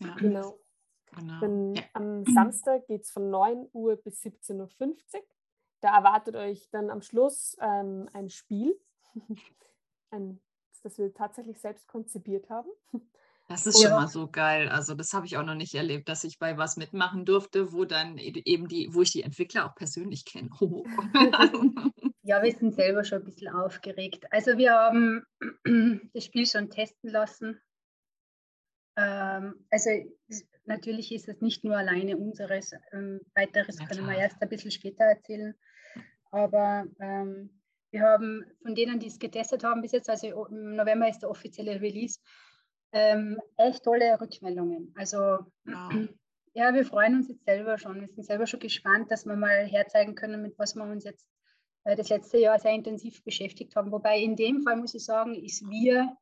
ja. 0.00 0.14
genau. 0.16 0.58
genau. 1.16 1.74
Ja. 1.74 1.82
Am 1.94 2.24
Samstag 2.24 2.86
geht 2.86 3.02
es 3.02 3.10
von 3.10 3.30
9 3.30 3.68
Uhr 3.72 3.96
bis 3.96 4.22
17.50 4.22 4.58
Uhr. 4.58 5.22
Da 5.80 5.96
erwartet 5.96 6.36
euch 6.36 6.68
dann 6.70 6.90
am 6.90 7.02
Schluss 7.02 7.56
ähm, 7.60 8.08
ein 8.12 8.28
Spiel, 8.28 8.78
ein, 10.10 10.40
das 10.82 10.98
wir 10.98 11.14
tatsächlich 11.14 11.58
selbst 11.60 11.86
konzipiert 11.88 12.50
haben. 12.50 12.68
Das 13.50 13.66
ist 13.66 13.82
schon 13.82 13.90
mal 13.90 14.06
so 14.06 14.28
geil. 14.28 14.68
Also 14.68 14.94
das 14.94 15.12
habe 15.12 15.26
ich 15.26 15.36
auch 15.36 15.42
noch 15.42 15.56
nicht 15.56 15.74
erlebt, 15.74 16.08
dass 16.08 16.22
ich 16.22 16.38
bei 16.38 16.56
was 16.56 16.76
mitmachen 16.76 17.24
durfte, 17.24 17.72
wo 17.72 17.84
dann 17.84 18.16
e-, 18.16 18.42
eben 18.44 18.68
die, 18.68 18.94
wo 18.94 19.02
ich 19.02 19.10
die 19.10 19.24
Entwickler 19.24 19.66
auch 19.66 19.74
persönlich 19.74 20.24
kenne. 20.24 20.48
Oh. 20.60 20.84
ja, 22.22 22.42
wir 22.42 22.52
sind 22.52 22.74
selber 22.74 23.02
schon 23.02 23.18
ein 23.18 23.24
bisschen 23.24 23.48
aufgeregt. 23.48 24.24
Also 24.30 24.56
wir 24.56 24.72
haben 24.72 25.24
das 26.14 26.24
Spiel 26.26 26.46
schon 26.46 26.70
testen 26.70 27.10
lassen. 27.10 27.60
Ähm, 28.96 29.66
also 29.68 29.90
natürlich 30.66 31.12
ist 31.12 31.28
es 31.28 31.40
nicht 31.40 31.64
nur 31.64 31.76
alleine 31.76 32.16
unseres. 32.16 32.72
Ähm, 32.92 33.20
weiteres 33.34 33.80
ja, 33.80 33.86
können 33.86 34.06
wir 34.06 34.16
erst 34.16 34.40
ein 34.40 34.48
bisschen 34.48 34.70
später 34.70 35.04
erzählen. 35.04 35.56
Aber 36.30 36.84
ähm, 37.00 37.60
wir 37.90 38.02
haben 38.02 38.44
von 38.62 38.76
denen, 38.76 39.00
die 39.00 39.08
es 39.08 39.18
getestet 39.18 39.64
haben 39.64 39.82
bis 39.82 39.90
jetzt, 39.90 40.08
also 40.08 40.46
im 40.46 40.76
November 40.76 41.08
ist 41.08 41.20
der 41.20 41.30
offizielle 41.30 41.80
Release, 41.80 42.20
ähm, 42.92 43.40
echt 43.56 43.84
tolle 43.84 44.20
Rückmeldungen. 44.20 44.92
Also 44.96 45.18
wow. 45.64 45.90
ja, 46.54 46.74
wir 46.74 46.84
freuen 46.84 47.16
uns 47.16 47.28
jetzt 47.28 47.44
selber 47.44 47.78
schon. 47.78 48.00
Wir 48.00 48.08
sind 48.08 48.24
selber 48.24 48.46
schon 48.46 48.60
gespannt, 48.60 49.10
dass 49.10 49.26
wir 49.26 49.36
mal 49.36 49.66
herzeigen 49.66 50.14
können, 50.14 50.42
mit 50.42 50.58
was 50.58 50.74
wir 50.74 50.84
uns 50.84 51.04
jetzt 51.04 51.26
äh, 51.84 51.96
das 51.96 52.08
letzte 52.08 52.38
Jahr 52.38 52.58
sehr 52.58 52.72
intensiv 52.72 53.22
beschäftigt 53.24 53.76
haben. 53.76 53.92
Wobei 53.92 54.18
in 54.18 54.36
dem 54.36 54.62
Fall 54.62 54.76
muss 54.76 54.94
ich 54.94 55.04
sagen, 55.04 55.34
ist 55.34 55.62
wir 55.68 56.16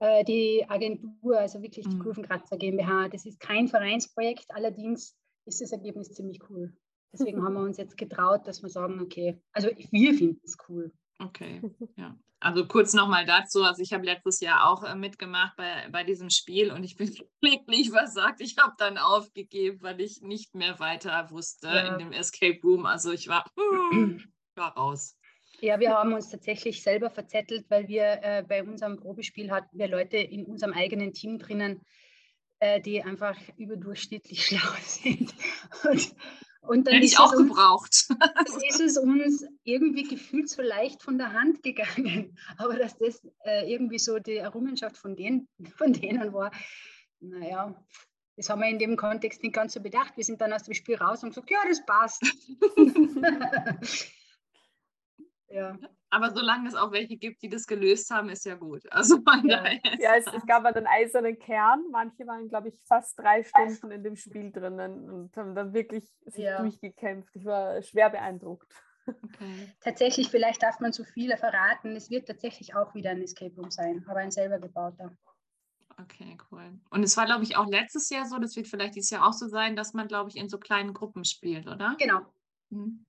äh, 0.00 0.24
die 0.24 0.64
Agentur, 0.68 1.38
also 1.38 1.62
wirklich 1.62 1.86
die 1.86 1.96
mhm. 1.96 2.02
Kurvenkratzer 2.02 2.56
GmbH. 2.56 3.08
Das 3.08 3.26
ist 3.26 3.40
kein 3.40 3.68
Vereinsprojekt, 3.68 4.46
allerdings 4.50 5.16
ist 5.44 5.60
das 5.60 5.72
Ergebnis 5.72 6.12
ziemlich 6.12 6.40
cool. 6.48 6.72
Deswegen 7.12 7.42
haben 7.44 7.54
wir 7.54 7.62
uns 7.62 7.78
jetzt 7.78 7.96
getraut, 7.96 8.46
dass 8.46 8.62
wir 8.62 8.70
sagen, 8.70 9.00
okay, 9.00 9.40
also 9.52 9.68
wir 9.68 10.14
finden 10.14 10.40
es 10.44 10.56
cool. 10.68 10.92
Okay, 11.18 11.60
ja. 11.96 12.16
Also 12.40 12.66
kurz 12.68 12.94
nochmal 12.94 13.26
dazu, 13.26 13.64
also 13.64 13.82
ich 13.82 13.92
habe 13.92 14.04
letztes 14.04 14.38
Jahr 14.40 14.70
auch 14.70 14.84
äh, 14.84 14.94
mitgemacht 14.94 15.56
bei, 15.56 15.88
bei 15.90 16.04
diesem 16.04 16.30
Spiel 16.30 16.70
und 16.70 16.84
ich 16.84 16.96
bin 16.96 17.12
wirklich 17.40 17.90
versagt. 17.90 18.40
Ich 18.40 18.56
habe 18.58 18.74
dann 18.78 18.96
aufgegeben, 18.96 19.82
weil 19.82 20.00
ich 20.00 20.22
nicht 20.22 20.54
mehr 20.54 20.78
weiter 20.78 21.30
wusste 21.30 21.66
ja. 21.66 21.92
in 21.92 21.98
dem 21.98 22.12
Escape 22.12 22.60
Room. 22.62 22.86
Also 22.86 23.12
ich 23.12 23.26
war, 23.26 23.44
war 24.54 24.76
raus. 24.76 25.16
Ja, 25.60 25.80
wir 25.80 25.90
haben 25.90 26.12
uns 26.12 26.30
tatsächlich 26.30 26.82
selber 26.82 27.10
verzettelt, 27.10 27.66
weil 27.68 27.88
wir 27.88 28.20
äh, 28.22 28.44
bei 28.46 28.62
unserem 28.62 28.96
Probespiel 28.96 29.50
hatten 29.50 29.76
wir 29.76 29.88
Leute 29.88 30.16
in 30.18 30.46
unserem 30.46 30.72
eigenen 30.72 31.12
Team 31.12 31.40
drinnen, 31.40 31.80
äh, 32.60 32.80
die 32.80 33.02
einfach 33.02 33.36
überdurchschnittlich 33.56 34.44
schlau 34.46 34.70
sind. 34.82 35.34
Und 35.90 36.14
und 36.68 36.86
dann 36.86 36.94
Hätte 36.94 37.06
ist 37.06 37.12
ich 37.12 37.18
auch 37.18 37.32
uns, 37.32 37.48
gebraucht. 37.48 38.08
ist 38.68 38.80
es 38.80 38.98
uns 38.98 39.44
irgendwie 39.64 40.04
gefühlt 40.04 40.48
so 40.48 40.62
leicht 40.62 41.02
von 41.02 41.18
der 41.18 41.32
Hand 41.32 41.62
gegangen. 41.62 42.36
Aber 42.58 42.76
dass 42.76 42.98
das 42.98 43.26
äh, 43.44 43.72
irgendwie 43.72 43.98
so 43.98 44.18
die 44.18 44.36
Errungenschaft 44.36 44.98
von 44.98 45.16
denen, 45.16 45.48
von 45.76 45.92
denen 45.92 46.32
war, 46.32 46.50
naja, 47.20 47.74
das 48.36 48.50
haben 48.50 48.60
wir 48.60 48.68
in 48.68 48.78
dem 48.78 48.96
Kontext 48.96 49.42
nicht 49.42 49.54
ganz 49.54 49.72
so 49.72 49.80
bedacht. 49.80 50.16
Wir 50.16 50.24
sind 50.24 50.40
dann 50.40 50.52
aus 50.52 50.62
dem 50.62 50.74
Spiel 50.74 50.96
raus 50.96 51.22
und 51.22 51.30
gesagt, 51.30 51.50
ja, 51.50 51.58
das 51.68 51.84
passt. 51.84 52.22
ja. 55.48 55.78
Aber 56.10 56.30
solange 56.32 56.68
es 56.68 56.74
auch 56.74 56.90
welche 56.92 57.16
gibt, 57.16 57.42
die 57.42 57.48
das 57.48 57.66
gelöst 57.66 58.10
haben, 58.10 58.30
ist 58.30 58.44
ja 58.46 58.54
gut. 58.54 58.82
Also 58.90 59.18
ja, 59.44 59.64
ja 59.98 60.16
es, 60.16 60.26
es, 60.26 60.46
gab 60.46 60.64
einen 60.64 60.86
eisernen 60.86 61.38
Kern. 61.38 61.84
Manche 61.90 62.26
waren, 62.26 62.48
glaube 62.48 62.68
ich, 62.68 62.80
fast 62.84 63.18
drei 63.18 63.44
Stunden 63.44 63.90
in 63.90 64.02
dem 64.02 64.16
Spiel 64.16 64.50
drinnen 64.50 65.10
und 65.10 65.36
haben 65.36 65.54
dann 65.54 65.72
wirklich 65.72 66.04
sich 66.26 66.44
ja. 66.44 66.60
durchgekämpft. 66.60 67.34
Ich 67.36 67.44
war 67.44 67.82
schwer 67.82 68.10
beeindruckt. 68.10 68.72
Okay. 69.06 69.72
Tatsächlich, 69.80 70.28
vielleicht 70.28 70.62
darf 70.62 70.80
man 70.80 70.92
zu 70.92 71.04
viele 71.04 71.36
verraten. 71.36 71.96
Es 71.96 72.10
wird 72.10 72.26
tatsächlich 72.26 72.74
auch 72.74 72.94
wieder 72.94 73.10
ein 73.10 73.22
Escape 73.22 73.54
Room 73.56 73.70
sein, 73.70 74.04
aber 74.08 74.20
ein 74.20 74.30
selber 74.30 74.58
gebauter. 74.58 75.16
Okay, 76.00 76.36
cool. 76.50 76.78
Und 76.90 77.02
es 77.02 77.16
war, 77.16 77.26
glaube 77.26 77.42
ich, 77.42 77.56
auch 77.56 77.66
letztes 77.66 78.08
Jahr 78.10 78.26
so, 78.26 78.38
das 78.38 78.54
wird 78.54 78.68
vielleicht 78.68 78.94
dieses 78.94 79.10
Jahr 79.10 79.26
auch 79.26 79.32
so 79.32 79.48
sein, 79.48 79.76
dass 79.76 79.94
man, 79.94 80.08
glaube 80.08 80.30
ich, 80.30 80.36
in 80.36 80.48
so 80.48 80.58
kleinen 80.58 80.94
Gruppen 80.94 81.24
spielt, 81.24 81.66
oder? 81.66 81.96
Genau. 81.98 82.20
Mhm. 82.70 83.04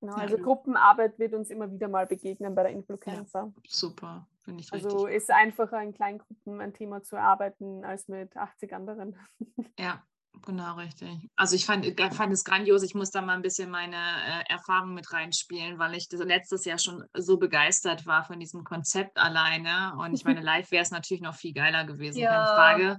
Genau, 0.00 0.14
also 0.14 0.36
genau. 0.36 0.48
Gruppenarbeit 0.48 1.18
wird 1.18 1.34
uns 1.34 1.50
immer 1.50 1.70
wieder 1.72 1.88
mal 1.88 2.06
begegnen 2.06 2.54
bei 2.54 2.64
der 2.64 2.72
Influenza. 2.72 3.40
Ja, 3.40 3.52
super, 3.66 4.28
finde 4.44 4.60
ich 4.60 4.72
Also 4.72 5.04
richtig. 5.04 5.22
ist 5.22 5.30
einfacher 5.30 5.82
in 5.82 5.92
kleinen 5.92 6.18
Gruppen 6.18 6.60
ein 6.60 6.72
Thema 6.72 7.02
zu 7.02 7.16
erarbeiten 7.16 7.84
als 7.84 8.08
mit 8.08 8.36
80 8.36 8.72
anderen. 8.72 9.16
Ja, 9.78 10.02
genau 10.44 10.74
richtig. 10.74 11.30
Also 11.36 11.56
ich 11.56 11.66
fand, 11.66 11.84
fand 12.14 12.32
es 12.32 12.44
grandios. 12.44 12.82
Ich 12.82 12.94
muss 12.94 13.10
da 13.10 13.22
mal 13.22 13.34
ein 13.34 13.42
bisschen 13.42 13.70
meine 13.70 13.96
äh, 13.96 14.52
Erfahrung 14.52 14.94
mit 14.94 15.12
reinspielen, 15.12 15.78
weil 15.78 15.94
ich 15.94 16.08
letztes 16.10 16.64
Jahr 16.64 16.78
schon 16.78 17.04
so 17.14 17.38
begeistert 17.38 18.06
war 18.06 18.24
von 18.24 18.40
diesem 18.40 18.64
Konzept 18.64 19.18
alleine. 19.18 19.94
Und 19.98 20.14
ich 20.14 20.24
meine, 20.24 20.40
live 20.42 20.70
wäre 20.70 20.82
es 20.82 20.90
natürlich 20.90 21.22
noch 21.22 21.34
viel 21.34 21.54
geiler 21.54 21.84
gewesen, 21.84 22.18
ja. 22.18 22.30
keine 22.30 22.46
Frage. 22.46 22.98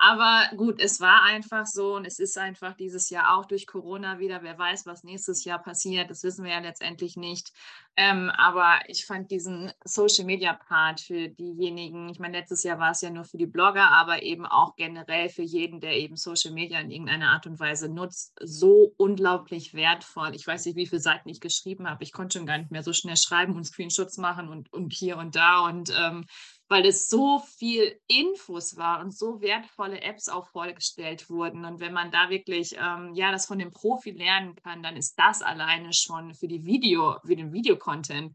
Aber 0.00 0.48
gut, 0.56 0.80
es 0.80 1.00
war 1.00 1.24
einfach 1.24 1.66
so 1.66 1.96
und 1.96 2.06
es 2.06 2.20
ist 2.20 2.38
einfach 2.38 2.74
dieses 2.74 3.10
Jahr 3.10 3.36
auch 3.36 3.46
durch 3.46 3.66
Corona 3.66 4.20
wieder. 4.20 4.44
Wer 4.44 4.56
weiß, 4.56 4.86
was 4.86 5.02
nächstes 5.02 5.44
Jahr 5.44 5.60
passiert, 5.60 6.08
das 6.08 6.22
wissen 6.22 6.44
wir 6.44 6.52
ja 6.52 6.60
letztendlich 6.60 7.16
nicht. 7.16 7.52
Ähm, 7.96 8.30
aber 8.30 8.78
ich 8.86 9.06
fand 9.06 9.32
diesen 9.32 9.72
Social 9.84 10.24
Media 10.24 10.52
Part 10.52 11.00
für 11.00 11.28
diejenigen, 11.28 12.08
ich 12.10 12.20
meine, 12.20 12.38
letztes 12.38 12.62
Jahr 12.62 12.78
war 12.78 12.92
es 12.92 13.00
ja 13.00 13.10
nur 13.10 13.24
für 13.24 13.38
die 13.38 13.46
Blogger, 13.46 13.90
aber 13.90 14.22
eben 14.22 14.46
auch 14.46 14.76
generell 14.76 15.30
für 15.30 15.42
jeden, 15.42 15.80
der 15.80 15.96
eben 15.96 16.14
Social 16.14 16.52
Media 16.52 16.78
in 16.78 16.92
irgendeiner 16.92 17.30
Art 17.30 17.48
und 17.48 17.58
Weise 17.58 17.88
nutzt, 17.88 18.38
so 18.40 18.94
unglaublich 18.98 19.74
wertvoll. 19.74 20.32
Ich 20.36 20.46
weiß 20.46 20.66
nicht, 20.66 20.76
wie 20.76 20.86
viele 20.86 21.00
Seiten 21.00 21.28
ich 21.28 21.40
geschrieben 21.40 21.90
habe. 21.90 22.04
Ich 22.04 22.12
konnte 22.12 22.38
schon 22.38 22.46
gar 22.46 22.58
nicht 22.58 22.70
mehr 22.70 22.84
so 22.84 22.92
schnell 22.92 23.16
schreiben 23.16 23.56
und 23.56 23.64
Screenshots 23.64 24.16
machen 24.16 24.48
und, 24.48 24.72
und 24.72 24.92
hier 24.92 25.16
und 25.16 25.34
da. 25.34 25.66
Und 25.66 25.92
ähm, 25.98 26.24
weil 26.68 26.86
es 26.86 27.08
so 27.08 27.38
viel 27.38 27.98
Infos 28.06 28.76
war 28.76 29.00
und 29.00 29.16
so 29.16 29.40
wertvolle 29.40 30.00
Apps 30.02 30.28
auch 30.28 30.48
vorgestellt 30.48 31.30
wurden. 31.30 31.64
Und 31.64 31.80
wenn 31.80 31.92
man 31.92 32.10
da 32.10 32.30
wirklich 32.30 32.76
ähm, 32.78 33.14
ja 33.14 33.32
das 33.32 33.46
von 33.46 33.58
dem 33.58 33.70
Profi 33.70 34.10
lernen 34.10 34.54
kann, 34.56 34.82
dann 34.82 34.96
ist 34.96 35.18
das 35.18 35.42
alleine 35.42 35.92
schon 35.92 36.34
für 36.34 36.48
die 36.48 36.64
Video, 36.64 37.18
für 37.24 37.36
den 37.36 37.52
Videocontent 37.52 38.34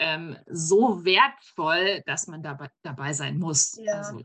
ähm, 0.00 0.36
so 0.46 1.04
wertvoll, 1.04 2.02
dass 2.06 2.28
man 2.28 2.42
dabei, 2.42 2.68
dabei 2.82 3.12
sein 3.12 3.38
muss. 3.38 3.78
Ja, 3.80 3.94
also, 3.94 4.22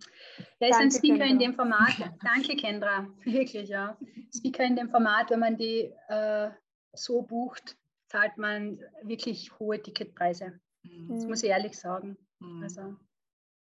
ja 0.60 0.68
ist 0.68 0.76
ein 0.76 0.92
Speaker 0.92 1.18
Kendra. 1.18 1.26
in 1.26 1.40
dem 1.40 1.54
Format. 1.56 1.94
Danke, 2.24 2.56
Kendra. 2.56 3.08
Wirklich, 3.24 3.70
ja. 3.70 3.98
Speaker 4.36 4.64
in 4.64 4.76
dem 4.76 4.90
Format, 4.90 5.32
wenn 5.32 5.40
man 5.40 5.58
die 5.58 5.92
äh, 6.10 6.50
so 6.94 7.24
bucht, 7.24 7.76
zahlt 8.08 8.38
man 8.38 8.80
wirklich 9.02 9.58
hohe 9.58 9.82
Ticketpreise. 9.82 10.60
Mhm. 10.84 11.08
Das 11.10 11.26
muss 11.26 11.44
ich 11.44 11.50
ehrlich 11.50 11.78
sagen. 11.78 12.18
Mhm. 12.40 12.62
Also. 12.62 12.96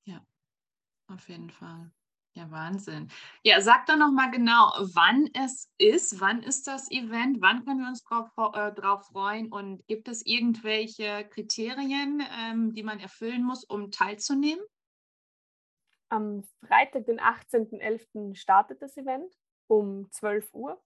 Ja, 0.07 0.25
auf 1.07 1.27
jeden 1.27 1.49
Fall. 1.49 1.91
Ja, 2.33 2.49
Wahnsinn. 2.51 3.09
Ja, 3.43 3.59
sag 3.61 3.87
doch 3.87 3.97
noch 3.97 4.11
mal 4.11 4.29
genau, 4.29 4.71
wann 4.93 5.27
es 5.33 5.69
ist. 5.77 6.21
Wann 6.21 6.43
ist 6.43 6.67
das 6.67 6.89
Event? 6.91 7.41
Wann 7.41 7.65
können 7.65 7.79
wir 7.79 7.87
uns 7.87 8.03
drauf, 8.03 8.29
äh, 8.53 8.71
drauf 8.73 9.07
freuen? 9.07 9.51
Und 9.51 9.85
gibt 9.87 10.07
es 10.07 10.25
irgendwelche 10.25 11.27
Kriterien, 11.29 12.23
ähm, 12.39 12.73
die 12.73 12.83
man 12.83 12.99
erfüllen 12.99 13.43
muss, 13.43 13.63
um 13.63 13.91
teilzunehmen? 13.91 14.63
Am 16.09 16.43
Freitag, 16.65 17.05
den 17.05 17.19
18.11. 17.19 18.35
startet 18.35 18.81
das 18.81 18.95
Event 18.97 19.33
um 19.67 20.09
12 20.11 20.53
Uhr. 20.53 20.81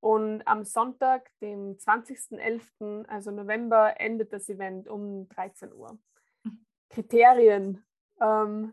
Und 0.00 0.42
am 0.46 0.64
Sonntag, 0.64 1.30
dem 1.40 1.78
20.11., 1.78 3.06
also 3.06 3.30
November, 3.30 4.00
endet 4.00 4.32
das 4.32 4.48
Event 4.48 4.88
um 4.88 5.28
13 5.28 5.72
Uhr. 5.72 5.98
Mhm. 6.42 6.66
Kriterien 6.90 7.84
ähm, 8.20 8.72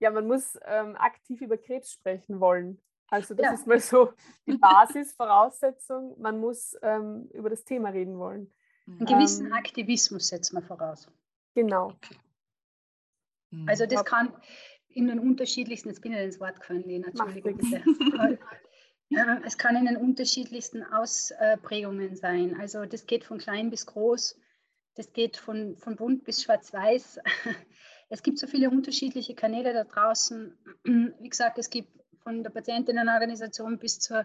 ja, 0.00 0.10
man 0.10 0.26
muss 0.26 0.58
ähm, 0.66 0.96
aktiv 0.96 1.40
über 1.40 1.56
Krebs 1.56 1.92
sprechen 1.92 2.40
wollen. 2.40 2.80
Also 3.08 3.34
das 3.34 3.44
ja. 3.44 3.52
ist 3.52 3.66
mal 3.66 3.80
so 3.80 4.12
die 4.46 4.56
Basisvoraussetzung. 4.58 6.20
Man 6.20 6.40
muss 6.40 6.76
ähm, 6.82 7.28
über 7.32 7.50
das 7.50 7.64
Thema 7.64 7.90
reden 7.90 8.18
wollen. 8.18 8.52
Einen 8.86 9.06
gewissen 9.06 9.46
ähm, 9.46 9.52
Aktivismus 9.52 10.28
setzt 10.28 10.52
man 10.52 10.62
voraus. 10.62 11.08
Genau. 11.54 11.92
Mhm. 13.50 13.68
Also 13.68 13.86
das 13.86 14.04
kann 14.04 14.34
in 14.88 15.08
den 15.08 15.18
unterschiedlichsten, 15.18 15.88
jetzt 15.88 16.02
bin 16.02 16.12
ich 16.12 16.20
ins 16.20 16.40
Wort 16.40 16.60
gefallen, 16.60 16.84
Lena, 16.84 17.08
Entschuldigung 17.08 17.56
bitte. 17.56 18.38
Es 19.44 19.58
kann 19.58 19.76
in 19.76 19.86
den 19.86 19.96
unterschiedlichsten 19.96 20.82
Ausprägungen 20.82 22.16
sein. 22.16 22.58
Also 22.60 22.84
das 22.84 23.06
geht 23.06 23.24
von 23.24 23.38
klein 23.38 23.70
bis 23.70 23.86
groß, 23.86 24.38
das 24.94 25.12
geht 25.12 25.36
von, 25.36 25.76
von 25.76 25.96
bunt 25.96 26.24
bis 26.24 26.42
schwarz-weiß. 26.42 27.20
Es 28.14 28.22
gibt 28.22 28.38
so 28.38 28.46
viele 28.46 28.70
unterschiedliche 28.70 29.34
Kanäle 29.34 29.72
da 29.72 29.82
draußen. 29.82 30.56
Wie 31.18 31.28
gesagt, 31.28 31.58
es 31.58 31.68
gibt 31.68 31.88
von 32.22 32.44
der 32.44 32.50
Patientinnenorganisation 32.50 33.76
bis 33.80 33.98
zur 33.98 34.24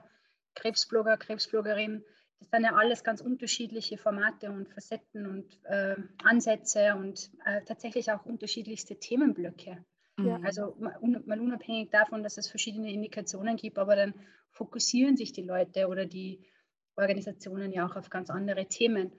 Krebsblogger, 0.53 1.17
Krebsbloggerin. 1.17 2.03
Das 2.39 2.49
sind 2.51 2.65
ja 2.65 2.75
alles 2.75 3.03
ganz 3.03 3.19
unterschiedliche 3.19 3.97
Formate 3.97 4.51
und 4.51 4.69
Facetten 4.69 5.25
und 5.25 5.59
äh, 5.63 5.95
Ansätze 6.23 6.95
und 6.95 7.31
äh, 7.45 7.63
tatsächlich 7.65 8.11
auch 8.11 8.27
unterschiedlichste 8.27 8.99
Themenblöcke. 8.99 9.83
Ja. 10.19 10.39
Also 10.43 10.75
mal 10.79 11.39
unabhängig 11.39 11.89
davon, 11.89 12.21
dass 12.21 12.37
es 12.37 12.47
verschiedene 12.47 12.93
Indikationen 12.93 13.57
gibt, 13.57 13.79
aber 13.79 13.95
dann 13.95 14.13
fokussieren 14.51 15.17
sich 15.17 15.31
die 15.31 15.41
Leute 15.41 15.87
oder 15.87 16.05
die 16.05 16.45
Organisationen 16.95 17.71
ja 17.71 17.87
auch 17.87 17.95
auf 17.95 18.11
ganz 18.11 18.29
andere 18.29 18.67
Themen. 18.67 19.13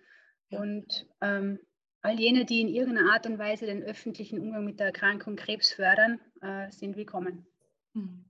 Und 0.50 1.08
ähm, 1.20 1.58
All 2.02 2.18
jene, 2.18 2.46
die 2.46 2.62
in 2.62 2.68
irgendeiner 2.68 3.12
Art 3.12 3.26
und 3.26 3.38
Weise 3.38 3.66
den 3.66 3.82
öffentlichen 3.82 4.40
Umgang 4.40 4.64
mit 4.64 4.80
der 4.80 4.86
Erkrankung 4.86 5.36
Krebs 5.36 5.72
fördern, 5.72 6.18
äh, 6.40 6.70
sind 6.70 6.96
willkommen. 6.96 7.46
Hm. 7.92 8.24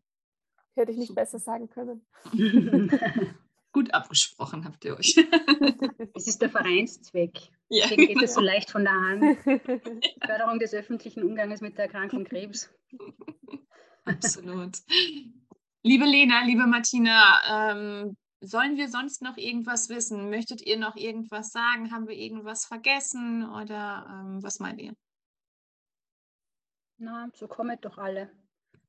Hätte 0.75 0.91
ich 0.91 0.99
nicht 0.99 1.15
besser 1.15 1.39
sagen 1.39 1.69
können. 1.69 2.05
Gut 3.73 3.95
abgesprochen 3.95 4.65
habt 4.65 4.85
ihr 4.85 4.97
euch. 4.97 5.17
Es 6.17 6.27
ist 6.27 6.43
der 6.43 6.51
Vereinszweck. 6.51 7.39
Ja, 7.69 7.87
Deswegen 7.89 8.15
geht 8.15 8.23
es 8.23 8.35
so 8.35 8.41
genau. 8.41 8.53
leicht 8.53 8.71
von 8.71 8.83
der 8.83 8.93
Hand. 8.93 9.39
Förderung 10.27 10.59
des 10.59 10.75
öffentlichen 10.75 11.23
Umgangs 11.23 11.61
mit 11.61 11.79
der 11.79 11.85
Erkrankung 11.85 12.25
Krebs. 12.25 12.69
Absolut. 14.05 14.79
Liebe 15.83 16.05
Lena, 16.05 16.43
liebe 16.45 16.67
Martina, 16.67 17.41
ähm, 17.49 18.17
Sollen 18.43 18.77
wir 18.77 18.89
sonst 18.89 19.21
noch 19.23 19.37
irgendwas 19.37 19.89
wissen? 19.91 20.31
Möchtet 20.31 20.63
ihr 20.63 20.79
noch 20.79 20.97
irgendwas 20.97 21.51
sagen? 21.51 21.93
Haben 21.93 22.09
wir 22.09 22.17
irgendwas 22.17 22.65
vergessen 22.65 23.49
oder 23.51 24.07
ähm, 24.09 24.43
was 24.43 24.61
meint 24.61 24.81
ihr? 24.81 24.95
Na, 26.97 27.29
so 27.35 27.47
kommt 27.49 27.85
doch 27.85 27.99
alle. 27.99 28.31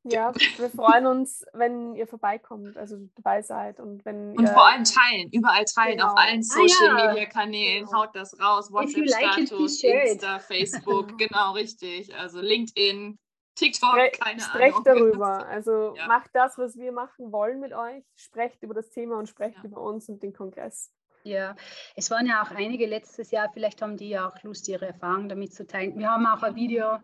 Ja, 0.03 0.33
wir 0.33 0.69
freuen 0.69 1.05
uns, 1.05 1.45
wenn 1.53 1.93
ihr 1.95 2.07
vorbeikommt, 2.07 2.75
also 2.75 2.97
dabei 3.15 3.43
seid 3.43 3.79
und 3.79 4.03
wenn 4.03 4.35
und 4.35 4.49
vor 4.49 4.67
allem 4.67 4.83
teilen, 4.83 5.29
überall 5.31 5.63
teilen 5.65 5.97
genau. 5.97 6.07
auf 6.07 6.17
allen 6.17 6.41
Social 6.41 6.89
ah, 6.89 6.97
ja. 6.97 7.13
Media 7.13 7.25
Kanälen, 7.27 7.85
genau. 7.85 7.99
haut 7.99 8.15
das 8.15 8.39
raus, 8.39 8.71
WhatsApp 8.71 9.07
Status, 9.07 9.83
like 9.83 10.09
Insta, 10.09 10.39
Facebook, 10.39 11.17
genau 11.19 11.51
richtig, 11.51 12.15
also 12.15 12.41
LinkedIn, 12.41 13.19
TikTok, 13.61 14.13
keine 14.19 14.41
sprecht 14.41 14.87
Ahnung. 14.87 15.11
darüber. 15.11 15.47
Also 15.47 15.93
ja. 15.97 16.07
macht 16.07 16.31
das, 16.33 16.57
was 16.57 16.77
wir 16.77 16.91
machen 16.91 17.31
wollen 17.31 17.59
mit 17.59 17.73
euch. 17.73 18.03
Sprecht 18.15 18.63
über 18.63 18.73
das 18.73 18.89
Thema 18.89 19.17
und 19.17 19.29
sprecht 19.29 19.57
ja. 19.57 19.65
über 19.65 19.81
uns 19.81 20.09
und 20.09 20.23
den 20.23 20.33
Kongress. 20.33 20.91
Ja, 21.23 21.55
es 21.95 22.09
waren 22.09 22.25
ja 22.25 22.41
auch 22.41 22.49
einige 22.51 22.87
letztes 22.87 23.29
Jahr, 23.29 23.49
vielleicht 23.53 23.81
haben 23.83 23.95
die 23.95 24.09
ja 24.09 24.27
auch 24.27 24.41
Lust, 24.41 24.67
ihre 24.67 24.87
Erfahrungen 24.87 25.29
damit 25.29 25.53
zu 25.53 25.67
teilen. 25.67 25.97
Wir 25.99 26.09
haben 26.09 26.25
auch 26.25 26.41
ein 26.41 26.55
Video, 26.55 26.97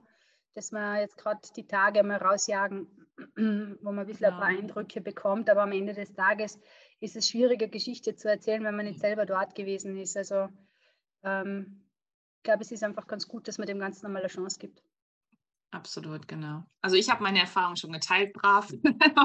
das 0.55 0.71
wir 0.71 1.01
jetzt 1.01 1.17
gerade 1.17 1.39
die 1.55 1.67
Tage 1.67 2.01
mal 2.01 2.17
rausjagen, 2.17 2.87
wo 3.35 3.91
man 3.91 3.99
ein 3.99 4.07
bisschen 4.07 4.23
ja. 4.23 4.29
ein 4.29 4.39
paar 4.39 4.47
Eindrücke 4.47 5.01
bekommt, 5.01 5.51
aber 5.51 5.61
am 5.61 5.71
Ende 5.71 5.93
des 5.93 6.13
Tages 6.13 6.59
ist 6.99 7.15
es 7.15 7.29
schwieriger, 7.29 7.67
Geschichte 7.67 8.15
zu 8.15 8.27
erzählen, 8.27 8.63
wenn 8.63 8.75
man 8.75 8.87
nicht 8.87 8.99
selber 8.99 9.27
dort 9.27 9.53
gewesen 9.53 9.95
ist. 9.97 10.17
Also 10.17 10.47
ähm, 11.23 11.83
ich 12.37 12.43
glaube, 12.43 12.63
es 12.63 12.71
ist 12.71 12.83
einfach 12.83 13.05
ganz 13.05 13.27
gut, 13.27 13.47
dass 13.47 13.59
man 13.59 13.67
dem 13.67 13.79
Ganzen 13.79 14.05
nochmal 14.05 14.23
eine 14.23 14.31
Chance 14.31 14.57
gibt. 14.57 14.81
Absolut, 15.71 16.27
genau. 16.27 16.63
Also 16.81 16.95
ich 16.95 17.09
habe 17.09 17.23
meine 17.23 17.39
Erfahrung 17.41 17.75
schon 17.75 17.91
geteilt, 17.91 18.33
brav. 18.33 18.71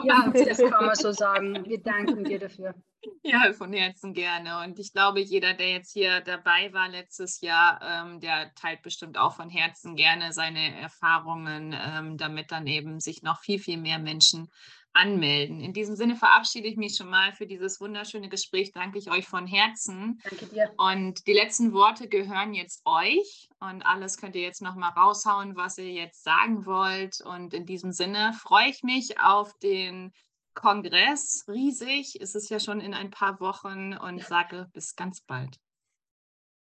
Ja, 0.04 0.28
das 0.34 0.58
kann 0.58 0.86
man 0.86 0.94
so 0.94 1.12
sagen. 1.12 1.64
Wir 1.64 1.80
danken 1.80 2.24
dir 2.24 2.40
dafür. 2.40 2.74
Ja, 3.22 3.52
von 3.52 3.72
Herzen 3.72 4.12
gerne. 4.12 4.62
Und 4.64 4.78
ich 4.78 4.92
glaube, 4.92 5.20
jeder, 5.20 5.54
der 5.54 5.70
jetzt 5.70 5.92
hier 5.92 6.20
dabei 6.20 6.72
war 6.72 6.88
letztes 6.88 7.40
Jahr, 7.40 7.80
ähm, 7.82 8.20
der 8.20 8.54
teilt 8.54 8.82
bestimmt 8.82 9.18
auch 9.18 9.34
von 9.34 9.50
Herzen 9.50 9.96
gerne 9.96 10.32
seine 10.32 10.80
Erfahrungen, 10.80 11.76
ähm, 11.76 12.16
damit 12.16 12.50
dann 12.50 12.66
eben 12.66 13.00
sich 13.00 13.22
noch 13.22 13.40
viel, 13.40 13.58
viel 13.58 13.78
mehr 13.78 13.98
Menschen 13.98 14.50
anmelden. 14.94 15.60
In 15.60 15.72
diesem 15.72 15.96
Sinne 15.96 16.16
verabschiede 16.16 16.68
ich 16.68 16.76
mich 16.76 16.96
schon 16.96 17.08
mal 17.08 17.32
für 17.32 17.46
dieses 17.46 17.80
wunderschöne 17.80 18.28
Gespräch. 18.28 18.72
Danke 18.72 18.98
ich 18.98 19.10
euch 19.10 19.26
von 19.26 19.46
Herzen. 19.46 20.20
Danke 20.24 20.46
dir. 20.46 20.72
Und 20.76 21.26
die 21.26 21.32
letzten 21.32 21.72
Worte 21.72 22.08
gehören 22.08 22.54
jetzt 22.54 22.82
euch. 22.84 23.48
Und 23.60 23.82
alles 23.82 24.18
könnt 24.18 24.36
ihr 24.36 24.42
jetzt 24.42 24.62
noch 24.62 24.74
mal 24.74 24.90
raushauen, 24.90 25.56
was 25.56 25.78
ihr 25.78 25.90
jetzt 25.90 26.22
sagen 26.24 26.66
wollt. 26.66 27.20
Und 27.20 27.54
in 27.54 27.66
diesem 27.66 27.92
Sinne 27.92 28.32
freue 28.34 28.68
ich 28.68 28.82
mich 28.82 29.18
auf 29.20 29.56
den 29.58 30.12
Kongress. 30.54 31.44
Riesig 31.48 32.20
ist 32.20 32.36
es 32.36 32.48
ja 32.48 32.60
schon 32.60 32.80
in 32.80 32.94
ein 32.94 33.10
paar 33.10 33.40
Wochen 33.40 33.94
und 33.94 34.22
sage 34.22 34.68
bis 34.72 34.96
ganz 34.96 35.20
bald. 35.20 35.58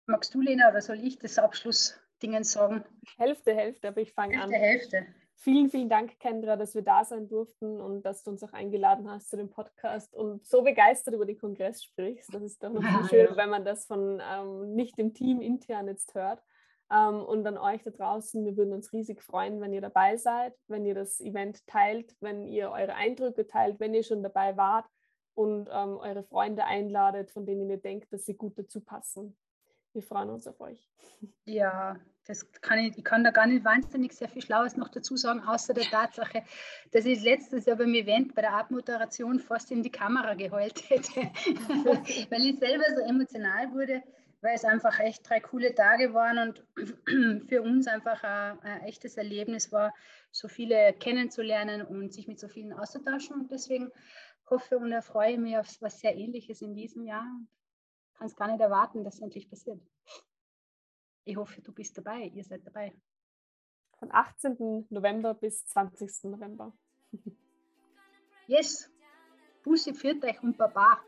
Magst 0.06 0.34
du, 0.34 0.40
Lena, 0.40 0.68
oder 0.70 0.82
soll 0.82 1.00
ich 1.00 1.18
das 1.18 1.38
Abschlussdingen 1.38 2.44
sagen? 2.44 2.84
Hälfte, 3.16 3.54
Hälfte, 3.54 3.88
aber 3.88 4.02
ich 4.02 4.12
fange 4.12 4.40
an. 4.40 4.50
Hälfte, 4.50 4.98
Hälfte. 4.98 5.24
Vielen, 5.37 5.68
vielen 5.68 5.89
Dank, 5.89 6.18
Kendra, 6.20 6.57
dass 6.57 6.74
wir 6.74 6.82
da 6.82 7.05
sein 7.05 7.28
durften 7.28 7.80
und 7.80 8.03
dass 8.03 8.22
du 8.22 8.30
uns 8.30 8.43
auch 8.43 8.53
eingeladen 8.53 9.11
hast 9.11 9.28
zu 9.28 9.37
dem 9.37 9.51
Podcast 9.51 10.14
und 10.14 10.47
so 10.47 10.62
begeistert 10.62 11.14
über 11.14 11.26
den 11.26 11.39
Kongress 11.39 11.82
sprichst. 11.82 12.32
Das 12.32 12.43
ist 12.43 12.62
doch 12.62 12.70
noch 12.70 12.82
ja, 12.82 13.07
schön, 13.09 13.26
ja. 13.26 13.37
wenn 13.37 13.51
man 13.51 13.64
das 13.64 13.85
von 13.87 14.22
ähm, 14.22 14.74
nicht 14.74 14.97
dem 14.97 15.12
Team 15.12 15.41
intern 15.41 15.89
jetzt 15.89 16.14
hört. 16.14 16.43
Ähm, 16.91 17.22
und 17.22 17.47
an 17.47 17.59
euch 17.59 17.82
da 17.82 17.91
draußen, 17.91 18.45
wir 18.45 18.57
würden 18.57 18.72
uns 18.72 18.93
riesig 18.93 19.22
freuen, 19.22 19.61
wenn 19.61 19.72
ihr 19.72 19.80
dabei 19.80 20.16
seid, 20.16 20.55
wenn 20.68 20.87
ihr 20.87 20.95
das 20.95 21.20
Event 21.20 21.66
teilt, 21.66 22.14
wenn 22.20 22.47
ihr 22.47 22.70
eure 22.70 22.95
Eindrücke 22.95 23.47
teilt, 23.47 23.80
wenn 23.80 23.95
ihr 23.95 24.03
schon 24.03 24.22
dabei 24.22 24.57
wart 24.57 24.87
und 25.35 25.68
ähm, 25.72 25.97
eure 25.99 26.22
Freunde 26.22 26.64
einladet, 26.64 27.30
von 27.30 27.45
denen 27.45 27.68
ihr 27.68 27.78
denkt, 27.78 28.12
dass 28.12 28.24
sie 28.24 28.35
gut 28.35 28.59
dazu 28.59 28.80
passen. 28.80 29.37
Wir 29.93 30.03
freuen 30.03 30.30
uns 30.30 30.47
auf 30.47 30.61
euch. 30.61 30.91
Ja, 31.45 31.97
das 32.27 32.51
kann 32.53 32.79
ich, 32.79 32.97
ich 32.97 33.05
kann 33.05 33.22
da 33.22 33.31
gar 33.31 33.47
nicht 33.47 33.64
wahnsinnig 33.64 34.12
sehr 34.12 34.29
viel 34.29 34.43
Schlaues 34.43 34.77
noch 34.77 34.89
dazu 34.89 35.16
sagen, 35.16 35.41
außer 35.41 35.75
der 35.75 35.85
Tatsache, 35.85 36.43
dass 36.91 37.05
ich 37.05 37.22
letztes 37.22 37.66
Jahr 37.66 37.77
beim 37.77 37.95
Event 37.95 38.35
bei 38.35 38.43
der 38.43 38.55
Abmoderation 38.55 39.41
fast 39.41 39.70
in 39.70 39.83
die 39.83 39.91
Kamera 39.91 40.35
geheult 40.35 40.89
hätte, 40.89 41.20
weil 42.31 42.47
ich 42.47 42.59
selber 42.59 42.85
so 42.95 43.03
emotional 43.03 43.72
wurde, 43.72 44.03
weil 44.41 44.55
es 44.55 44.64
einfach 44.64 44.99
echt 45.01 45.29
drei 45.29 45.41
coole 45.41 45.75
Tage 45.75 46.14
waren 46.14 46.39
und 46.39 46.64
für 47.49 47.62
uns 47.62 47.87
einfach 47.87 48.22
ein, 48.22 48.59
ein, 48.61 48.83
echtes 48.85 49.16
Erlebnis 49.16 49.70
war, 49.72 49.93
so 50.31 50.49
viele 50.49 50.95
kennenzulernen 50.95 51.83
und 51.83 52.12
sich 52.12 52.27
mit 52.27 52.41
so 52.41 52.49
vielen 52.49 52.72
auszutauschen. 52.72 53.41
Und 53.41 53.51
deswegen 53.51 53.91
hoffe 54.49 54.79
und 54.79 54.93
erfreue 54.93 55.33
ich 55.33 55.39
mich 55.39 55.57
auf 55.57 55.66
was 55.81 56.01
sehr 56.01 56.14
Ähnliches 56.16 56.62
in 56.62 56.75
diesem 56.75 57.05
Jahr. 57.05 57.27
Kann 58.18 58.27
es 58.27 58.37
gar 58.37 58.49
nicht 58.49 58.61
erwarten, 58.61 59.03
dass 59.03 59.14
es 59.14 59.22
endlich 59.22 59.49
passiert. 59.49 59.81
Ich 61.25 61.37
hoffe, 61.37 61.62
du 61.62 61.72
bist 61.72 61.97
dabei, 61.97 62.31
ihr 62.35 62.45
seid 62.45 62.66
dabei. 62.66 62.93
Von 63.99 64.12
18. 64.12 64.87
November 64.91 65.35
bis 65.35 65.64
20. 65.66 66.25
November. 66.25 66.77
Yes! 68.47 68.91
Bussi, 69.62 69.95
führt 69.95 70.22
euch 70.22 70.43
und 70.43 70.59
Baba. 70.59 71.01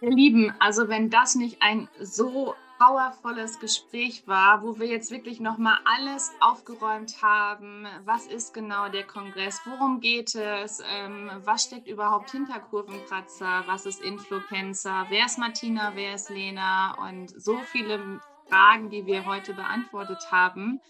Ihr 0.00 0.10
Lieben, 0.10 0.52
also 0.58 0.88
wenn 0.88 1.08
das 1.08 1.36
nicht 1.36 1.62
ein 1.62 1.88
so 2.00 2.56
powervolles 2.78 3.58
Gespräch 3.58 4.26
war, 4.26 4.62
wo 4.62 4.78
wir 4.78 4.86
jetzt 4.86 5.10
wirklich 5.10 5.40
nochmal 5.40 5.78
alles 5.84 6.32
aufgeräumt 6.40 7.22
haben. 7.22 7.86
Was 8.04 8.26
ist 8.26 8.54
genau 8.54 8.88
der 8.88 9.04
Kongress? 9.04 9.60
Worum 9.64 10.00
geht 10.00 10.34
es? 10.34 10.82
Ähm, 10.94 11.30
was 11.44 11.64
steckt 11.64 11.88
überhaupt 11.88 12.30
hinter 12.30 12.60
Kurvenkratzer? 12.60 13.64
Was 13.66 13.86
ist 13.86 14.02
Influencer? 14.02 15.06
Wer 15.08 15.26
ist 15.26 15.38
Martina? 15.38 15.92
Wer 15.94 16.14
ist 16.14 16.30
Lena? 16.30 16.96
Und 17.08 17.30
so 17.30 17.58
viele 17.58 18.20
Fragen, 18.48 18.90
die 18.90 19.06
wir 19.06 19.26
heute 19.26 19.54
beantwortet 19.54 20.30
haben. 20.30 20.80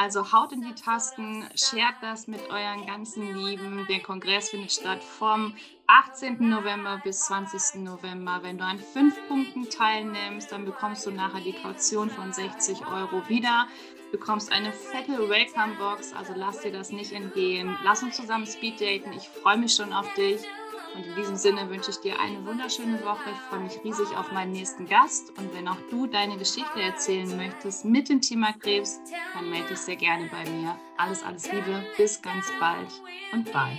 Also 0.00 0.32
haut 0.32 0.52
in 0.52 0.60
die 0.60 0.76
Tasten, 0.76 1.44
shared 1.56 1.96
das 2.00 2.28
mit 2.28 2.40
euren 2.50 2.86
ganzen 2.86 3.34
Lieben. 3.34 3.84
Der 3.88 3.98
Kongress 3.98 4.50
findet 4.50 4.70
statt 4.70 5.02
vom 5.02 5.56
18. 5.88 6.36
November 6.48 7.00
bis 7.02 7.22
20. 7.24 7.82
November. 7.82 8.38
Wenn 8.42 8.58
du 8.58 8.64
an 8.64 8.78
fünf 8.78 9.16
Punkten 9.26 9.68
teilnimmst, 9.68 10.52
dann 10.52 10.64
bekommst 10.64 11.04
du 11.04 11.10
nachher 11.10 11.40
die 11.40 11.52
Kaution 11.52 12.10
von 12.10 12.32
60 12.32 12.86
Euro 12.86 13.28
wieder. 13.28 13.66
Bekommst 14.12 14.52
eine 14.52 14.72
fette 14.72 15.28
Welcome-Box, 15.28 16.12
also 16.12 16.32
lass 16.36 16.60
dir 16.60 16.70
das 16.70 16.92
nicht 16.92 17.10
entgehen. 17.10 17.76
Lass 17.82 18.00
uns 18.00 18.14
zusammen 18.14 18.46
Speed 18.46 18.80
daten. 18.80 19.12
Ich 19.14 19.28
freue 19.28 19.58
mich 19.58 19.74
schon 19.74 19.92
auf 19.92 20.14
dich. 20.14 20.42
Und 20.94 21.06
in 21.06 21.14
diesem 21.14 21.36
Sinne 21.36 21.68
wünsche 21.68 21.90
ich 21.90 21.98
dir 21.98 22.18
eine 22.18 22.44
wunderschöne 22.44 23.02
Woche. 23.04 23.30
Ich 23.30 23.38
freue 23.48 23.60
mich 23.60 23.78
riesig 23.84 24.16
auf 24.16 24.32
meinen 24.32 24.52
nächsten 24.52 24.86
Gast. 24.86 25.30
Und 25.38 25.54
wenn 25.54 25.68
auch 25.68 25.78
du 25.90 26.06
deine 26.06 26.36
Geschichte 26.36 26.80
erzählen 26.80 27.36
möchtest 27.36 27.84
mit 27.84 28.08
dem 28.08 28.20
Thema 28.20 28.52
Krebs, 28.52 29.00
dann 29.34 29.50
melde 29.50 29.68
dich 29.68 29.78
sehr 29.78 29.96
gerne 29.96 30.28
bei 30.30 30.48
mir. 30.50 30.78
Alles, 30.96 31.22
alles 31.22 31.50
Liebe. 31.52 31.84
Bis 31.96 32.20
ganz 32.22 32.46
bald 32.58 32.88
und 33.32 33.52
bye. 33.52 33.78